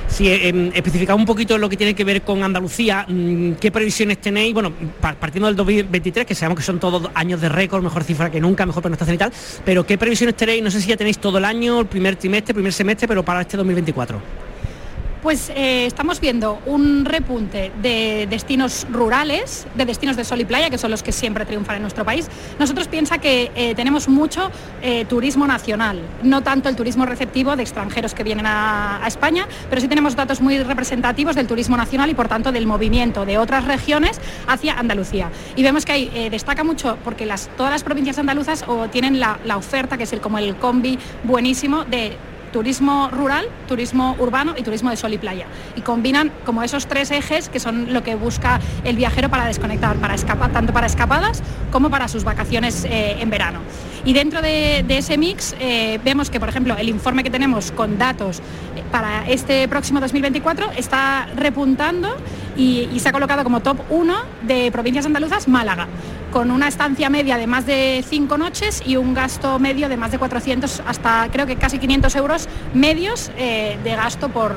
Si 0.07 0.27
eh, 0.27 0.49
em, 0.49 0.71
un 1.15 1.25
poquito 1.25 1.57
lo 1.57 1.69
que 1.69 1.77
tiene 1.77 1.93
que 1.93 2.03
ver 2.03 2.23
con 2.23 2.43
Andalucía, 2.43 3.05
mm, 3.07 3.53
¿qué 3.53 3.71
previsiones 3.71 4.19
tenéis? 4.19 4.53
Bueno, 4.53 4.73
partiendo 5.19 5.47
del 5.47 5.55
2023, 5.55 6.25
que 6.25 6.33
sabemos 6.33 6.57
que 6.57 6.65
son 6.65 6.79
todos 6.79 7.09
años 7.13 7.39
de 7.41 7.49
récord, 7.49 7.83
mejor 7.83 8.03
cifra 8.03 8.31
que 8.31 8.41
nunca, 8.41 8.65
mejor 8.65 8.83
estación 8.91 9.15
y 9.15 9.19
tal, 9.19 9.31
pero 9.63 9.85
¿qué 9.85 9.97
previsiones 9.97 10.35
tenéis? 10.35 10.63
No 10.63 10.71
sé 10.71 10.81
si 10.81 10.89
ya 10.89 10.97
tenéis 10.97 11.19
todo 11.19 11.37
el 11.37 11.45
año, 11.45 11.81
el 11.81 11.85
primer 11.85 12.15
trimestre, 12.15 12.53
primer 12.53 12.73
semestre, 12.73 13.07
pero 13.07 13.23
para 13.23 13.41
este 13.41 13.55
2024. 13.57 14.48
Pues 15.21 15.51
eh, 15.53 15.85
estamos 15.85 16.21
viendo 16.21 16.61
un 16.65 17.03
repunte 17.03 17.73
de 17.81 18.25
destinos 18.29 18.87
rurales, 18.89 19.67
de 19.75 19.83
destinos 19.83 20.15
de 20.15 20.23
sol 20.23 20.39
y 20.39 20.45
playa, 20.45 20.69
que 20.69 20.77
son 20.77 20.91
los 20.91 21.03
que 21.03 21.11
siempre 21.11 21.45
triunfan 21.45 21.75
en 21.75 21.81
nuestro 21.81 22.05
país. 22.05 22.29
Nosotros 22.57 22.87
piensa 22.87 23.17
que 23.17 23.51
eh, 23.53 23.75
tenemos 23.75 24.07
mucho 24.07 24.49
eh, 24.81 25.03
turismo 25.03 25.45
nacional, 25.45 25.99
no 26.23 26.41
tanto 26.41 26.69
el 26.69 26.77
turismo 26.77 27.05
receptivo 27.05 27.57
de 27.57 27.63
extranjeros 27.63 28.13
que 28.13 28.23
vienen 28.23 28.45
a, 28.45 29.01
España, 29.09 29.47
pero 29.69 29.81
sí 29.81 29.87
tenemos 29.87 30.15
datos 30.15 30.39
muy 30.39 30.59
representativos 30.59 31.35
del 31.35 31.47
turismo 31.47 31.75
nacional 31.75 32.09
y 32.11 32.13
por 32.13 32.27
tanto 32.27 32.51
del 32.51 32.67
movimiento 32.67 33.25
de 33.25 33.39
otras 33.39 33.65
regiones 33.65 34.21
hacia 34.47 34.77
Andalucía. 34.77 35.31
Y 35.55 35.63
vemos 35.63 35.83
que 35.83 35.93
ahí 35.93 36.29
destaca 36.29 36.63
mucho 36.63 36.97
porque 37.03 37.27
todas 37.57 37.71
las 37.71 37.83
provincias 37.83 38.19
andaluzas 38.19 38.63
tienen 38.91 39.19
la, 39.19 39.39
la 39.45 39.57
oferta, 39.57 39.97
que 39.97 40.03
es 40.03 40.13
el, 40.13 40.21
como 40.21 40.37
el 40.37 40.55
combi 40.57 40.99
buenísimo 41.23 41.85
de 41.85 42.17
turismo 42.51 43.09
rural, 43.11 43.47
turismo 43.67 44.15
urbano 44.19 44.55
y 44.57 44.63
turismo 44.63 44.89
de 44.89 44.97
sol 44.97 45.13
y 45.13 45.17
playa. 45.17 45.47
Y 45.75 45.81
combinan 45.81 46.31
como 46.45 46.63
esos 46.63 46.87
tres 46.87 47.11
ejes 47.11 47.49
que 47.49 47.59
son 47.59 47.93
lo 47.93 48.03
que 48.03 48.15
busca 48.15 48.59
el 48.83 48.95
viajero 48.95 49.29
para 49.29 49.45
desconectar, 49.45 49.97
para 49.97 50.15
escapar, 50.15 50.51
tanto 50.51 50.73
para 50.73 50.87
escapadas 50.87 51.41
como 51.71 51.89
para 51.89 52.07
sus 52.07 52.23
vacaciones 52.23 52.85
eh, 52.85 53.17
en 53.19 53.29
verano. 53.29 53.59
Y 54.05 54.13
dentro 54.13 54.41
de, 54.41 54.85
ese 54.89 55.17
mix 55.17 55.55
eh, 55.59 55.99
vemos 56.03 56.29
que, 56.29 56.39
por 56.39 56.49
ejemplo, 56.49 56.75
el 56.77 56.89
informe 56.89 57.23
que 57.23 57.29
tenemos 57.29 57.71
con 57.71 57.97
datos 57.97 58.41
para 58.91 59.27
este 59.27 59.67
próximo 59.67 59.99
2024 59.99 60.71
está 60.77 61.27
repuntando 61.35 62.15
y, 62.57 62.99
se 62.99 63.09
ha 63.09 63.11
colocado 63.11 63.43
como 63.43 63.61
top 63.61 63.77
1 63.89 64.15
de 64.41 64.71
provincias 64.71 65.05
andaluzas 65.05 65.47
Málaga 65.47 65.87
con 66.31 66.51
una 66.51 66.67
estancia 66.67 67.09
media 67.09 67.37
de 67.37 67.47
más 67.47 67.65
de 67.65 68.03
cinco 68.07 68.37
noches 68.37 68.83
y 68.85 68.97
un 68.97 69.13
gasto 69.13 69.57
medio 69.59 69.89
de 69.89 69.97
más 69.97 70.11
de 70.11 70.19
400 70.19 70.83
hasta 70.85 71.27
creo 71.31 71.47
que 71.47 71.55
casi 71.55 71.79
500 71.79 72.15
euros 72.17 72.49
medios 72.73 73.31
eh, 73.37 73.79
de 73.83 73.95
gasto 73.95 74.29
por, 74.29 74.55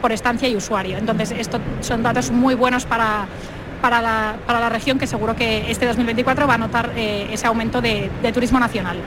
por 0.00 0.12
estancia 0.12 0.48
y 0.48 0.54
usuario. 0.54 0.98
Entonces, 0.98 1.32
estos 1.32 1.60
son 1.80 2.02
datos 2.02 2.30
muy 2.30 2.54
buenos 2.54 2.84
para, 2.86 3.26
para, 3.80 4.00
la, 4.00 4.68
región 4.68 4.98
que 4.98 5.06
seguro 5.06 5.34
que 5.34 5.70
este 5.70 5.86
2024 5.86 6.46
va 6.46 6.54
a 6.54 6.58
notar 6.58 6.92
eh, 6.94 7.28
ese 7.32 7.46
aumento 7.46 7.80
de 7.80 8.10
turismo 8.32 8.60
nacional 8.60 8.98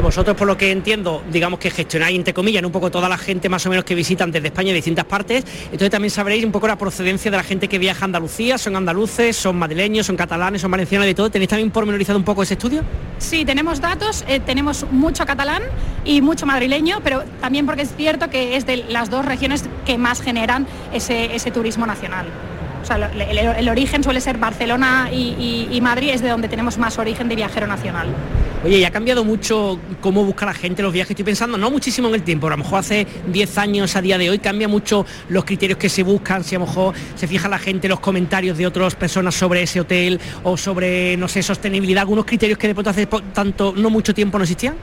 vosotros, 0.00 0.36
por 0.36 0.46
lo 0.46 0.56
que 0.56 0.70
entiendo, 0.70 1.22
digamos 1.30 1.58
que 1.58 1.70
gestionáis, 1.70 2.16
entre 2.16 2.34
comillas, 2.34 2.62
un 2.62 2.72
poco 2.72 2.90
toda 2.90 3.08
la 3.08 3.18
gente 3.18 3.48
más 3.48 3.64
o 3.66 3.70
menos 3.70 3.84
que 3.84 3.94
visitan 3.94 4.30
desde 4.30 4.48
España 4.48 4.68
de 4.68 4.74
distintas 4.74 5.04
partes. 5.04 5.44
Entonces 5.64 5.90
también 5.90 6.10
sabréis 6.10 6.44
un 6.44 6.52
poco 6.52 6.66
la 6.66 6.76
procedencia 6.76 7.30
de 7.30 7.36
la 7.36 7.42
gente 7.42 7.68
que 7.68 7.78
viaja 7.78 8.04
a 8.04 8.06
Andalucía. 8.06 8.58
¿Son 8.58 8.76
andaluces, 8.76 9.36
son 9.36 9.56
madrileños, 9.56 10.06
son 10.06 10.16
catalanes, 10.16 10.60
son 10.62 10.70
valencianos, 10.70 11.06
de 11.06 11.14
todo? 11.14 11.30
¿Tenéis 11.30 11.50
también 11.50 11.70
pormenorizado 11.70 12.18
un 12.18 12.24
poco 12.24 12.42
ese 12.42 12.54
estudio? 12.54 12.82
Sí, 13.18 13.44
tenemos 13.44 13.80
datos, 13.80 14.24
eh, 14.28 14.40
tenemos 14.40 14.86
mucho 14.90 15.24
catalán 15.26 15.62
y 16.04 16.20
mucho 16.20 16.46
madrileño, 16.46 17.00
pero 17.02 17.24
también 17.40 17.66
porque 17.66 17.82
es 17.82 17.94
cierto 17.96 18.30
que 18.30 18.56
es 18.56 18.66
de 18.66 18.78
las 18.88 19.10
dos 19.10 19.24
regiones 19.24 19.64
que 19.84 19.98
más 19.98 20.20
generan 20.20 20.66
ese, 20.92 21.34
ese 21.34 21.50
turismo 21.50 21.86
nacional. 21.86 22.26
O 22.82 22.88
sea, 22.88 23.10
el, 23.58 23.68
origen 23.68 24.04
suele 24.04 24.20
ser 24.20 24.38
Barcelona 24.38 25.08
y, 25.10 25.76
Madrid, 25.82 26.10
es 26.10 26.22
de 26.22 26.28
donde 26.28 26.46
tenemos 26.46 26.78
más 26.78 27.00
origen 27.00 27.28
de 27.28 27.34
viajero 27.34 27.66
nacional. 27.66 28.06
Oye, 28.66 28.78
¿y 28.78 28.84
ha 28.84 28.90
cambiado 28.90 29.22
mucho 29.22 29.78
cómo 30.00 30.24
busca 30.24 30.44
la 30.44 30.52
gente 30.52 30.82
los 30.82 30.92
viajes? 30.92 31.12
Estoy 31.12 31.24
pensando, 31.24 31.56
no 31.56 31.70
muchísimo 31.70 32.08
en 32.08 32.16
el 32.16 32.22
tiempo, 32.24 32.48
a 32.48 32.50
lo 32.50 32.56
mejor 32.56 32.80
hace 32.80 33.06
10 33.28 33.58
años 33.58 33.94
a 33.94 34.02
día 34.02 34.18
de 34.18 34.28
hoy 34.28 34.40
cambia 34.40 34.66
mucho 34.66 35.06
los 35.28 35.44
criterios 35.44 35.78
que 35.78 35.88
se 35.88 36.02
buscan, 36.02 36.42
si 36.42 36.56
a 36.56 36.58
lo 36.58 36.66
mejor 36.66 36.92
se 37.14 37.28
fija 37.28 37.48
la 37.48 37.60
gente 37.60 37.86
los 37.86 38.00
comentarios 38.00 38.58
de 38.58 38.66
otras 38.66 38.96
personas 38.96 39.36
sobre 39.36 39.62
ese 39.62 39.78
hotel 39.78 40.20
o 40.42 40.56
sobre, 40.56 41.16
no 41.16 41.28
sé, 41.28 41.44
sostenibilidad, 41.44 42.00
algunos 42.00 42.24
criterios 42.24 42.58
que 42.58 42.66
de 42.66 42.74
pronto 42.74 42.90
hace 42.90 43.06
tanto, 43.06 43.72
no 43.76 43.88
mucho 43.88 44.12
tiempo 44.12 44.36
no 44.36 44.42
existían. 44.42 44.74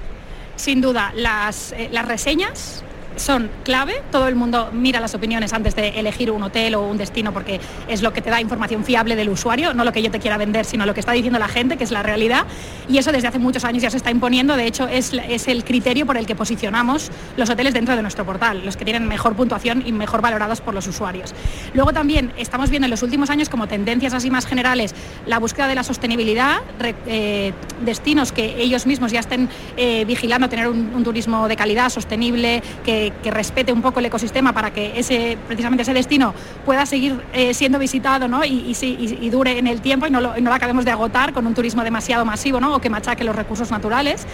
Sin 0.56 0.80
duda, 0.80 1.12
las, 1.18 1.74
eh, 1.74 1.90
las 1.92 2.08
reseñas 2.08 2.86
son 3.16 3.49
clave. 3.64 4.01
Todo 4.11 4.28
el 4.28 4.36
mundo 4.36 4.70
mira 4.74 4.99
las 4.99 5.16
opiniones 5.16 5.53
antes 5.53 5.76
de 5.76 5.89
elegir 5.99 6.32
un 6.32 6.43
hotel 6.43 6.76
o 6.76 6.84
un 6.88 6.97
destino 6.97 7.34
porque 7.34 7.59
es 7.88 8.01
lo 8.01 8.14
que 8.14 8.22
te 8.22 8.30
da 8.30 8.41
información 8.41 8.84
fiable 8.84 9.16
del 9.16 9.30
usuario, 9.30 9.74
no 9.74 9.84
lo 9.84 9.91
que 9.91 10.01
yo 10.01 10.11
te 10.11 10.20
quiera 10.20 10.38
vender, 10.38 10.66
sino 10.66 10.86
lo 10.86 10.93
que 10.93 10.99
está 10.99 11.11
diciendo 11.11 11.39
la 11.39 11.47
gente, 11.47 11.78
que 11.78 11.84
es 11.84 11.91
la 11.91 12.03
realidad. 12.03 12.45
Y 12.89 12.97
eso 12.97 13.11
desde 13.11 13.28
hace 13.28 13.39
muchos 13.39 13.64
años 13.66 13.84
ya 13.84 13.89
se 13.89 13.97
está 13.97 14.11
imponiendo. 14.11 14.55
De 14.55 14.66
hecho, 14.66 14.88
es, 14.88 15.14
es 15.14 15.47
el 15.47 15.64
criterio 15.64 16.05
por 16.05 16.18
el 16.18 16.26
que 16.26 16.36
posicionamos 16.36 17.11
los 17.38 17.49
hoteles 17.49 17.74
dentro 17.74 17.95
de 17.95 18.01
nuestro 18.01 18.26
portal, 18.26 18.66
los 18.66 18.78
que 18.78 18.86
tienen 18.86 19.07
mejor 19.07 19.36
puntuación 19.36 19.84
y 19.86 19.91
mejor 19.91 20.22
valorados 20.22 20.61
por 20.61 20.74
los 20.74 20.88
usuarios. 20.88 21.34
Luego 21.74 21.93
también 21.93 22.32
estamos 22.38 22.70
viendo 22.70 22.86
en 22.86 22.91
los 22.91 23.03
últimos 23.03 23.30
años 23.30 23.49
como 23.49 23.68
tendencias 23.68 24.14
así 24.14 24.30
más 24.30 24.45
generales 24.45 24.93
la 25.26 25.39
búsqueda 25.39 25.68
de 25.68 25.76
la 25.76 25.84
sostenibilidad, 25.84 26.61
eh, 27.05 27.53
destinos 27.86 28.32
que 28.32 28.61
ellos 28.61 28.86
mismos 28.86 29.11
ya 29.11 29.20
estén 29.20 29.49
eh, 29.78 30.05
vigilando 30.05 30.49
tener 30.49 30.68
un 30.68 31.03
turismo 31.03 31.47
de 31.47 31.55
calidad, 31.55 31.89
sostenible, 31.89 32.61
que 32.84 33.03
que, 33.12 33.32
respete 33.32 33.72
un 33.74 33.82
poco 33.82 33.99
el 33.99 34.06
ecosistema 34.06 34.54
para 34.54 34.72
que 34.72 34.99
ese, 34.99 35.38
precisamente 35.47 35.82
ese 35.82 35.93
destino 35.93 36.34
pueda 36.66 36.86
seguir 36.86 37.20
eh, 37.34 37.54
siendo 37.54 37.80
visitado 37.80 38.28
y, 38.45 39.30
dure 39.30 39.58
en 39.58 39.68
el 39.68 39.82
tiempo 39.82 40.06
y 40.06 40.12
no, 40.12 40.22
lo, 40.22 40.39
no 40.39 40.54
acabemos 40.54 40.86
de 40.86 40.91
agotar 40.91 41.34
con 41.34 41.47
un 41.47 41.54
turismo 41.54 41.84
demasiado 41.84 42.26
masivo 42.26 42.60
¿no? 42.60 42.76
o 42.76 42.80
que 42.80 42.89
machaque 42.89 43.24
los 43.24 43.36
recursos 43.36 43.72
naturales. 43.72 44.28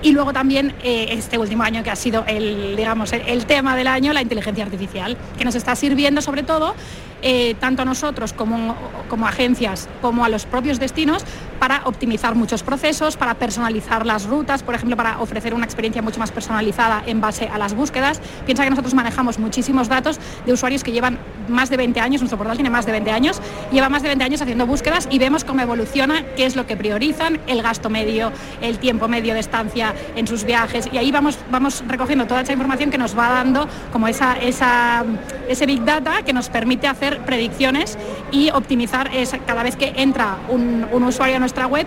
Y 0.00 0.12
luego 0.12 0.32
también 0.32 0.74
eh, 0.84 1.08
este 1.10 1.38
último 1.38 1.64
año 1.64 1.82
que 1.82 1.90
ha 1.90 1.96
sido 1.96 2.24
el, 2.26 2.76
digamos, 2.76 3.12
el, 3.12 3.46
tema 3.46 3.74
del 3.74 3.88
año, 3.88 4.12
la 4.12 4.22
inteligencia 4.22 4.64
artificial, 4.64 5.16
que 5.36 5.44
nos 5.44 5.56
está 5.56 5.74
sirviendo 5.74 6.22
sobre 6.22 6.44
todo 6.44 6.76
eh, 7.20 7.56
tanto 7.58 7.82
a 7.82 7.84
nosotros 7.84 8.32
como, 8.32 8.76
como 9.08 9.26
agencias 9.26 9.88
como 10.00 10.24
a 10.24 10.28
los 10.28 10.46
propios 10.46 10.78
destinos 10.78 11.24
para 11.58 11.82
optimizar 11.84 12.34
muchos 12.34 12.62
procesos, 12.62 13.16
para 13.16 13.34
personalizar 13.34 14.06
las 14.06 14.26
rutas, 14.26 14.62
por 14.62 14.74
ejemplo, 14.74 14.96
para 14.96 15.20
ofrecer 15.20 15.54
una 15.54 15.64
experiencia 15.64 16.02
mucho 16.02 16.18
más 16.18 16.30
personalizada 16.30 17.02
en 17.06 17.20
base 17.20 17.48
a 17.48 17.58
las 17.58 17.74
búsquedas. 17.74 18.20
Piensa 18.46 18.64
que 18.64 18.70
nosotros 18.70 18.94
manejamos 18.94 19.38
muchísimos 19.38 19.88
datos 19.88 20.18
de 20.46 20.52
usuarios 20.52 20.84
que 20.84 20.92
llevan 20.92 21.18
más 21.48 21.70
de 21.70 21.76
20 21.76 22.00
años, 22.00 22.20
nuestro 22.20 22.38
portal 22.38 22.56
tiene 22.56 22.70
más 22.70 22.86
de 22.86 22.92
20 22.92 23.10
años, 23.10 23.40
lleva 23.72 23.88
más 23.88 24.02
de 24.02 24.08
20 24.08 24.24
años 24.24 24.42
haciendo 24.42 24.66
búsquedas 24.66 25.08
y 25.10 25.18
vemos 25.18 25.44
cómo 25.44 25.62
evoluciona, 25.62 26.24
qué 26.36 26.46
es 26.46 26.56
lo 26.56 26.66
que 26.66 26.76
priorizan, 26.76 27.40
el 27.46 27.62
gasto 27.62 27.90
medio, 27.90 28.32
el 28.60 28.78
tiempo 28.78 29.08
medio 29.08 29.34
de 29.34 29.40
estancia 29.40 29.94
en 30.16 30.26
sus 30.26 30.44
viajes 30.44 30.88
y 30.92 30.98
ahí 30.98 31.10
vamos, 31.10 31.38
vamos 31.50 31.82
recogiendo 31.86 32.26
toda 32.26 32.42
esa 32.42 32.52
información 32.52 32.90
que 32.90 32.98
nos 32.98 33.18
va 33.18 33.28
dando 33.30 33.68
como 33.92 34.08
esa, 34.08 34.34
esa, 34.38 35.04
ese 35.48 35.66
big 35.66 35.84
data 35.84 36.22
que 36.22 36.32
nos 36.32 36.48
permite 36.48 36.86
hacer 36.86 37.20
predicciones 37.20 37.98
y 38.30 38.50
optimizar 38.50 39.10
cada 39.46 39.62
vez 39.62 39.76
que 39.76 39.92
entra 39.96 40.36
un, 40.48 40.86
un 40.92 41.02
usuario 41.04 41.36
a 41.36 41.40
nuestra 41.48 41.66
web 41.66 41.86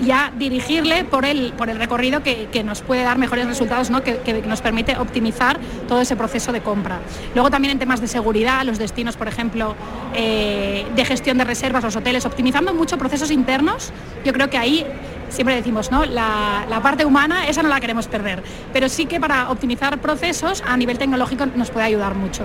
ya 0.00 0.32
dirigirle 0.36 1.04
por 1.04 1.24
el, 1.24 1.52
por 1.52 1.70
el 1.70 1.78
recorrido 1.78 2.22
que, 2.22 2.62
nos 2.64 2.82
puede 2.82 3.02
dar 3.04 3.18
mejores 3.18 3.46
resultados, 3.46 3.88
¿no? 3.88 4.02
que, 4.02 4.42
nos 4.46 4.60
permite 4.60 4.96
optimizar 4.98 5.58
todo 5.86 6.00
ese 6.00 6.16
proceso 6.16 6.52
de 6.52 6.60
compra. 6.60 6.98
Luego 7.34 7.50
también 7.50 7.72
en 7.72 7.78
temas 7.78 8.00
de 8.00 8.08
seguridad, 8.08 8.64
los 8.64 8.78
destinos, 8.78 9.16
por 9.16 9.28
ejemplo, 9.28 9.76
eh, 10.12 10.84
de 10.94 11.04
gestión 11.04 11.38
de 11.38 11.44
reservas, 11.44 11.84
los 11.84 11.94
hoteles, 11.96 12.26
optimizando 12.26 12.74
mucho 12.74 12.98
procesos 12.98 13.30
internos, 13.30 13.92
yo 14.24 14.32
creo 14.32 14.50
que 14.50 14.58
ahí 14.58 14.84
siempre 15.28 15.54
decimos, 15.54 15.90
¿no? 15.90 16.04
La, 16.04 16.66
la, 16.68 16.82
parte 16.82 17.04
humana, 17.04 17.46
esa 17.48 17.62
no 17.62 17.68
la 17.68 17.80
queremos 17.80 18.08
perder, 18.08 18.42
pero 18.72 18.88
sí 18.88 19.06
que 19.06 19.20
para 19.20 19.50
optimizar 19.50 19.98
procesos 20.00 20.62
a 20.66 20.76
nivel 20.76 20.98
tecnológico 20.98 21.46
nos 21.46 21.70
puede 21.70 21.86
ayudar 21.86 22.14
mucho 22.14 22.44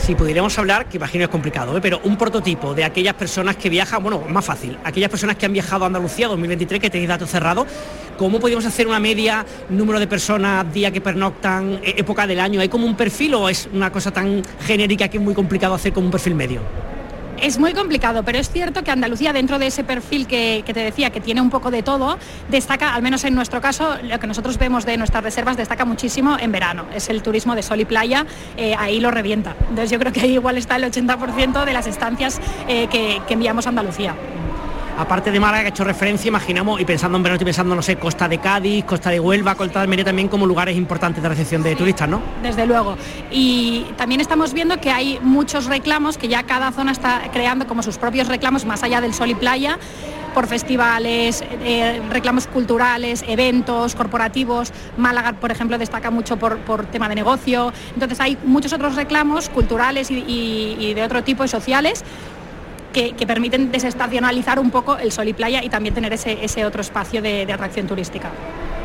si 0.00 0.14
pudiéramos 0.14 0.58
hablar, 0.58 0.88
que 0.88 0.96
imagino 0.96 1.24
es 1.24 1.30
complicado, 1.30 1.76
¿eh? 1.76 1.80
pero 1.80 2.00
un 2.04 2.16
prototipo 2.16 2.74
de 2.74 2.84
aquellas 2.84 3.14
personas 3.14 3.56
que 3.56 3.68
viajan, 3.68 4.02
bueno, 4.02 4.22
más 4.28 4.44
fácil, 4.44 4.78
aquellas 4.82 5.10
personas 5.10 5.36
que 5.36 5.46
han 5.46 5.52
viajado 5.52 5.84
a 5.84 5.86
Andalucía 5.88 6.28
2023, 6.28 6.80
que 6.80 6.90
tenéis 6.90 7.08
datos 7.08 7.30
cerrados, 7.30 7.66
¿cómo 8.16 8.40
podríamos 8.40 8.64
hacer 8.64 8.86
una 8.86 8.98
media, 8.98 9.44
número 9.68 10.00
de 10.00 10.06
personas, 10.06 10.72
día 10.72 10.90
que 10.90 11.00
pernoctan, 11.00 11.80
e-, 11.82 11.94
época 11.98 12.26
del 12.26 12.40
año? 12.40 12.60
¿Hay 12.60 12.68
como 12.68 12.86
un 12.86 12.96
perfil 12.96 13.34
o 13.34 13.48
es 13.48 13.68
una 13.72 13.92
cosa 13.92 14.10
tan 14.10 14.42
genérica 14.66 15.08
que 15.08 15.18
es 15.18 15.22
muy 15.22 15.34
complicado 15.34 15.74
hacer 15.74 15.92
como 15.92 16.06
un 16.06 16.12
perfil 16.12 16.34
medio? 16.34 16.60
Es 17.40 17.58
muy 17.58 17.72
complicado, 17.72 18.22
pero 18.22 18.38
es 18.38 18.50
cierto 18.50 18.84
que 18.84 18.90
Andalucía, 18.90 19.32
dentro 19.32 19.58
de 19.58 19.68
ese 19.68 19.82
perfil 19.82 20.26
que, 20.26 20.62
te 20.66 20.80
decía, 20.80 21.08
que 21.08 21.22
tiene 21.22 21.40
un 21.40 21.48
poco 21.48 21.70
de 21.70 21.82
todo, 21.82 22.18
destaca, 22.50 22.94
al 22.94 23.02
menos 23.02 23.24
en 23.24 23.34
nuestro 23.34 23.62
caso, 23.62 23.96
lo 24.02 24.20
que 24.20 24.26
nosotros 24.26 24.58
vemos 24.58 24.84
de 24.84 24.98
nuestras 24.98 25.24
reservas 25.24 25.56
destaca 25.56 25.86
muchísimo 25.86 26.36
en 26.38 26.52
verano. 26.52 26.84
Es 26.94 27.08
el 27.08 27.22
turismo 27.22 27.54
de 27.54 27.62
sol 27.62 27.80
y 27.80 27.86
playa, 27.86 28.26
eh, 28.58 28.74
ahí 28.78 29.00
lo 29.00 29.10
revienta. 29.10 29.56
Entonces 29.60 29.90
yo 29.90 29.98
creo 29.98 30.12
que 30.12 30.20
ahí 30.20 30.32
igual 30.34 30.58
está 30.58 30.76
el 30.76 30.84
80% 30.84 31.64
de 31.64 31.72
las 31.72 31.86
estancias 31.86 32.40
eh, 32.68 32.88
que 32.88 33.32
enviamos 33.32 33.64
a 33.64 33.70
Andalucía 33.70 34.14
aparte 35.00 35.30
de 35.30 35.40
Málaga 35.40 35.62
que 35.62 35.66
ha 35.66 35.70
hecho 35.70 35.84
referencia, 35.84 36.28
imaginamos, 36.28 36.80
y 36.80 36.84
pensando 36.84 37.16
en 37.16 37.22
verano, 37.22 37.36
estoy 37.36 37.46
pensando, 37.46 37.74
no 37.74 37.82
sé, 37.82 37.96
Costa 37.96 38.28
de 38.28 38.38
Cádiz, 38.38 38.84
Costa 38.84 39.10
de 39.10 39.18
Huelva, 39.18 39.54
Costa 39.54 39.78
de 39.78 39.84
Almería 39.84 40.04
también 40.04 40.28
como 40.28 40.46
lugares 40.46 40.76
importantes 40.76 41.22
de 41.22 41.28
recepción 41.28 41.62
de 41.62 41.74
turistas, 41.74 42.08
¿no? 42.08 42.20
Desde 42.42 42.66
luego. 42.66 42.96
Y 43.30 43.86
también 43.96 44.20
estamos 44.20 44.52
viendo 44.52 44.78
que 44.80 44.90
hay 44.90 45.18
muchos 45.22 45.66
reclamos, 45.66 46.18
que 46.18 46.28
ya 46.28 46.42
cada 46.42 46.70
zona 46.72 46.92
está 46.92 47.22
creando 47.32 47.66
como 47.66 47.82
sus 47.82 47.98
propios 47.98 48.28
reclamos 48.28 48.64
más 48.66 48.82
allá 48.82 49.00
del 49.00 49.14
sol 49.14 49.30
y 49.30 49.34
playa 49.34 49.78
por 50.34 50.46
festivales, 50.46 51.42
eh, 51.64 52.00
reclamos 52.10 52.46
culturales, 52.46 53.24
eventos 53.26 53.94
corporativos. 53.94 54.72
Málaga, 54.96 55.32
por 55.32 55.50
ejemplo, 55.50 55.76
destaca 55.78 56.10
mucho 56.10 56.36
por, 56.36 56.86
tema 56.86 57.08
de 57.08 57.14
negocio. 57.14 57.72
Entonces 57.94 58.20
hay 58.20 58.38
muchos 58.44 58.72
otros 58.72 58.94
reclamos 58.94 59.48
culturales 59.48 60.10
y, 60.10 60.92
de 60.94 61.02
otro 61.02 61.24
tipo 61.24 61.44
y 61.44 61.48
sociales 61.48 62.04
que, 62.92 63.14
permiten 63.26 63.70
desestacionalizar 63.70 64.58
un 64.58 64.70
poco 64.70 64.98
el 64.98 65.12
sol 65.12 65.28
y 65.28 65.32
playa 65.32 65.62
y 65.62 65.68
también 65.68 65.94
tener 65.94 66.12
ese, 66.12 66.64
otro 66.64 66.80
espacio 66.80 67.22
de, 67.22 67.50
atracción 67.52 67.86
turística. 67.86 68.30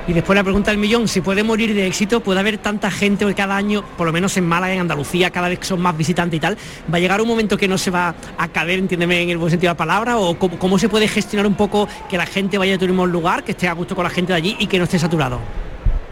Y 0.08 0.14
después 0.14 0.36
la 0.36 0.44
pregunta 0.44 0.70
del 0.70 0.80
millón, 0.80 1.08
¿se 1.08 1.24
puede 1.24 1.44
morir 1.44 1.74
de 1.74 1.88
éxito? 1.88 2.20
¿Puede 2.20 2.40
haber 2.40 2.60
tanta 2.60 2.92
gente 2.92 3.26
hoy 3.26 3.34
cada 3.34 3.56
año, 3.56 3.84
por 3.98 4.06
lo 4.06 4.14
menos 4.14 4.38
en 4.38 4.46
Málaga, 4.46 4.74
en 4.74 4.82
Andalucía, 4.82 5.32
cada 5.32 5.50
vez 5.50 5.58
que 5.58 5.66
son 5.66 5.82
más 5.82 5.98
visitantes 5.98 6.38
y 6.38 6.40
tal? 6.40 6.58
¿Va 6.94 6.98
a 6.98 7.00
llegar 7.00 7.22
un 7.22 7.28
momento 7.28 7.58
que 7.58 7.68
no 7.68 7.80
se 7.80 7.90
va 7.90 8.14
a 8.38 8.48
caber, 8.50 8.78
entiéndeme 8.78 9.22
en 9.22 9.30
el 9.32 9.38
buen 9.38 9.50
sentido 9.50 9.70
de 9.70 9.74
la 9.74 9.78
palabra? 9.78 10.20
¿O 10.20 10.38
cómo, 10.38 10.60
cómo 10.60 10.78
se 10.78 10.90
puede 10.90 11.08
gestionar 11.08 11.48
un 11.48 11.56
poco 11.56 11.88
que 12.08 12.18
la 12.18 12.28
gente 12.28 12.60
vaya 12.60 12.76
a 12.76 12.78
turismo 12.78 13.04
al 13.04 13.12
lugar, 13.12 13.44
que 13.44 13.52
esté 13.52 13.68
a 13.68 13.74
gusto 13.74 13.96
con 13.96 14.04
la 14.04 14.12
gente 14.12 14.34
de 14.34 14.38
allí 14.38 14.56
y 14.60 14.68
que 14.68 14.78
no 14.78 14.84
esté 14.84 15.00
saturado? 15.00 15.40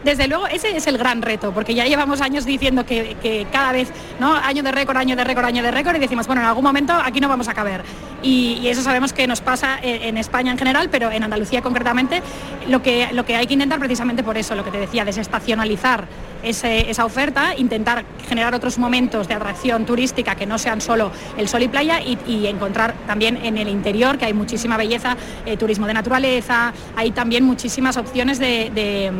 Desde 0.03 0.27
luego, 0.27 0.47
ese 0.47 0.75
es 0.75 0.85
el 0.87 0.97
gran 0.97 1.21
reto, 1.21 1.53
porque 1.53 1.73
ya 1.73 1.85
llevamos 1.85 2.21
años 2.21 2.45
diciendo 2.45 2.85
que, 2.85 3.47
cada 3.51 3.71
vez, 3.71 3.89
¿no? 4.19 4.33
Año 4.35 4.61
de 4.63 4.71
récord, 4.71 4.97
año 4.97 5.15
de 5.15 5.23
récord, 5.23 5.45
año 5.45 5.63
de 5.63 5.71
récord, 5.71 5.95
y 5.95 5.99
decimos, 5.99 6.27
bueno, 6.27 6.41
en 6.41 6.47
algún 6.47 6.63
momento 6.63 6.93
aquí 6.93 7.19
no 7.19 7.29
vamos 7.29 7.47
a 7.47 7.53
caber. 7.53 7.83
Y, 8.21 8.67
eso 8.67 8.81
sabemos 8.81 9.13
que 9.13 9.27
nos 9.27 9.41
pasa 9.41 9.77
en, 9.81 10.17
España 10.17 10.51
en 10.51 10.57
general, 10.57 10.89
pero 10.89 11.11
en 11.11 11.23
Andalucía 11.23 11.61
concretamente, 11.61 12.21
lo 12.67 12.81
que, 12.81 13.09
lo 13.13 13.25
que 13.25 13.35
hay 13.35 13.47
que 13.47 13.53
intentar 13.53 13.79
precisamente 13.79 14.23
por 14.23 14.37
eso, 14.37 14.55
lo 14.55 14.63
que 14.63 14.71
te 14.71 14.79
decía, 14.79 15.05
desestacionalizar 15.05 16.07
esa 16.43 17.05
oferta, 17.05 17.55
intentar 17.55 18.05
generar 18.27 18.53
otros 18.53 18.77
momentos 18.77 19.27
de 19.27 19.33
atracción 19.33 19.85
turística 19.85 20.35
que 20.35 20.45
no 20.45 20.57
sean 20.57 20.81
solo 20.81 21.11
el 21.37 21.47
sol 21.47 21.63
y 21.63 21.67
playa 21.67 22.01
y, 22.01 22.47
encontrar 22.47 22.93
también 23.07 23.37
en 23.37 23.57
el 23.57 23.67
interior, 23.69 24.17
que 24.17 24.25
hay 24.25 24.33
muchísima 24.33 24.77
belleza, 24.77 25.15
eh, 25.45 25.57
turismo 25.57 25.87
de 25.87 25.93
naturaleza, 25.93 26.73
hay 26.95 27.11
también 27.11 27.43
muchísimas 27.43 27.97
opciones 27.97 28.37
de, 28.39 29.11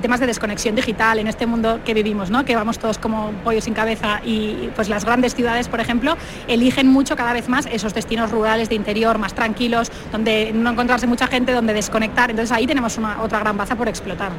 temas 0.00 0.20
de 0.20 0.26
desconexión 0.26 0.74
digital 0.74 1.18
en 1.18 1.28
este 1.28 1.46
mundo 1.46 1.80
que 1.84 1.94
vivimos, 1.94 2.30
¿no? 2.30 2.44
que 2.44 2.56
vamos 2.56 2.78
todos 2.78 2.98
como 2.98 3.30
pollos 3.44 3.64
sin 3.64 3.74
cabeza 3.74 4.20
y 4.24 4.70
pues 4.74 4.88
las 4.88 5.04
grandes 5.04 5.34
ciudades, 5.34 5.68
por 5.68 5.80
ejemplo, 5.80 6.16
eligen 6.48 6.88
mucho 6.88 7.16
cada 7.16 7.32
vez 7.32 7.48
más 7.48 7.66
esos 7.66 7.94
destinos 7.94 8.30
rurales 8.30 8.68
de 8.68 8.74
interior 8.74 9.18
más 9.18 9.34
tranquilos, 9.34 9.90
donde 10.12 10.52
no 10.52 10.70
encontrarse 10.70 11.06
mucha 11.06 11.26
gente, 11.26 11.52
donde 11.52 11.72
desconectar. 11.72 12.30
Entonces 12.30 12.52
ahí 12.52 12.66
tenemos 12.66 12.98
una, 12.98 13.22
otra 13.22 13.38
gran 13.40 13.56
baza 13.56 13.76
por 13.76 13.88
explotar. 13.88 14.32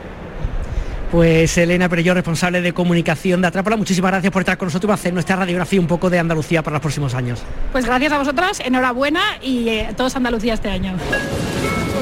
Pues 1.15 1.57
Elena 1.57 1.87
Perello, 1.87 2.13
responsable 2.13 2.59
de 2.59 2.73
comunicación 2.73 3.39
de 3.39 3.47
Atrápala, 3.47 3.77
muchísimas 3.77 4.11
gracias 4.11 4.33
por 4.33 4.41
estar 4.41 4.57
con 4.57 4.65
nosotros 4.65 4.89
y 4.89 4.93
hacer 4.95 5.13
nuestra 5.13 5.37
radiografía 5.37 5.79
un 5.79 5.87
poco 5.87 6.09
de 6.09 6.19
Andalucía 6.19 6.61
para 6.61 6.73
los 6.73 6.81
próximos 6.81 7.13
años. 7.13 7.41
Pues 7.71 7.85
gracias 7.85 8.11
a 8.11 8.17
vosotras, 8.17 8.59
enhorabuena 8.59 9.21
y 9.41 9.69
eh, 9.69 9.93
todos 9.95 10.13
Andalucía 10.17 10.55
este 10.55 10.69
año. 10.69 10.97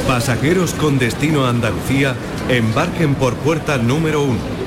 Pasajeros 0.08 0.74
con 0.74 0.98
destino 0.98 1.46
a 1.46 1.50
Andalucía, 1.50 2.16
embarquen 2.50 3.14
por 3.14 3.36
puerta 3.36 3.78
número 3.78 4.24
uno 4.24 4.63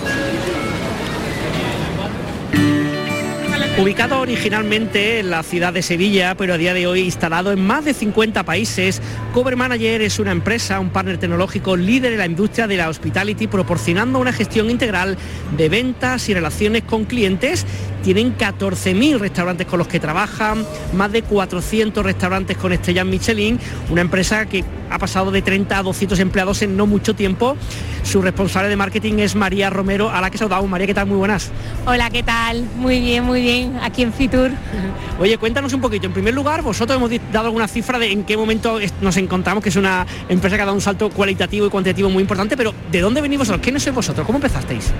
Ubicado 3.78 4.20
originalmente 4.20 5.18
en 5.18 5.28
la 5.28 5.42
ciudad 5.42 5.70
de 5.70 5.82
Sevilla, 5.82 6.34
pero 6.34 6.54
a 6.54 6.56
día 6.56 6.72
de 6.72 6.86
hoy 6.86 7.00
instalado 7.00 7.52
en 7.52 7.60
más 7.60 7.84
de 7.84 7.92
50 7.92 8.42
países, 8.42 9.02
Cover 9.34 9.54
Manager 9.54 10.00
es 10.00 10.18
una 10.18 10.32
empresa, 10.32 10.80
un 10.80 10.88
partner 10.88 11.18
tecnológico 11.18 11.76
líder 11.76 12.12
en 12.12 12.18
la 12.18 12.24
industria 12.24 12.66
de 12.66 12.78
la 12.78 12.88
hospitality, 12.88 13.48
proporcionando 13.48 14.18
una 14.18 14.32
gestión 14.32 14.70
integral 14.70 15.18
de 15.58 15.68
ventas 15.68 16.26
y 16.30 16.34
relaciones 16.34 16.84
con 16.84 17.04
clientes. 17.04 17.66
Tienen 18.02 18.38
14.000 18.38 19.18
restaurantes 19.18 19.66
con 19.66 19.78
los 19.78 19.88
que 19.88 20.00
trabajan, 20.00 20.64
más 20.94 21.12
de 21.12 21.20
400 21.20 22.02
restaurantes 22.02 22.56
con 22.56 22.72
estrellas 22.72 23.04
Michelin, 23.04 23.60
una 23.90 24.00
empresa 24.00 24.46
que 24.46 24.64
ha 24.90 24.98
pasado 24.98 25.30
de 25.30 25.42
30 25.42 25.78
a 25.78 25.82
200 25.82 26.18
empleados 26.20 26.62
en 26.62 26.76
no 26.76 26.86
mucho 26.86 27.14
tiempo. 27.14 27.56
Su 28.02 28.22
responsable 28.22 28.68
de 28.68 28.76
marketing 28.76 29.18
es 29.18 29.34
María 29.34 29.70
Romero, 29.70 30.10
a 30.10 30.20
la 30.20 30.30
que 30.30 30.38
saludamos. 30.38 30.68
María, 30.68 30.86
¿qué 30.86 30.94
tal? 30.94 31.06
Muy 31.06 31.16
buenas. 31.16 31.50
Hola, 31.86 32.10
¿qué 32.10 32.22
tal? 32.22 32.66
Muy 32.76 33.00
bien, 33.00 33.24
muy 33.24 33.40
bien, 33.40 33.78
aquí 33.82 34.02
en 34.02 34.12
Fitur. 34.12 34.50
Oye, 35.20 35.38
cuéntanos 35.38 35.72
un 35.72 35.80
poquito. 35.80 36.06
En 36.06 36.12
primer 36.12 36.34
lugar, 36.34 36.62
vosotros 36.62 36.96
hemos 36.96 37.10
dado 37.32 37.46
alguna 37.46 37.68
cifra 37.68 37.98
de 37.98 38.12
en 38.12 38.24
qué 38.24 38.36
momento 38.36 38.78
nos 39.00 39.16
encontramos, 39.16 39.62
que 39.62 39.70
es 39.70 39.76
una 39.76 40.06
empresa 40.28 40.56
que 40.56 40.62
ha 40.62 40.66
dado 40.66 40.76
un 40.76 40.82
salto 40.82 41.10
cualitativo 41.10 41.66
y 41.66 41.70
cuantitativo 41.70 42.10
muy 42.10 42.22
importante, 42.22 42.56
pero 42.56 42.74
¿de 42.90 43.00
dónde 43.00 43.20
venís 43.20 43.38
vosotros? 43.38 43.62
¿Quiénes 43.62 43.82
sois 43.82 43.94
vosotros? 43.94 44.26
¿Cómo 44.26 44.38
empezasteis? 44.38 44.92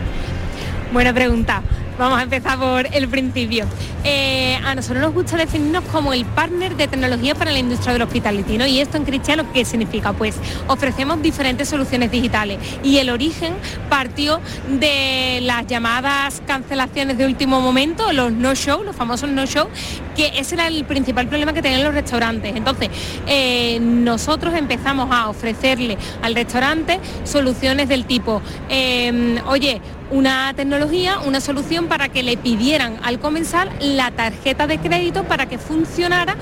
Buena 0.93 1.13
pregunta. 1.13 1.63
Vamos 1.99 2.19
a 2.19 2.23
empezar 2.23 2.59
por 2.59 2.87
el 2.95 3.09
principio. 3.09 3.65
Eh, 4.05 4.59
a 4.65 4.75
nosotros 4.75 5.01
nos 5.01 5.15
gusta 5.15 5.37
definirnos 5.37 5.83
como 5.85 6.13
el 6.13 6.25
partner 6.27 6.77
de 6.77 6.89
tecnología 6.89 7.35
para 7.35 7.51
la 7.51 7.59
industria 7.59 7.95
del 7.95 8.03
hospitality, 8.03 8.59
¿no? 8.59 8.67
Y 8.67 8.81
esto 8.81 8.99
en 8.99 9.05
cristiano, 9.05 9.47
¿qué 9.55 9.65
significa? 9.65 10.13
Pues 10.13 10.37
ofrecemos 10.67 11.23
diferentes 11.23 11.69
soluciones 11.69 12.11
digitales 12.11 12.59
y 12.83 12.99
el 12.99 13.09
origen 13.09 13.55
partió 13.89 14.41
de 14.69 15.41
las 15.43 15.67
llamadas 15.67 16.43
cancelaciones 16.47 17.17
de 17.17 17.25
último 17.25 17.61
momento, 17.61 18.13
los 18.13 18.31
no-show, 18.31 18.85
los 18.85 18.95
famosos 18.95 19.31
no-show, 19.31 19.69
que 20.17 20.33
ese 20.39 20.55
era 20.55 20.67
el 20.67 20.85
principal 20.85 21.29
problema 21.29 21.53
que 21.53 21.63
tenían 21.63 21.85
los 21.85 21.95
restaurantes. 21.95 22.57
Entonces, 22.57 22.89
eh, 23.27 23.79
nosotros 23.81 24.55
empezamos 24.55 25.09
a 25.11 25.29
ofrecerle 25.29 25.99
al 26.23 26.35
restaurante 26.35 26.99
soluciones 27.25 27.89
del 27.89 28.07
tipo, 28.07 28.43
eh, 28.69 29.41
oye, 29.47 29.81
una 30.11 30.55
tecnología, 30.55 31.19
una 31.27 31.41
solución 31.41 31.87
para 31.87 32.09
que 32.09 32.23
le 32.23 32.37
pidieran 32.37 32.99
al 33.03 33.19
comensal 33.19 33.71
la 33.81 34.11
tarjeta 34.11 34.67
de 34.67 34.79
crédito 34.79 35.25
para 35.25 35.47
que 35.47 35.59
funcionara 35.59 36.37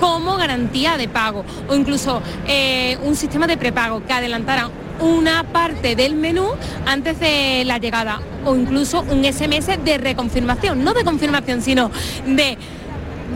como 0.00 0.36
garantía 0.36 0.96
de 0.96 1.08
pago. 1.08 1.44
O 1.68 1.74
incluso 1.74 2.22
eh, 2.46 2.98
un 3.02 3.14
sistema 3.14 3.46
de 3.46 3.56
prepago 3.56 4.04
que 4.04 4.12
adelantara 4.12 4.70
una 5.00 5.44
parte 5.44 5.96
del 5.96 6.14
menú 6.14 6.46
antes 6.86 7.20
de 7.20 7.64
la 7.66 7.78
llegada. 7.78 8.20
O 8.44 8.56
incluso 8.56 9.02
un 9.02 9.24
SMS 9.24 9.78
de 9.84 9.98
reconfirmación, 9.98 10.82
no 10.82 10.94
de 10.94 11.04
confirmación, 11.04 11.62
sino 11.62 11.90
de 12.26 12.56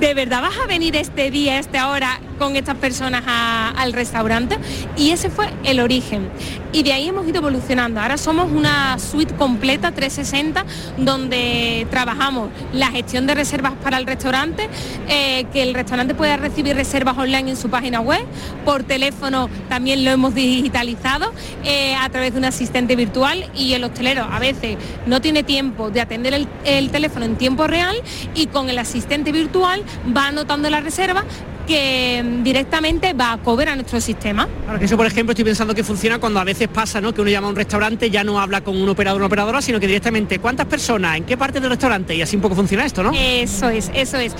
¿de 0.01 0.14
verdad 0.14 0.42
vas 0.42 0.59
a 0.59 0.66
venir 0.66 0.97
este 0.97 1.30
día, 1.30 1.59
esta 1.59 1.88
hora 1.88 2.20
con 2.38 2.55
estas 2.57 2.76
personas 2.76 3.22
al 3.26 3.92
restaurante? 3.92 4.59
Y 4.97 5.11
ese 5.11 5.30
fue 5.30 5.49
el 5.64 5.80
origen. 5.80 6.28
Y 6.72 6.82
de 6.82 6.92
ahí 6.92 7.09
hemos 7.09 7.26
ido 7.26 7.38
evolucionando. 7.38 8.01
Ahora 8.01 8.18
somos 8.18 8.53
una 8.53 8.99
suite 8.99 9.34
completa 9.34 9.92
360 9.92 10.66
donde 10.99 11.86
trabajamos 11.90 12.51
la 12.72 12.88
gestión 12.88 13.26
de 13.26 13.34
reservas 13.34 13.72
para 13.82 13.97
el 13.97 14.07
restaurante, 14.07 14.68
eh, 15.09 15.47
que 15.53 15.62
el 15.62 15.72
restaurante 15.72 16.14
pueda 16.14 16.36
recibir 16.36 16.76
reservas 16.76 17.16
online 17.16 17.51
en 17.51 17.57
su 17.57 17.70
página 17.70 18.01
web, 18.01 18.24
por 18.64 18.84
teléfono 18.84 19.49
también 19.68 20.05
lo 20.05 20.11
hemos 20.11 20.34
digitalizado 20.34 21.32
eh, 21.64 21.94
a 21.94 22.09
través 22.11 22.32
de 22.34 22.38
un 22.38 22.44
asistente 22.44 22.97
virtual 22.97 23.51
y 23.55 23.72
el 23.72 23.84
hostelero 23.84 24.24
a 24.24 24.38
veces 24.38 24.76
no 25.07 25.20
tiene 25.20 25.42
tiempo 25.42 25.90
de 25.90 26.01
atender 26.03 26.34
el, 26.34 26.49
el 26.64 26.90
teléfono 26.90 27.24
en 27.24 27.36
tiempo 27.36 27.66
real 27.66 27.97
y 28.34 28.49
con 28.49 28.68
el 28.68 28.78
asistente 28.78 29.32
virtual 29.32 29.82
va 30.16 30.28
anotando 30.28 30.68
la 30.70 30.80
reserva 30.80 31.24
que 31.66 32.24
directamente 32.43 33.12
va 33.12 33.32
a 33.32 33.39
cobrar 33.39 33.70
a 33.70 33.74
nuestro 33.74 34.01
sistema. 34.01 34.49
Claro, 34.64 34.78
que 34.78 34.84
eso 34.84 34.97
por 34.97 35.07
ejemplo 35.07 35.32
estoy 35.32 35.45
pensando 35.45 35.74
que 35.74 35.82
funciona 35.82 36.18
cuando 36.18 36.39
a 36.39 36.45
veces 36.45 36.68
pasa, 36.68 37.01
¿no? 37.01 37.12
Que 37.12 37.20
uno 37.20 37.30
llama 37.30 37.49
a 37.49 37.51
un 37.51 37.57
restaurante, 37.57 38.09
ya 38.09 38.24
no 38.24 38.39
habla 38.39 38.62
con 38.62 38.80
un 38.80 38.89
operador 38.89 39.20
o 39.20 39.24
una 39.24 39.26
operadora, 39.26 39.61
sino 39.61 39.80
que 39.80 39.87
directamente 39.87 40.39
cuántas 40.39 40.66
personas, 40.66 41.16
en 41.16 41.24
qué 41.24 41.37
parte 41.37 41.61
del 41.61 41.70
restaurante 41.70 42.14
y 42.14 42.22
así 42.22 42.37
un 42.37 42.43
poco 42.43 42.55
funciona 42.55 42.87
esto, 42.87 43.03
¿no? 43.03 43.11
Eso 43.12 43.68
es, 43.68 43.91
eso 43.95 44.16
es 44.18 44.34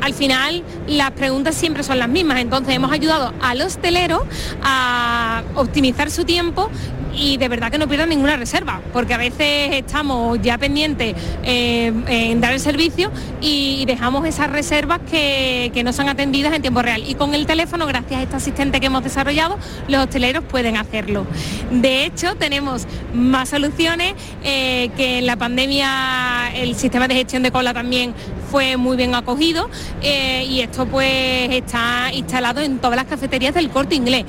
al 0.00 0.14
final 0.14 0.62
las 0.86 1.10
preguntas 1.12 1.54
siempre 1.54 1.82
son 1.82 1.98
las 1.98 2.08
mismas. 2.08 2.38
Entonces 2.40 2.74
hemos 2.74 2.92
ayudado 2.92 3.32
al 3.40 3.60
hostelero 3.62 4.24
a 4.62 5.42
optimizar 5.54 6.10
su 6.10 6.24
tiempo 6.24 6.70
y 7.14 7.36
de 7.36 7.48
verdad 7.48 7.70
que 7.70 7.78
no 7.78 7.88
pierdan 7.88 8.08
ninguna 8.08 8.36
reserva, 8.36 8.80
porque 8.92 9.14
a 9.14 9.18
veces 9.18 9.70
estamos 9.72 10.40
ya 10.42 10.58
pendientes 10.58 11.14
eh, 11.42 11.92
en 12.06 12.40
dar 12.40 12.52
el 12.52 12.60
servicio 12.60 13.10
y 13.40 13.84
dejamos 13.86 14.26
esas 14.26 14.50
reservas 14.50 15.00
que, 15.10 15.70
no 15.84 15.94
son 15.94 16.10
atendidas 16.10 16.52
en 16.52 16.60
tiempo 16.60 16.82
real. 16.82 17.02
Y 17.06 17.14
con 17.14 17.34
el 17.34 17.46
teléfono, 17.46 17.86
gracias 17.86 18.20
a 18.20 18.22
este 18.22 18.36
asistente 18.36 18.80
que 18.80 18.86
hemos 18.86 19.02
desarrollado, 19.02 19.58
los 19.88 20.04
hosteleros 20.04 20.44
pueden 20.44 20.76
hacerlo. 20.76 21.26
De 21.70 22.04
hecho, 22.04 22.36
tenemos 22.36 22.86
más 23.14 23.48
soluciones 23.48 24.14
eh, 24.44 24.90
que 24.96 25.18
en 25.18 25.26
la 25.26 25.36
pandemia 25.36 26.50
el 26.54 26.76
sistema 26.76 27.08
de 27.08 27.14
gestión 27.14 27.42
de 27.42 27.50
cola 27.50 27.72
también 27.72 28.12
fue 28.50 28.76
muy 28.76 28.96
bien 28.96 29.14
acogido 29.14 29.70
eh, 30.02 30.44
y 30.48 30.60
esto 30.60 30.86
pues 30.86 31.50
está 31.50 32.10
instalado 32.12 32.60
en 32.60 32.78
todas 32.78 32.96
las 32.96 33.06
cafeterías 33.06 33.54
del 33.54 33.70
corte 33.70 33.94
inglés. 33.94 34.24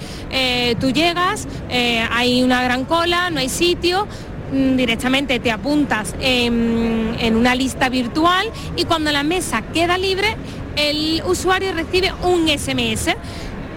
tú 0.80 0.92
llegas, 0.92 1.48
hay 2.12 2.44
una 2.44 2.64
gran 2.64 2.86
cola, 2.86 3.30
no 3.30 3.40
hay 3.40 3.50
sitio, 3.50 4.08
mm, 4.52 4.76
directamente 4.76 5.40
te 5.40 5.52
apuntas 5.52 6.16
en, 6.20 7.36
una 7.36 7.56
lista 7.56 7.90
virtual 7.90 8.48
y 8.76 8.86
cuando 8.86 9.12
la 9.12 9.24
mesa 9.24 9.62
queda 9.74 9.98
libre, 9.98 10.36
el 10.76 11.22
usuario 11.26 11.74
recibe 11.74 12.12
un 12.24 12.48
SMS 12.48 13.16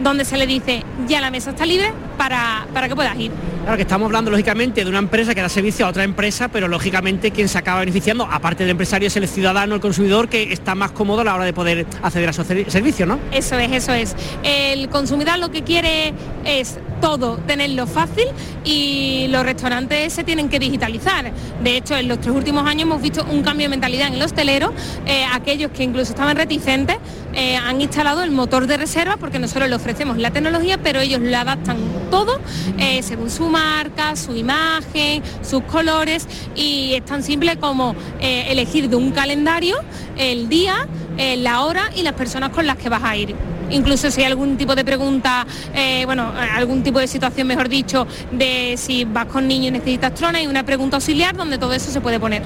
donde 0.03 0.25
se 0.25 0.37
le 0.37 0.47
dice 0.47 0.83
ya 1.07 1.21
la 1.21 1.31
mesa 1.31 1.51
está 1.51 1.67
libre 1.67 1.93
para, 2.17 2.67
para 2.73 2.89
que 2.89 2.95
puedas 2.95 3.19
ir. 3.19 3.31
Claro 3.63 3.77
que 3.77 3.83
estamos 3.83 4.07
hablando 4.07 4.31
lógicamente 4.31 4.85
de 4.85 4.91
una 4.91 4.99
empresa 4.99 5.35
que 5.35 5.41
da 5.41 5.49
servicio 5.49 5.87
a 5.87 5.89
otra 5.89 6.05
empresa, 6.05 6.49
pero 6.49 6.69
lógicamente 6.69 7.31
quien 7.31 7.49
se 7.49 7.57
acaba 7.57 7.81
beneficiando, 7.81 8.29
aparte 8.31 8.63
del 8.63 8.73
empresario, 8.73 9.09
es 9.09 9.17
el 9.17 9.27
ciudadano, 9.27 9.75
el 9.75 9.81
consumidor, 9.81 10.29
que 10.29 10.53
está 10.53 10.75
más 10.75 10.91
cómodo 10.91 11.23
a 11.23 11.25
la 11.25 11.35
hora 11.35 11.45
de 11.47 11.55
poder 11.55 11.87
acceder 12.03 12.29
a 12.29 12.33
su 12.35 12.45
servicio, 12.45 13.07
¿no? 13.07 13.19
Eso 13.33 13.59
es, 13.59 13.73
eso 13.73 13.93
es. 13.95 14.17
El 14.43 14.91
consumidor 14.91 15.39
lo 15.39 15.51
que 15.51 15.63
quiere 15.63 16.13
es 16.45 16.79
todo 17.05 17.37
tenerlo 17.37 17.87
fácil 17.87 18.25
y 18.65 19.27
los 19.29 19.45
restaurantes 19.45 20.11
se 20.11 20.25
tienen 20.25 20.49
que 20.49 20.59
digitalizar. 20.59 21.31
De 21.63 21.77
hecho, 21.77 21.95
en 21.95 22.09
los 22.09 22.19
tres 22.19 22.35
últimos 22.35 22.67
años 22.67 22.85
hemos 22.85 23.03
visto 23.03 23.27
un 23.31 23.43
cambio 23.43 23.67
de 23.67 23.69
mentalidad 23.69 24.09
en 24.09 24.15
el 24.15 24.23
hostelero. 24.23 24.73
Eh, 25.05 25.23
aquellos 25.31 25.71
que 25.71 25.83
incluso 25.83 26.13
estaban 26.13 26.35
reticentes 26.35 26.97
eh, 27.35 27.57
han 27.57 27.83
instalado 27.83 28.23
el 28.23 28.31
motor 28.31 28.67
de 28.67 28.79
reserva 28.79 29.19
porque 29.19 29.39
nosotros 29.39 29.69
le 29.69 29.77
ofrecemos 29.77 30.17
la 30.17 30.31
tecnología, 30.31 30.79
pero 30.83 31.01
ellos 31.01 31.21
le 31.21 31.37
adaptan 31.37 31.77
todo 32.11 32.41
eh, 32.79 33.03
según 33.03 33.29
su 33.29 33.51
marca, 33.51 34.17
su 34.17 34.35
imagen, 34.35 35.23
sus 35.43 35.63
colores 35.65 36.27
y 36.57 36.95
es 36.95 37.05
tan 37.05 37.23
simple 37.23 37.59
como 37.59 37.95
elegir 38.19 38.89
de 38.89 38.97
un 38.97 39.11
calendario 39.11 39.77
el 40.17 40.49
día, 40.49 40.89
la 41.19 41.65
hora 41.65 41.91
y 41.95 42.01
las 42.01 42.15
personas 42.15 42.49
con 42.49 42.67
las 42.67 42.79
que 42.79 42.89
vas 42.89 43.03
a 43.03 43.15
ir 43.15 43.37
incluso 43.71 44.11
si 44.11 44.21
hay 44.23 44.27
algún 44.27 44.57
tipo 44.57 44.75
de 44.75 44.85
pregunta, 44.85 45.47
eh, 45.75 46.05
bueno, 46.07 46.33
algún 46.55 46.83
tipo 46.83 46.99
de 46.99 47.07
situación, 47.07 47.47
mejor 47.47 47.69
dicho, 47.69 48.07
de 48.31 48.75
si 48.77 49.05
vas 49.05 49.27
con 49.27 49.47
niños 49.49 49.69
y 49.69 49.71
necesitas 49.73 50.15
trona, 50.15 50.43
y 50.43 50.47
una 50.47 50.65
pregunta 50.65 50.97
auxiliar 50.97 51.37
donde 51.37 51.59
todo 51.59 51.73
eso 51.73 51.91
se 51.91 52.01
puede 52.01 52.21
poner. 52.21 52.43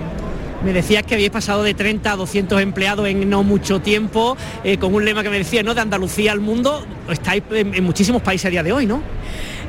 Me 0.64 0.72
decías 0.72 1.04
que 1.04 1.14
habéis 1.14 1.30
pasado 1.30 1.62
de 1.62 1.72
30 1.72 2.12
a 2.12 2.16
200 2.16 2.60
empleados 2.60 3.06
en 3.06 3.30
no 3.30 3.44
mucho 3.44 3.80
tiempo, 3.80 4.36
eh, 4.64 4.76
con 4.76 4.92
un 4.92 5.04
lema 5.04 5.22
que 5.22 5.30
me 5.30 5.38
decía, 5.38 5.62
¿no? 5.62 5.72
De 5.72 5.80
Andalucía 5.80 6.32
al 6.32 6.40
mundo. 6.40 6.84
Estáis 7.08 7.44
en 7.52 7.84
muchísimos 7.84 8.22
países 8.22 8.46
a 8.46 8.50
día 8.50 8.64
de 8.64 8.72
hoy, 8.72 8.84
¿no? 8.84 9.00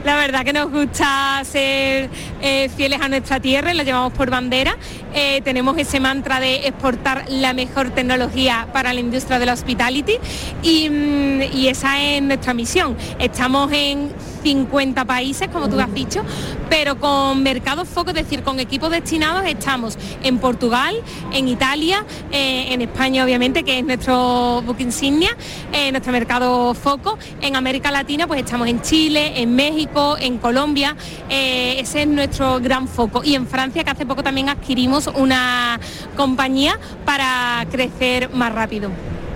La 0.06 0.16
verdad 0.16 0.46
que 0.46 0.54
nos 0.54 0.72
gusta 0.72 1.42
ser 1.44 2.10
eh, 2.42 2.70
fieles 2.76 3.02
a 3.02 3.10
nuestra 3.10 3.40
tierra 3.40 3.74
la 3.74 3.84
llevamos 3.84 4.14
por 4.14 4.30
bandera. 4.30 4.78
Eh, 5.14 5.42
tenemos 5.44 5.78
ese 5.78 6.00
mantra 6.00 6.40
de 6.40 6.68
exportar 6.68 7.26
la 7.28 7.54
mejor 7.54 7.90
tecnología 7.90 8.68
para 8.72 8.94
la 8.94 9.02
industria 9.02 9.40
de 9.40 9.46
la 9.46 9.54
hospitality 9.54 10.18
mm, 10.64 11.42
y 11.54 11.68
esa 11.68 12.02
es 12.02 12.22
nuestra 12.22 12.54
misión. 12.54 12.96
Estamos 13.20 13.72
en 13.74 14.14
50 14.42 15.06
países, 15.06 15.48
como 15.50 15.70
tú 15.70 15.80
has 15.80 15.94
dicho, 15.94 16.24
pero 16.70 17.00
con 17.00 17.44
mercados 17.44 17.88
foco, 17.88 18.10
es 18.10 18.16
decir, 18.16 18.44
con 18.44 18.60
equipos 18.60 18.92
destinados 18.92 19.44
estamos 19.46 19.98
en 20.24 20.40
Portugal, 20.40 20.96
en 21.34 21.48
Italia, 21.48 22.06
eh, 22.32 22.74
en 22.74 22.82
España 22.82 23.24
obviamente, 23.24 23.64
que 23.64 23.80
es 23.80 23.86
nuestro 23.86 24.62
book 24.66 24.78
insignia, 24.80 25.30
eh, 25.74 25.92
nuestro 25.92 26.12
mercado 26.12 26.74
foco, 26.74 27.18
en 27.42 27.56
América 27.56 27.92
Latina 27.92 28.28
pues 28.28 28.42
estamos 28.42 28.68
en 28.68 28.82
Chile, 28.82 29.42
en 29.42 29.56
México, 29.56 30.18
en 30.20 30.38
Colombia, 30.38 30.96
eh, 31.30 31.80
ese 31.80 32.04
es 32.04 32.08
nuestro 32.08 32.60
gran 32.60 32.88
foco. 32.88 33.22
Y 33.24 33.36
en 33.36 33.48
Francia 33.48 33.84
que 33.84 33.90
hace 33.90 34.06
poco 34.06 34.24
también 34.24 34.50
adquirimos 34.50 35.08
una 35.08 35.80
compañía 36.16 36.80
para 37.06 37.66
crecer 37.72 38.30
más 38.32 38.54
rápido 38.54 38.90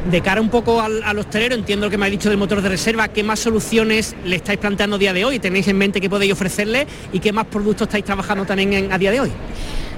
de 0.10 0.22
cara 0.22 0.42
un 0.42 0.50
poco 0.50 0.82
al, 0.82 1.18
hostelero, 1.18 1.56
entiendo 1.56 1.88
lo 1.88 1.90
que 1.90 1.98
me 1.98 2.06
ha 2.06 2.10
dicho 2.10 2.30
del 2.30 2.38
motor 2.38 2.62
de 2.62 2.70
reserva, 2.70 3.08
¿qué 3.08 3.24
más 3.24 3.40
soluciones 3.40 4.16
le 4.26 4.36
estáis 4.36 4.60
planteando 4.60 4.98
a 4.98 5.00
día 5.00 5.14
de 5.14 5.26
hoy? 5.26 5.40
¿Tenéis 5.40 5.68
en 5.68 5.78
mente 5.78 6.02
qué 6.02 6.10
podéis 6.10 6.34
ofrecerle 6.34 6.88
y 7.12 7.20
qué 7.20 7.32
más 7.32 7.46
productos 7.46 7.88
estáis 7.88 8.04
trabajando 8.04 8.46
también 8.46 8.92
a 8.92 8.98
día 8.98 9.12
de 9.12 9.22
hoy? 9.22 9.32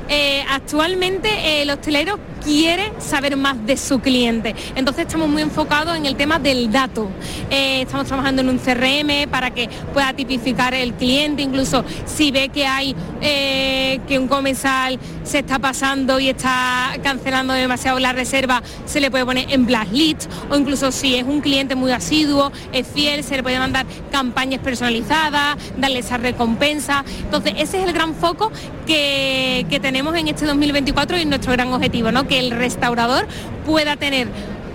Eh, 0.08 0.44
actualmente 0.50 1.62
el 1.62 1.70
hostelero 1.70 2.20
quiere 2.44 2.92
saber 3.00 3.36
más 3.38 3.66
de 3.66 3.76
su 3.76 4.00
cliente. 4.00 4.56
Entonces 4.76 5.08
estamos 5.08 5.28
muy 5.28 5.42
enfocados 5.42 5.98
en 5.98 6.06
el 6.06 6.16
tema 6.16 6.38
del 6.38 6.72
dato. 6.72 7.10
Eh, 7.50 7.82
estamos 7.82 8.06
trabajando 8.06 8.44
en 8.44 8.50
un 8.50 8.60
CRM 8.60 9.28
para 9.30 9.52
que 9.52 9.68
pueda 9.94 10.14
tipificar 10.14 10.74
el 10.76 10.94
cliente, 10.94 11.42
incluso 11.42 11.84
si 12.06 12.32
ve 12.32 12.50
que 12.50 12.68
hay 12.68 12.96
eh, 13.22 14.00
que 14.08 14.20
un 14.20 14.28
comensal 14.28 15.00
se 15.24 15.40
está 15.40 15.58
pasando 15.58 16.20
y 16.20 16.30
está 16.30 16.96
cancelando 17.02 17.54
demasiado 17.54 17.98
la 18.00 18.14
reserva, 18.14 18.62
se 18.86 19.02
le 19.02 19.10
puede 19.10 19.26
poner 19.26 19.52
en 19.52 19.66
blacklist 19.66 20.30
o 20.52 20.56
incluso 20.56 20.92
si 20.92 21.16
es 21.16 21.24
un 21.24 21.42
cliente 21.42 21.74
muy 21.74 21.92
asiduo, 21.92 22.52
es 22.72 22.86
fiel, 22.86 23.24
se 23.24 23.38
le 23.38 23.44
puede 23.44 23.58
mandar 23.58 23.88
campañas 24.12 24.62
personalizadas, 24.62 25.58
darle 25.78 26.00
esa 26.00 26.18
recompensa. 26.18 27.04
Entonces 27.24 27.54
ese 27.58 27.82
es 27.82 27.88
el 27.88 27.94
gran 27.94 28.14
foco 28.14 28.52
que, 28.86 29.66
que 29.68 29.80
tenemos 29.80 29.95
en 29.96 30.28
este 30.28 30.46
2024 30.46 31.18
y 31.20 31.26
nuestro 31.26 31.54
gran 31.54 31.72
objetivo, 31.72 32.12
¿no? 32.12 32.26
el 32.30 32.52
restaurador 32.52 33.26
pueda 33.66 33.96
tener 33.96 34.28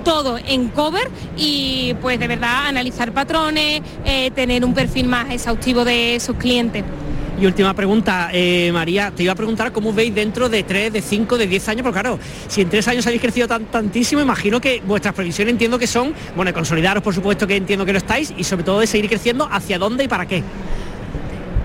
todo 0.02 0.38
en 0.38 0.68
cover 0.68 1.10
y 1.36 1.94
pues 2.00 2.18
de 2.18 2.26
verdad 2.26 2.66
analizar 2.68 3.12
patrones, 3.12 3.82
eh, 4.06 4.30
tener 4.30 4.64
un 4.64 4.72
perfil 4.72 5.08
más 5.08 5.30
exhaustivo 5.30 5.84
de 5.84 6.18
sus 6.20 6.36
clientes. 6.36 6.84
Y 7.38 7.44
última 7.44 7.74
pregunta, 7.74 8.30
eh, 8.32 8.70
María, 8.72 9.12
te 9.14 9.22
iba 9.22 9.32
a 9.32 9.36
preguntar 9.36 9.72
cómo 9.72 9.92
veis 9.92 10.14
dentro 10.14 10.48
de 10.48 10.62
3, 10.62 10.90
de 10.90 11.02
5, 11.02 11.36
de 11.36 11.46
10 11.46 11.68
años, 11.68 11.82
porque 11.82 12.00
claro, 12.00 12.18
si 12.48 12.62
en 12.62 12.70
3 12.70 12.88
años 12.88 13.06
habéis 13.06 13.20
crecido 13.20 13.46
tan, 13.46 13.66
tantísimo, 13.66 14.22
imagino 14.22 14.58
que 14.58 14.82
vuestras 14.86 15.14
previsiones 15.14 15.52
entiendo 15.52 15.78
que 15.78 15.86
son, 15.86 16.14
bueno, 16.34 16.52
consolidaros 16.54 17.02
por 17.02 17.14
supuesto 17.14 17.46
que 17.46 17.56
entiendo 17.56 17.84
que 17.84 17.92
lo 17.92 17.98
estáis, 17.98 18.32
y 18.36 18.44
sobre 18.44 18.64
todo 18.64 18.80
de 18.80 18.86
seguir 18.86 19.08
creciendo, 19.08 19.46
¿hacia 19.50 19.78
dónde 19.78 20.04
y 20.04 20.08
para 20.08 20.26
qué? 20.26 20.42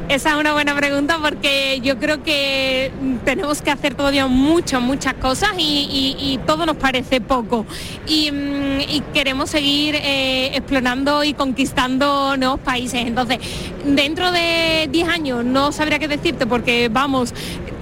Esa 0.08 0.30
es 0.30 0.36
una 0.36 0.54
buena 0.54 0.76
pregunta 0.76 1.18
porque 1.20 1.80
yo 1.82 1.98
creo 1.98 2.22
que 2.22 2.92
tenemos 3.26 3.64
que 3.64 3.72
hacer 3.72 3.96
todavía 3.96 4.28
muchas, 4.28 4.80
muchas 4.80 5.16
cosas 5.16 5.50
y, 5.58 6.40
todo 6.46 6.68
nos 6.68 6.78
parece 6.78 7.22
poco. 7.22 7.66
Y, 8.06 8.32
mm, 8.32 9.14
queremos 9.14 9.50
seguir 9.50 9.96
eh, 9.96 10.52
explorando 10.54 11.24
y 11.24 11.34
conquistando 11.34 12.38
nuevos 12.38 12.60
países. 12.60 13.02
Entonces, 13.06 13.40
dentro 13.84 14.32
de 14.32 14.88
10 14.92 15.08
años 15.08 15.44
no 15.44 15.72
sabría 15.72 15.98
qué 15.98 16.08
decirte 16.08 16.46
porque 16.46 16.88
vamos 16.90 17.34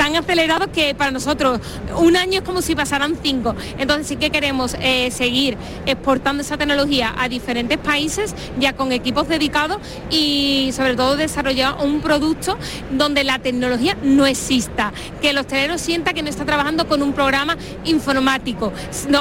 tan 0.04 0.18
acelerados 0.18 0.68
que 0.68 0.94
para 0.94 1.12
nosotros 1.12 1.62
un 1.96 2.18
año 2.18 2.40
es 2.40 2.42
como 2.42 2.62
si 2.62 2.76
pasaran 2.76 3.16
cinco. 3.24 3.56
Entonces 3.78 4.06
sí 4.06 4.18
que 4.18 4.32
queremos 4.32 4.76
eh, 4.82 5.10
seguir 5.12 5.58
exportando 5.86 6.42
esa 6.42 6.58
tecnología 6.58 7.16
a 7.18 7.30
diferentes 7.30 7.78
países 7.78 8.36
ya 8.60 8.74
con 8.74 8.92
equipos 8.92 9.30
dedicados 9.30 9.78
y 10.10 10.72
sobre 10.74 10.98
todo 10.98 11.16
desarrollar 11.16 11.78
un 11.82 12.02
producto 12.02 12.58
donde 12.92 13.24
la 13.24 13.40
tecnología 13.40 13.96
no 14.04 14.26
exista, 14.26 14.92
que 15.22 15.30
el 15.30 15.38
hostelero 15.38 15.78
sienta 15.78 16.12
que 16.12 16.22
no 16.22 16.30
está 16.30 16.44
trabajando 16.44 16.86
con 16.86 17.02
un 17.02 17.14
programa 17.14 17.58
informático 17.86 18.74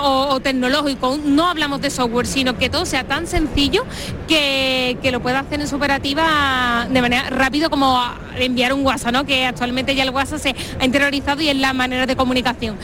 o, 0.03 0.41
tecnológico, 0.41 1.17
no 1.25 1.47
hablamos 1.47 1.81
de 1.81 1.91
software, 1.91 2.27
sino 2.27 2.59
que 2.59 2.69
todo 2.69 2.87
sea 2.87 3.05
tan 3.05 3.29
sencillo 3.29 3.85
que, 4.27 4.99
que 5.01 5.13
lo 5.13 5.21
pueda 5.21 5.39
hacer 5.39 5.61
en 5.61 5.69
su 5.69 5.77
operativa 5.77 6.89
de 6.91 7.01
manera 7.01 7.31
rápido 7.31 7.71
como 7.71 8.03
enviar 8.37 8.73
un 8.73 8.85
WhatsApp, 8.85 9.13
¿no? 9.13 9.25
que 9.25 9.47
actualmente 9.47 9.95
ya 9.95 10.03
el 10.03 10.11
WhatsApp 10.11 10.39
se 10.39 10.55
ha 10.81 10.85
interiorizado 10.85 11.43
y 11.43 11.49
es 11.49 11.57
la 11.57 11.73
manera 11.73 12.07
de 12.07 12.17
comunicación 12.17 12.77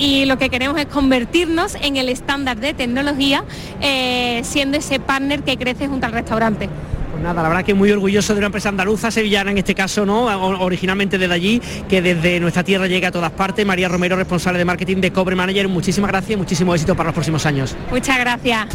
y 0.00 0.24
lo 0.24 0.38
que 0.38 0.48
queremos 0.48 0.78
es 0.80 0.86
convertirnos 0.86 1.76
en 1.80 1.96
el 1.96 2.08
estándar 2.08 2.58
de 2.58 2.74
tecnología, 2.74 3.44
eh, 3.80 4.40
siendo 4.44 4.78
ese 4.78 4.98
partner 4.98 5.42
que 5.42 5.56
crece 5.56 5.88
junto 5.88 6.06
al 6.06 6.12
restaurante. 6.12 6.68
Pues 7.10 7.22
nada, 7.22 7.42
la 7.42 7.48
verdad 7.48 7.64
que 7.64 7.74
muy 7.74 7.90
orgulloso 7.90 8.32
de 8.32 8.38
una 8.38 8.46
empresa 8.46 8.70
andaluza, 8.70 9.10
sevillana 9.10 9.50
en 9.50 9.58
este 9.58 9.74
caso, 9.74 10.06
¿no? 10.06 10.24
Originalmente 10.60 11.18
desde 11.18 11.34
allí, 11.34 11.60
que 11.88 12.00
desde 12.00 12.40
nuestra 12.40 12.64
tierra 12.64 12.86
llega 12.86 13.08
a 13.08 13.12
todas 13.12 13.32
partes. 13.32 13.66
María 13.66 13.88
Romero, 13.88 14.16
responsable 14.16 14.58
de 14.58 14.64
marketing 14.64 14.98
de 14.98 15.12
Cobre 15.12 15.36
Manager, 15.36 15.68
muchísimas 15.68 16.10
gracias 16.10 16.32
y 16.32 16.36
muchísimo 16.36 16.74
éxito 16.74 16.94
para 16.94 17.08
los 17.08 17.14
próximos 17.14 17.44
años. 17.46 17.76
Muchas 17.90 18.18
gracias. 18.18 18.68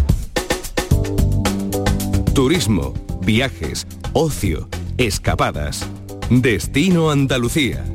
Turismo, 2.33 2.93
viajes, 3.21 3.87
ocio, 4.13 4.67
escapadas. 4.97 5.87
Destino 6.29 7.11
Andalucía. 7.11 7.94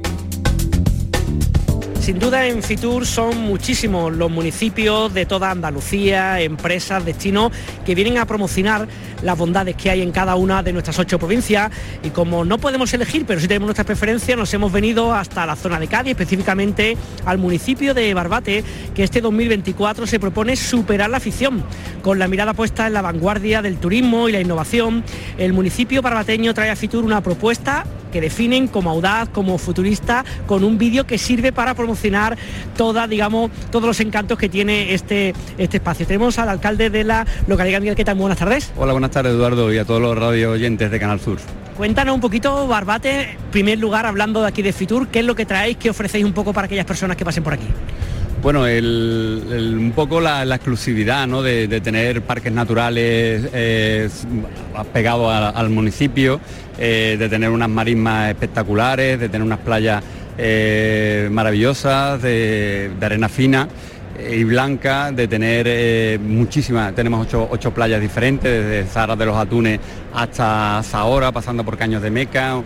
Sin 2.11 2.18
duda 2.18 2.44
en 2.44 2.61
Fitur 2.61 3.06
son 3.06 3.40
muchísimos 3.42 4.12
los 4.12 4.28
municipios 4.28 5.14
de 5.14 5.26
toda 5.26 5.52
Andalucía, 5.52 6.40
empresas, 6.40 7.04
destinos 7.04 7.52
que 7.86 7.94
vienen 7.94 8.18
a 8.18 8.26
promocionar 8.26 8.88
las 9.22 9.38
bondades 9.38 9.76
que 9.76 9.90
hay 9.90 10.02
en 10.02 10.11
cada 10.11 10.34
una 10.34 10.61
de 10.64 10.72
nuestras 10.72 10.98
ocho 10.98 11.20
provincias 11.20 11.70
y 12.02 12.11
como 12.11 12.44
no 12.44 12.58
podemos 12.58 12.92
elegir, 12.94 13.26
pero 13.26 13.38
sí 13.38 13.46
tenemos 13.46 13.68
nuestras 13.68 13.86
preferencias, 13.86 14.36
nos 14.36 14.52
hemos 14.52 14.72
venido 14.72 15.14
hasta 15.14 15.46
la 15.46 15.54
zona 15.54 15.78
de 15.78 15.86
Cádiz, 15.86 16.11
específicamente 16.11 16.96
al 17.26 17.38
municipio 17.38 17.94
de 17.94 18.12
Barbate, 18.12 18.64
que 18.92 19.04
este 19.04 19.20
2024 19.20 20.04
se 20.08 20.18
propone 20.18 20.56
superar 20.56 21.11
la 21.11 21.18
afición. 21.18 21.62
Con 22.02 22.18
la 22.18 22.26
mirada 22.26 22.54
puesta 22.54 22.88
en 22.88 22.94
la 22.94 23.02
vanguardia 23.02 23.62
del 23.62 23.76
turismo 23.76 24.28
y 24.28 24.32
la 24.32 24.40
innovación, 24.40 25.04
el 25.38 25.52
municipio 25.52 26.02
barbateño 26.02 26.54
trae 26.54 26.70
a 26.70 26.76
Fitur 26.76 27.04
una 27.04 27.20
propuesta 27.20 27.84
que 28.11 28.20
definen 28.20 28.66
como 28.66 28.90
audaz, 28.90 29.28
como 29.28 29.56
futurista, 29.56 30.24
con 30.48 30.64
un 30.64 30.78
vídeo 30.78 31.06
que 31.06 31.16
sirve 31.16 31.52
para 31.52 31.74
promocionar 31.74 31.99
toda, 32.76 33.07
digamos, 33.07 33.51
todos 33.70 33.86
los 33.86 34.01
encantos 34.01 34.38
que 34.38 34.48
tiene 34.48 34.94
este, 34.94 35.34
este 35.59 35.76
espacio. 35.78 36.07
Tenemos 36.07 36.38
al 36.38 36.48
alcalde 36.48 36.90
de 36.90 37.05
la 37.05 37.26
localidad 37.46 37.80
Miguel 37.80 37.96
Queta. 37.96 38.14
Buenas 38.14 38.38
tardes. 38.38 38.72
Hola, 38.76 38.92
buenas 38.92 39.11
tardes 39.11 39.32
Eduardo 39.32 39.72
y 39.72 39.78
a 39.78 39.84
todos 39.84 40.01
los 40.01 40.16
radio 40.16 40.53
oyentes 40.53 40.90
de 40.90 41.01
Canal 41.01 41.20
Sur. 41.20 41.38
Cuéntanos 41.76 42.14
un 42.14 42.20
poquito, 42.20 42.66
Barbate, 42.66 43.22
en 43.22 43.51
primer 43.51 43.78
lugar, 43.78 44.05
hablando 44.05 44.42
de 44.42 44.48
aquí 44.48 44.61
de 44.61 44.72
Fitur, 44.72 45.09
¿qué 45.09 45.20
es 45.20 45.24
lo 45.24 45.34
que 45.34 45.46
traéis, 45.46 45.78
qué 45.78 45.88
ofrecéis 45.88 46.24
un 46.24 46.34
poco 46.34 46.53
para 46.53 46.66
aquellas 46.66 46.84
personas 46.84 47.16
que 47.16 47.24
pasen 47.24 47.42
por 47.42 47.55
aquí? 47.55 47.66
Bueno, 48.42 48.62
un 48.62 49.92
poco 49.94 50.18
la, 50.18 50.42
exclusividad 50.42 51.26
¿no? 51.26 51.42
de, 51.42 51.80
tener 51.82 52.22
parques 52.22 52.53
naturales 52.53 53.48
eh, 53.53 54.09
pegados 54.94 55.30
al 55.32 55.68
municipio, 55.68 56.40
eh, 56.78 57.16
de 57.18 57.28
tener 57.28 57.51
unas 57.51 57.68
marismas 57.68 58.30
espectaculares, 58.30 59.20
de 59.20 59.28
tener 59.28 59.46
unas 59.46 59.59
playas 59.59 60.03
eh, 60.43 61.28
maravillosas, 61.30 62.22
de, 62.22 62.91
arena 63.01 63.28
fina. 63.28 63.68
y 64.30 64.45
blanca, 64.45 65.12
de 65.12 65.28
tener 65.28 66.18
muchísimas, 66.20 66.95
tenemos 66.95 67.26
ocho, 67.32 67.70
playas 67.72 68.01
diferentes, 68.01 68.51
desde 68.51 68.84
Zara 68.84 69.16
de 69.16 69.26
los 69.26 69.36
Atunes 69.36 69.80
hasta 70.14 70.82
Zahora, 70.82 71.32
pasando 71.32 71.64
por 71.64 71.78
Caños 71.78 72.03
de 72.03 72.11
Meca, 72.11 72.62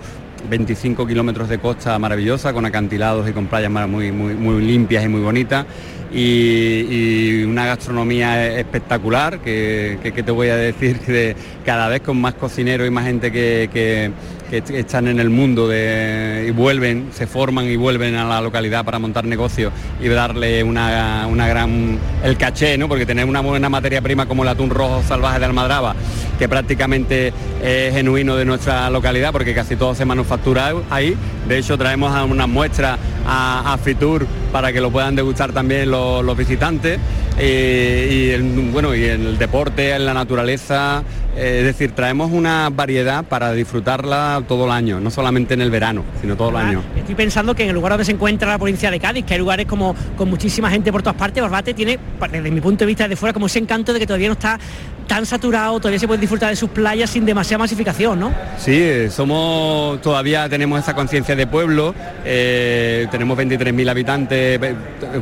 25 0.49 1.07
kilómetros 1.07 1.49
de 1.49 1.59
costa 1.59 1.99
maravillosa, 1.99 2.53
con 2.53 2.64
acantilados 2.64 3.29
y 3.29 3.33
con 3.33 3.47
playas 3.47 3.70
muy, 3.89 4.12
muy, 4.12 4.35
muy 4.35 4.62
limpias 4.62 5.05
y 5.05 5.09
muy 5.09 5.20
bonitas. 5.20 5.66
Y, 6.12 7.43
una 7.45 7.66
gastronomía 7.66 8.57
espectacular, 8.59 9.41
que, 9.41 9.99
te 10.25 10.31
voy 10.31 10.49
a 10.49 10.57
decir 10.57 11.01
que 11.01 11.35
cada 11.64 11.89
vez 11.89 12.03
con 12.03 12.20
más 12.20 12.35
cocineros 12.35 12.87
y 12.87 12.91
más 12.91 13.05
gente 13.05 13.33
que 13.33 13.68
que 13.72 14.12
están 14.59 15.09
en 15.09 15.20
el 15.20 15.30
mundo 15.30 15.70
y 15.72 16.50
vuelven, 16.50 17.09
se 17.12 17.26
forman 17.26 17.66
y 17.66 17.76
vuelven 17.76 18.14
a 18.14 18.24
la 18.24 18.40
localidad 18.40 18.84
para 18.84 18.98
montar 18.98 19.24
negocios 19.24 19.72
y 20.00 20.09
darle 20.09 20.62
una, 20.62 21.26
gran, 21.28 21.98
el 22.22 22.36
caché, 22.36 22.76
¿no? 22.78 22.88
porque 22.88 23.07
tener 23.07 23.24
una 23.24 23.40
buena 23.40 23.68
materia 23.68 24.00
prima 24.02 24.26
como 24.26 24.42
el 24.42 24.48
atún 24.48 24.70
rojo 24.70 25.02
salvaje 25.07 25.38
de 25.38 25.44
Almadraba, 25.46 25.94
que 26.38 26.48
prácticamente 26.48 27.32
es 27.62 27.94
genuino 27.94 28.36
de 28.36 28.44
nuestra 28.44 28.90
localidad, 28.90 29.32
porque 29.32 29.55
casi 29.55 29.76
todo 29.76 29.94
se 29.94 30.05
manufactura 30.05 30.72
ahí. 30.90 31.16
De 31.48 31.59
hecho, 31.59 31.76
traemos 31.76 32.14
a 32.14 32.24
una 32.24 32.46
muestra 32.46 32.98
a, 33.27 33.77
Fitur 33.83 34.27
para 34.53 34.72
que 34.72 34.81
lo 34.81 34.91
puedan 34.91 35.14
degustar 35.14 35.53
también 35.53 35.91
los, 35.91 36.37
visitantes. 36.37 36.99
y 37.41 38.37
bueno, 38.72 38.95
y 38.95 39.05
en 39.05 39.27
el 39.27 39.39
deporte, 39.39 39.95
en 39.95 40.07
la 40.07 40.14
naturaleza, 40.14 41.03
eh, 41.37 41.59
es 41.61 41.64
decir, 41.64 41.93
traemos 41.93 42.31
una 42.31 42.70
variedad 42.70 43.25
para 43.25 43.53
disfrutarla 43.53 44.43
todo 44.47 44.66
el 44.66 44.70
año, 44.70 45.01
no 45.01 45.11
solamente 45.11 45.55
en 45.55 45.62
el 45.62 45.70
verano, 45.70 46.05
sino 46.20 46.37
todo 46.37 46.51
el 46.51 46.57
año. 46.57 46.83
Estoy 46.97 47.14
pensando 47.14 47.55
que 47.55 47.64
en 47.64 47.70
el 47.70 47.75
lugar 47.75 47.93
donde 47.93 48.05
se 48.05 48.12
encuentra 48.12 48.49
la 48.49 48.59
provincia 48.59 48.91
de 48.91 49.01
Cádiz, 49.01 49.25
que 49.25 49.35
hay 49.35 49.41
lugares 49.41 49.66
como 49.66 49.97
con 50.16 50.31
muchísima 50.31 50.70
gente 50.70 50.93
por 50.93 51.03
todas 51.03 51.16
partes, 51.16 51.43
Barbate 51.43 51.75
tiene, 51.75 51.99
desde 52.31 52.51
mi 52.51 52.61
punto 52.61 52.81
de 52.81 52.87
vista 52.87 53.09
de 53.09 53.16
fuera, 53.16 53.33
como 53.33 53.47
ese 53.47 53.59
encanto 53.59 53.93
de 53.93 53.99
que 53.99 54.07
todavía 54.07 54.29
no 54.29 54.35
está 54.35 54.59
tan 55.09 55.27
saturado, 55.27 55.79
todavía 55.81 55.99
se 55.99 56.07
puede 56.07 56.20
disfrutar 56.20 56.51
de 56.51 56.57
sus 56.57 56.70
playas 56.70 57.11
sin 57.11 57.27
demasiada 57.27 57.59
masificación, 57.59 58.18
¿no? 58.18 58.33
Sí, 58.59 59.11
somos, 59.11 60.01
todavía 60.01 60.49
tenemos 60.49 60.81
esa 60.81 60.95
conciencia 60.95 61.37
de 61.37 61.47
pueblo, 61.47 61.95
eh, 62.25 63.07
tenemos 63.14 63.38
23.000 63.38 63.88
habitantes, 63.88 64.60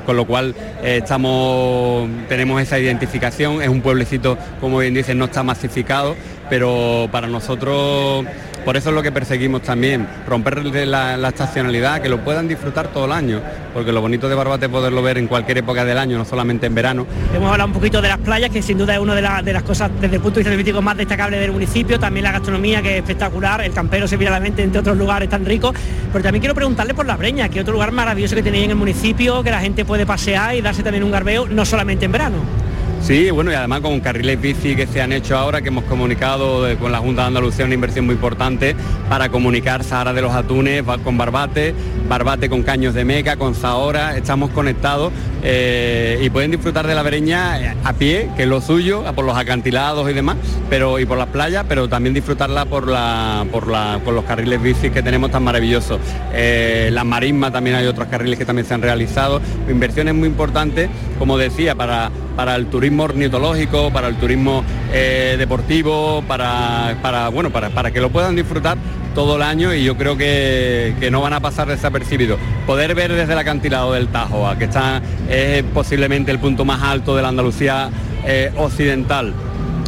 con 0.06 0.16
lo 0.16 0.24
cual 0.26 0.54
eh, 0.82 1.00
estamos, 1.02 2.08
tenemos 2.26 2.62
esa 2.62 2.78
identificación, 2.78 3.60
es 3.60 3.68
un 3.68 3.82
pueblecito, 3.82 4.38
como 4.62 4.78
bien 4.78 4.94
dicen, 4.94 5.18
no 5.18 5.26
está 5.26 5.42
masificado, 5.42 6.16
pero 6.48 7.06
para 7.12 7.26
nosotros 7.26 8.24
por 8.64 8.76
eso 8.76 8.90
es 8.90 8.94
lo 8.94 9.02
que 9.02 9.12
perseguimos 9.12 9.62
también, 9.62 10.06
romper 10.26 10.64
la, 10.64 11.28
estacionalidad, 11.28 12.00
que 12.00 12.08
lo 12.08 12.22
puedan 12.24 12.48
disfrutar 12.48 12.88
todo 12.88 13.06
el 13.06 13.12
año, 13.12 13.40
porque 13.74 13.92
lo 13.92 14.00
bonito 14.00 14.28
de 14.28 14.34
Barbate 14.34 14.66
es 14.66 14.70
poderlo 14.70 15.02
ver 15.02 15.18
en 15.18 15.26
cualquier 15.26 15.58
época 15.58 15.84
del 15.84 15.98
año, 15.98 16.18
no 16.18 16.24
solamente 16.24 16.66
en 16.66 16.74
verano. 16.74 17.06
Hemos 17.34 17.50
hablado 17.50 17.68
un 17.68 17.74
poquito 17.74 18.00
de 18.00 18.08
las 18.08 18.18
playas, 18.18 18.50
que 18.50 18.62
sin 18.62 18.78
duda 18.78 18.94
es 18.94 19.00
una 19.00 19.14
de, 19.14 19.52
las 19.52 19.62
cosas 19.62 19.90
desde 20.00 20.16
el 20.16 20.22
punto 20.22 20.36
de 20.36 20.40
vista 20.40 20.52
turístico 20.52 20.82
más 20.82 20.96
destacable 20.96 21.38
del 21.38 21.52
municipio, 21.52 21.98
también 21.98 22.24
la 22.24 22.32
gastronomía 22.32 22.82
que 22.82 22.92
es 22.92 22.98
espectacular, 22.98 23.60
el 23.62 23.72
campero 23.72 24.06
se 24.06 24.16
mira 24.16 24.30
la 24.30 24.40
mente 24.40 24.62
entre 24.62 24.80
otros 24.80 24.96
lugares 24.96 25.28
tan 25.28 25.44
ricos, 25.44 25.74
pero 26.12 26.22
también 26.22 26.40
quiero 26.40 26.54
preguntarle 26.54 26.94
por 26.94 27.06
la 27.06 27.16
Breña, 27.16 27.48
que 27.48 27.60
otro 27.60 27.72
lugar 27.72 27.92
maravilloso 27.92 28.34
que 28.34 28.42
tenéis 28.42 28.64
en 28.64 28.70
el 28.70 28.76
municipio, 28.76 29.42
que 29.42 29.50
la 29.50 29.60
gente 29.60 29.84
puede 29.84 30.06
pasear 30.06 30.54
y 30.54 30.60
darse 30.60 30.82
también 30.82 31.04
un 31.04 31.10
garbeo, 31.10 31.46
no 31.48 31.64
solamente 31.64 32.04
en 32.04 32.12
verano. 32.12 32.61
Sí, 33.02 33.32
bueno, 33.32 33.50
y 33.50 33.54
además 33.54 33.80
con 33.80 33.98
carriles 33.98 34.40
bici 34.40 34.76
que 34.76 34.86
se 34.86 35.02
han 35.02 35.12
hecho 35.12 35.36
ahora, 35.36 35.60
que 35.60 35.68
hemos 35.68 35.82
comunicado 35.84 36.64
con 36.78 36.92
la 36.92 36.98
Junta 36.98 37.22
de 37.22 37.28
Andalucía 37.28 37.64
una 37.64 37.74
inversión 37.74 38.06
muy 38.06 38.14
importante 38.14 38.76
para 39.08 39.28
comunicar 39.28 39.82
Sahara 39.82 40.12
de 40.12 40.22
los 40.22 40.32
Atunes 40.32 40.84
con 41.02 41.18
Barbate, 41.18 41.74
Barbate 42.08 42.48
con 42.48 42.62
Caños 42.62 42.94
de 42.94 43.04
Meca, 43.04 43.36
con 43.36 43.56
Zahora, 43.56 44.16
estamos 44.16 44.50
conectados 44.50 45.12
eh, 45.44 46.20
y 46.22 46.30
pueden 46.30 46.52
disfrutar 46.52 46.86
de 46.86 46.94
la 46.94 47.02
Bereña 47.02 47.60
eh, 47.60 47.76
a 47.82 47.92
pie, 47.92 48.30
que 48.36 48.44
es 48.44 48.48
lo 48.48 48.60
suyo, 48.60 49.04
por 49.14 49.24
los 49.24 49.36
acantilados 49.36 50.08
y 50.08 50.12
demás, 50.12 50.36
pero 50.70 50.98
y 50.98 51.04
por 51.04 51.18
las 51.18 51.28
playas, 51.28 51.64
pero 51.68 51.88
también 51.88 52.14
disfrutarla 52.14 52.64
por 52.64 52.88
la, 52.88 53.44
por 53.50 53.66
la, 53.66 54.00
por 54.04 54.14
los 54.14 54.24
carriles 54.24 54.62
bici 54.62 54.90
que 54.90 55.02
tenemos 55.02 55.30
tan 55.30 55.42
maravillosos. 55.42 55.98
Eh, 56.32 56.90
las 56.92 57.04
marismas 57.04 57.52
también 57.52 57.76
hay 57.76 57.86
otros 57.86 58.08
carriles 58.08 58.38
que 58.38 58.44
también 58.44 58.66
se 58.66 58.74
han 58.74 58.82
realizado, 58.82 59.40
inversiones 59.68 60.14
muy 60.14 60.28
importantes, 60.28 60.88
como 61.18 61.36
decía, 61.36 61.74
para, 61.74 62.10
para 62.36 62.54
el 62.54 62.66
turismo 62.66 63.04
ornitológico, 63.04 63.92
para 63.92 64.08
el 64.08 64.16
turismo 64.16 64.64
deportivo, 64.92 66.22
para, 66.28 66.96
para, 67.02 67.28
bueno, 67.28 67.50
para, 67.50 67.70
para 67.70 67.90
que 67.90 68.00
lo 68.00 68.10
puedan 68.10 68.36
disfrutar 68.36 68.76
todo 69.14 69.36
el 69.36 69.42
año 69.42 69.74
y 69.74 69.84
yo 69.84 69.96
creo 69.96 70.16
que, 70.16 71.08
no 71.10 71.20
van 71.20 71.32
a 71.32 71.40
pasar 71.40 71.68
desapercibidos. 71.68 72.38
Poder 72.66 72.94
ver 72.94 73.12
desde 73.12 73.32
el 73.32 73.38
acantilado 73.38 73.92
del 73.92 74.08
Tajo, 74.08 74.48
que 74.58 74.64
está 74.64 75.02
es 75.28 75.62
posiblemente 75.74 76.30
el 76.30 76.38
punto 76.38 76.64
más 76.64 76.82
alto 76.82 77.16
de 77.16 77.22
la 77.22 77.28
Andalucía 77.28 77.90
eh, 78.24 78.52
occidental, 78.56 79.32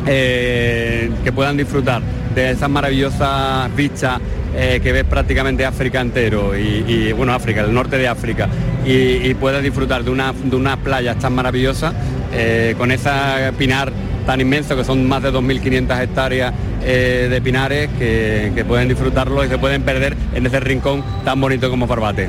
eh, 0.06 1.10
que 1.22 1.32
puedan 1.32 1.56
disfrutar 1.56 2.02
de 2.34 2.50
esas 2.50 2.68
maravillosas 2.68 3.74
vistas 3.74 4.20
eh, 4.56 4.80
que 4.82 4.92
ves 4.92 5.04
prácticamente 5.04 5.64
África 5.64 6.00
entero 6.00 6.56
y, 6.56 7.12
bueno, 7.12 7.32
África, 7.32 7.62
el 7.62 7.72
norte 7.72 7.96
de 7.96 8.08
África, 8.08 8.48
y, 8.84 8.92
y 8.92 9.36
disfrutar 9.62 10.04
de, 10.04 10.10
una, 10.10 10.32
de 10.32 10.56
unas 10.56 10.76
playas 10.78 11.18
tan 11.18 11.34
maravillosas, 11.34 11.94
con 12.76 12.90
esa 12.90 13.52
pinar 13.56 13.92
tan 14.24 14.40
inmenso 14.40 14.76
que 14.76 14.84
son 14.84 15.06
más 15.06 15.22
de 15.22 15.32
2.500 15.32 16.02
hectáreas 16.02 16.54
eh, 16.82 17.28
de 17.30 17.40
pinares 17.40 17.88
que, 17.98 18.64
pueden 18.66 18.88
disfrutarlo 18.88 19.44
y 19.44 19.48
se 19.48 19.58
pueden 19.58 19.82
perder 19.82 20.16
en 20.34 20.46
ese 20.46 20.58
rincón 20.60 21.04
tan 21.24 21.40
bonito 21.40 21.68
como 21.70 21.86
Barbate. 21.86 22.28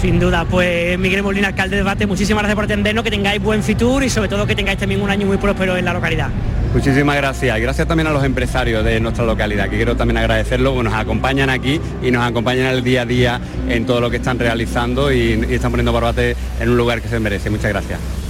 Sin 0.00 0.18
duda, 0.18 0.44
pues 0.44 0.98
Miguel 0.98 1.22
Molina, 1.22 1.48
alcalde 1.48 1.76
de 1.76 1.82
Barbate, 1.82 2.06
muchísimas 2.06 2.42
gracias 2.42 2.56
por 2.56 2.64
atendernos, 2.64 3.04
que 3.04 3.10
tengáis 3.10 3.42
buen 3.42 3.62
futuro 3.62 4.04
y 4.04 4.10
sobre 4.10 4.28
todo 4.28 4.46
que 4.46 4.54
tengáis 4.54 4.78
también 4.78 5.00
un 5.00 5.10
año 5.10 5.26
muy 5.26 5.36
próspero 5.36 5.76
en 5.76 5.84
la 5.84 5.92
localidad. 5.92 6.28
Muchísimas 6.74 7.16
gracias 7.16 7.56
y 7.56 7.60
gracias 7.62 7.88
también 7.88 8.08
a 8.08 8.10
los 8.10 8.22
empresarios 8.22 8.84
de 8.84 9.00
nuestra 9.00 9.24
localidad, 9.24 9.70
que 9.70 9.76
quiero 9.76 9.96
también 9.96 10.18
agradecerlo, 10.18 10.76
que 10.76 10.82
nos 10.82 10.92
acompañan 10.92 11.48
aquí 11.48 11.80
y 12.02 12.10
nos 12.10 12.22
acompañan 12.22 12.66
el 12.66 12.84
día 12.84 13.02
a 13.02 13.06
día 13.06 13.40
en 13.68 13.86
todo 13.86 14.00
lo 14.00 14.10
que 14.10 14.16
están 14.16 14.38
realizando 14.38 15.10
y, 15.10 15.46
y 15.48 15.54
están 15.54 15.70
poniendo 15.70 15.92
Barbate 15.92 16.36
en 16.60 16.68
un 16.68 16.76
lugar 16.76 17.00
que 17.00 17.08
se 17.08 17.18
merece. 17.18 17.48
Muchas 17.48 17.70
gracias. 17.70 18.25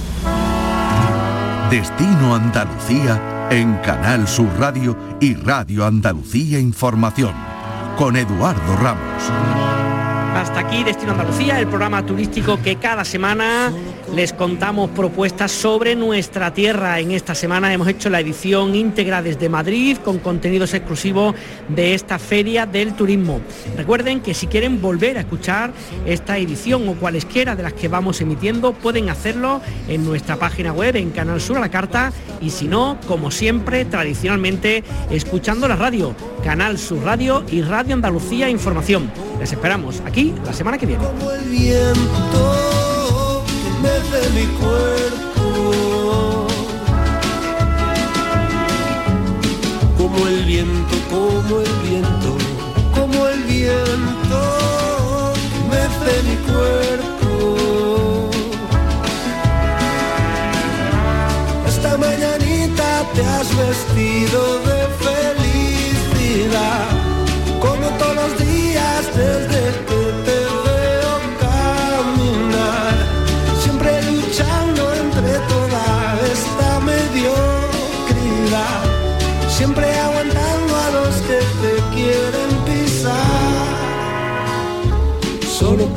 Destino 1.69 2.33
Andalucía 2.33 3.49
en 3.51 3.75
Canal 3.79 4.25
Sur 4.25 4.47
Radio 4.57 4.97
y 5.19 5.33
Radio 5.33 5.85
Andalucía 5.85 6.59
Información 6.59 7.33
con 7.97 8.15
Eduardo 8.15 8.77
Ramos. 8.77 9.76
Hasta 10.37 10.59
aquí 10.59 10.83
Destino 10.83 11.13
Andalucía, 11.13 11.59
el 11.59 11.65
programa 11.65 12.05
turístico 12.05 12.61
que 12.61 12.75
cada 12.75 13.03
semana 13.03 13.73
les 14.13 14.33
contamos 14.33 14.91
propuestas 14.91 15.51
sobre 15.51 15.95
nuestra 15.95 16.53
tierra. 16.53 16.99
En 16.99 17.09
esta 17.09 17.33
semana 17.33 17.73
hemos 17.73 17.87
hecho 17.87 18.11
la 18.11 18.19
edición 18.19 18.75
íntegra 18.75 19.23
desde 19.23 19.49
Madrid 19.49 19.97
con 19.97 20.19
contenidos 20.19 20.75
exclusivos 20.75 21.33
de 21.69 21.95
esta 21.95 22.19
feria 22.19 22.67
del 22.67 22.93
turismo. 22.93 23.41
Recuerden 23.75 24.21
que 24.21 24.35
si 24.35 24.45
quieren 24.45 24.79
volver 24.79 25.17
a 25.17 25.21
escuchar 25.21 25.73
esta 26.05 26.37
edición 26.37 26.87
o 26.87 26.93
cualesquiera 26.93 27.55
de 27.55 27.63
las 27.63 27.73
que 27.73 27.87
vamos 27.87 28.21
emitiendo, 28.21 28.73
pueden 28.73 29.09
hacerlo 29.09 29.59
en 29.87 30.05
nuestra 30.05 30.35
página 30.35 30.71
web, 30.71 30.97
en 30.97 31.09
Canal 31.09 31.41
Sur 31.41 31.57
a 31.57 31.61
la 31.61 31.71
Carta, 31.71 32.13
y 32.41 32.51
si 32.51 32.67
no, 32.67 32.99
como 33.07 33.31
siempre, 33.31 33.85
tradicionalmente, 33.85 34.83
escuchando 35.09 35.67
la 35.67 35.77
radio, 35.77 36.15
Canal 36.43 36.77
Sur 36.77 37.03
Radio 37.03 37.43
y 37.51 37.63
Radio 37.63 37.95
Andalucía 37.95 38.51
Información. 38.51 39.11
Les 39.39 39.51
esperamos 39.51 40.01
aquí 40.05 40.33
la 40.45 40.53
semana 40.53 40.77
que 40.77 40.85
viene. 40.85 41.03
Como 41.03 41.31
el 41.31 41.41
viento 41.43 43.43
desde 43.83 44.29
mi 44.31 44.45
cuerpo. 44.57 46.47
Como 49.97 50.27
el 50.27 50.45
viento, 50.45 50.95
como 51.09 51.59
el 51.61 51.73
viento, 51.87 52.37
como 52.95 53.27
el 53.27 53.43
viento 53.43 55.33
desde 55.71 56.23
mi 56.27 56.35
cuerpo. 56.51 58.29
Esta 61.67 61.97
mañanita 61.97 63.03
te 63.13 63.21
has 63.23 63.47
vestido 63.55 64.59
de 64.59 64.87
felicidad, 65.05 66.87
como 67.59 67.89
todos 67.97 68.15
los 68.15 68.37
días 68.39 68.46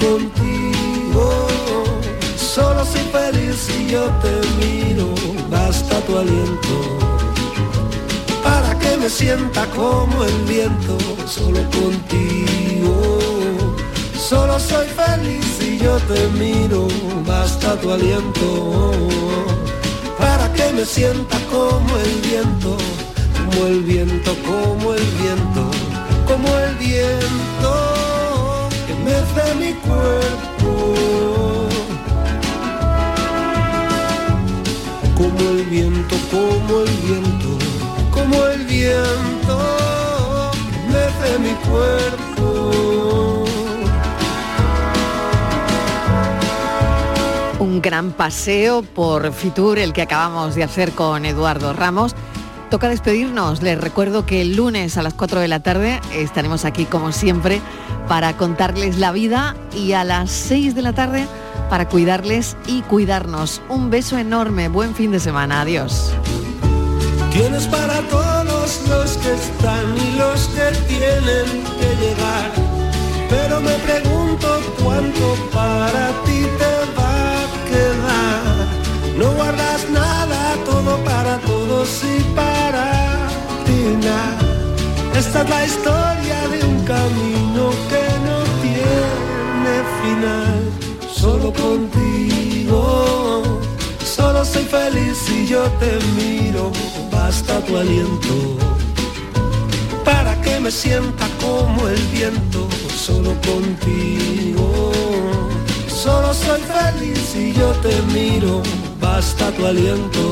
contigo. 0.01 1.47
Solo 2.37 2.85
soy 2.85 3.03
feliz 3.12 3.57
si 3.57 3.89
yo 3.89 4.07
te 4.23 4.41
miro, 4.59 5.14
basta 5.51 6.01
tu 6.01 6.18
aliento. 6.18 7.10
Me 9.01 9.09
sienta 9.09 9.64
como 9.74 10.24
el 10.24 10.44
viento, 10.44 10.98
solo 11.26 11.61
contigo. 11.70 13.18
Solo 14.14 14.61
soy 14.61 14.86
feliz 14.88 15.44
si 15.59 15.78
yo 15.78 15.96
te 16.01 16.28
miro, 16.38 16.86
basta 17.26 17.80
tu 17.80 17.90
aliento 17.90 18.92
para 20.18 20.53
que 20.53 20.70
me 20.74 20.84
sienta 20.84 21.38
como 21.51 21.96
el 21.96 22.14
viento, 22.28 22.76
como 23.34 23.66
el 23.66 23.80
viento, 23.82 24.34
como 24.46 24.92
el 24.92 25.07
viento, 25.22 25.70
como 26.28 26.48
el 26.59 26.74
viento 26.76 27.72
que 28.86 28.94
mece 29.07 29.55
mi 29.59 29.72
cuerpo. 29.86 30.94
Como 35.16 35.51
el 35.51 35.64
viento, 35.64 36.16
como 36.30 36.80
el 36.80 36.90
viento, 37.07 37.49
Un 47.59 47.83
gran 47.83 48.12
paseo 48.12 48.83
por 48.83 49.33
Fitur, 49.33 49.79
el 49.79 49.93
que 49.93 50.03
acabamos 50.03 50.55
de 50.55 50.64
hacer 50.64 50.93
con 50.93 51.25
Eduardo 51.25 51.73
Ramos. 51.73 52.14
Toca 52.71 52.89
despedirnos. 52.89 53.62
Les 53.62 53.81
recuerdo 53.81 54.27
que 54.27 54.41
el 54.43 54.57
lunes 54.57 54.97
a 54.97 55.03
las 55.03 55.14
4 55.14 55.41
de 55.41 55.49
la 55.49 55.61
tarde 55.61 56.01
estaremos 56.14 56.64
aquí 56.64 56.85
como 56.85 57.12
siempre 57.12 57.61
para 58.09 58.37
contarles 58.37 58.99
la 58.99 59.12
vida 59.12 59.57
y 59.75 59.93
a 59.93 60.05
las 60.05 60.31
6 60.31 60.75
de 60.75 60.83
la 60.83 60.93
tarde 60.93 61.27
para 61.68 61.89
cuidarles 61.89 62.57
y 62.66 62.83
cuidarnos. 62.83 63.62
Un 63.68 63.91
beso 63.91 64.18
enorme. 64.18 64.68
Buen 64.68 64.95
fin 64.95 65.11
de 65.12 65.21
semana. 65.21 65.62
Adiós. 65.62 66.12
Tienes 67.33 67.66
para 67.68 68.01
todos 68.09 68.81
los 68.89 69.16
que 69.18 69.33
están 69.35 69.97
y 69.97 70.16
los 70.18 70.49
que 70.49 70.66
tienen 70.89 71.47
que 71.78 71.89
llegar. 72.03 72.51
Pero 73.28 73.61
me 73.61 73.74
pregunto 73.89 74.61
cuánto 74.83 75.37
para 75.53 76.09
ti 76.24 76.41
te 76.61 76.74
va 76.99 77.16
a 77.41 77.47
quedar. 77.70 78.55
No 79.16 79.33
guardas 79.35 79.89
nada, 79.91 80.57
todo 80.64 80.97
para 81.05 81.39
todos 81.39 82.03
y 82.03 82.22
para 82.35 82.87
ti 83.64 83.81
nada. 84.05 84.39
Esta 85.16 85.43
es 85.43 85.49
la 85.51 85.64
historia 85.64 86.49
de 86.49 86.59
un 86.66 86.85
camino 86.85 87.70
que 87.91 88.05
no 88.26 88.39
tiene 88.64 89.74
final. 90.03 90.61
Solo 91.12 91.53
contigo, 91.53 92.81
solo 94.21 94.45
soy 94.45 94.64
feliz 94.64 95.16
si 95.27 95.47
yo 95.47 95.62
te 95.81 95.93
miro. 96.18 96.71
Basta 97.11 97.61
tu 97.66 97.77
aliento 97.77 98.35
para 100.05 100.33
que 100.43 100.61
me 100.61 100.71
sienta 100.71 101.27
como 101.41 101.89
el 101.89 102.03
viento. 102.16 102.68
Solo 103.07 103.31
contigo, 103.51 104.93
solo 106.03 106.35
soy 106.35 106.61
feliz 106.77 107.18
si 107.33 107.53
yo 107.53 107.68
te 107.85 107.95
miro. 108.14 108.62
Basta 109.01 109.51
tu 109.57 109.66
aliento 109.66 110.25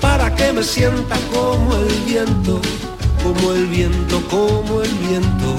para 0.00 0.34
que 0.36 0.52
me 0.52 0.62
sienta 0.62 1.16
como 1.34 1.74
el 1.84 1.94
viento, 2.10 2.60
como 3.24 3.52
el 3.52 3.66
viento, 3.66 4.16
como 4.30 4.82
el 4.82 4.94
viento, 5.06 5.50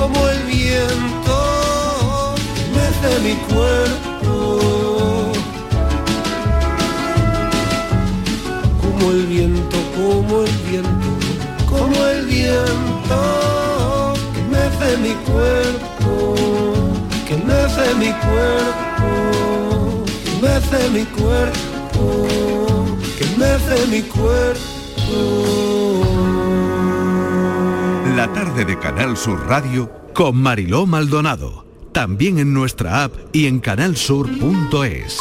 como 0.00 0.18
el 0.28 0.40
viento 0.54 1.36
mece 2.76 3.10
mi 3.26 3.34
cuerpo. 3.50 4.75
Como 8.98 9.10
el 9.10 9.26
viento, 9.26 9.76
como 9.94 10.42
el 10.42 10.50
viento, 10.70 11.08
como 11.68 12.06
el 12.06 12.24
viento 12.24 14.14
que 14.32 14.40
mece 14.50 14.96
mi 14.96 15.14
cuerpo, 15.30 16.34
que 17.28 17.36
mece 17.36 17.94
mi 17.96 18.10
cuerpo, 18.24 20.04
que 20.24 20.30
mece 20.40 20.88
mi 20.90 21.04
cuerpo, 21.04 22.26
que 23.18 23.26
mece 23.36 23.86
mi 23.90 24.02
cuerpo. 24.02 24.66
La 28.16 28.32
tarde 28.32 28.64
de 28.64 28.78
Canal 28.78 29.18
Sur 29.18 29.46
Radio 29.46 29.90
con 30.14 30.38
Mariló 30.38 30.86
Maldonado. 30.86 31.66
También 31.92 32.38
en 32.38 32.54
nuestra 32.54 33.04
app 33.04 33.12
y 33.32 33.46
en 33.46 33.60
canalsur.es. 33.60 35.18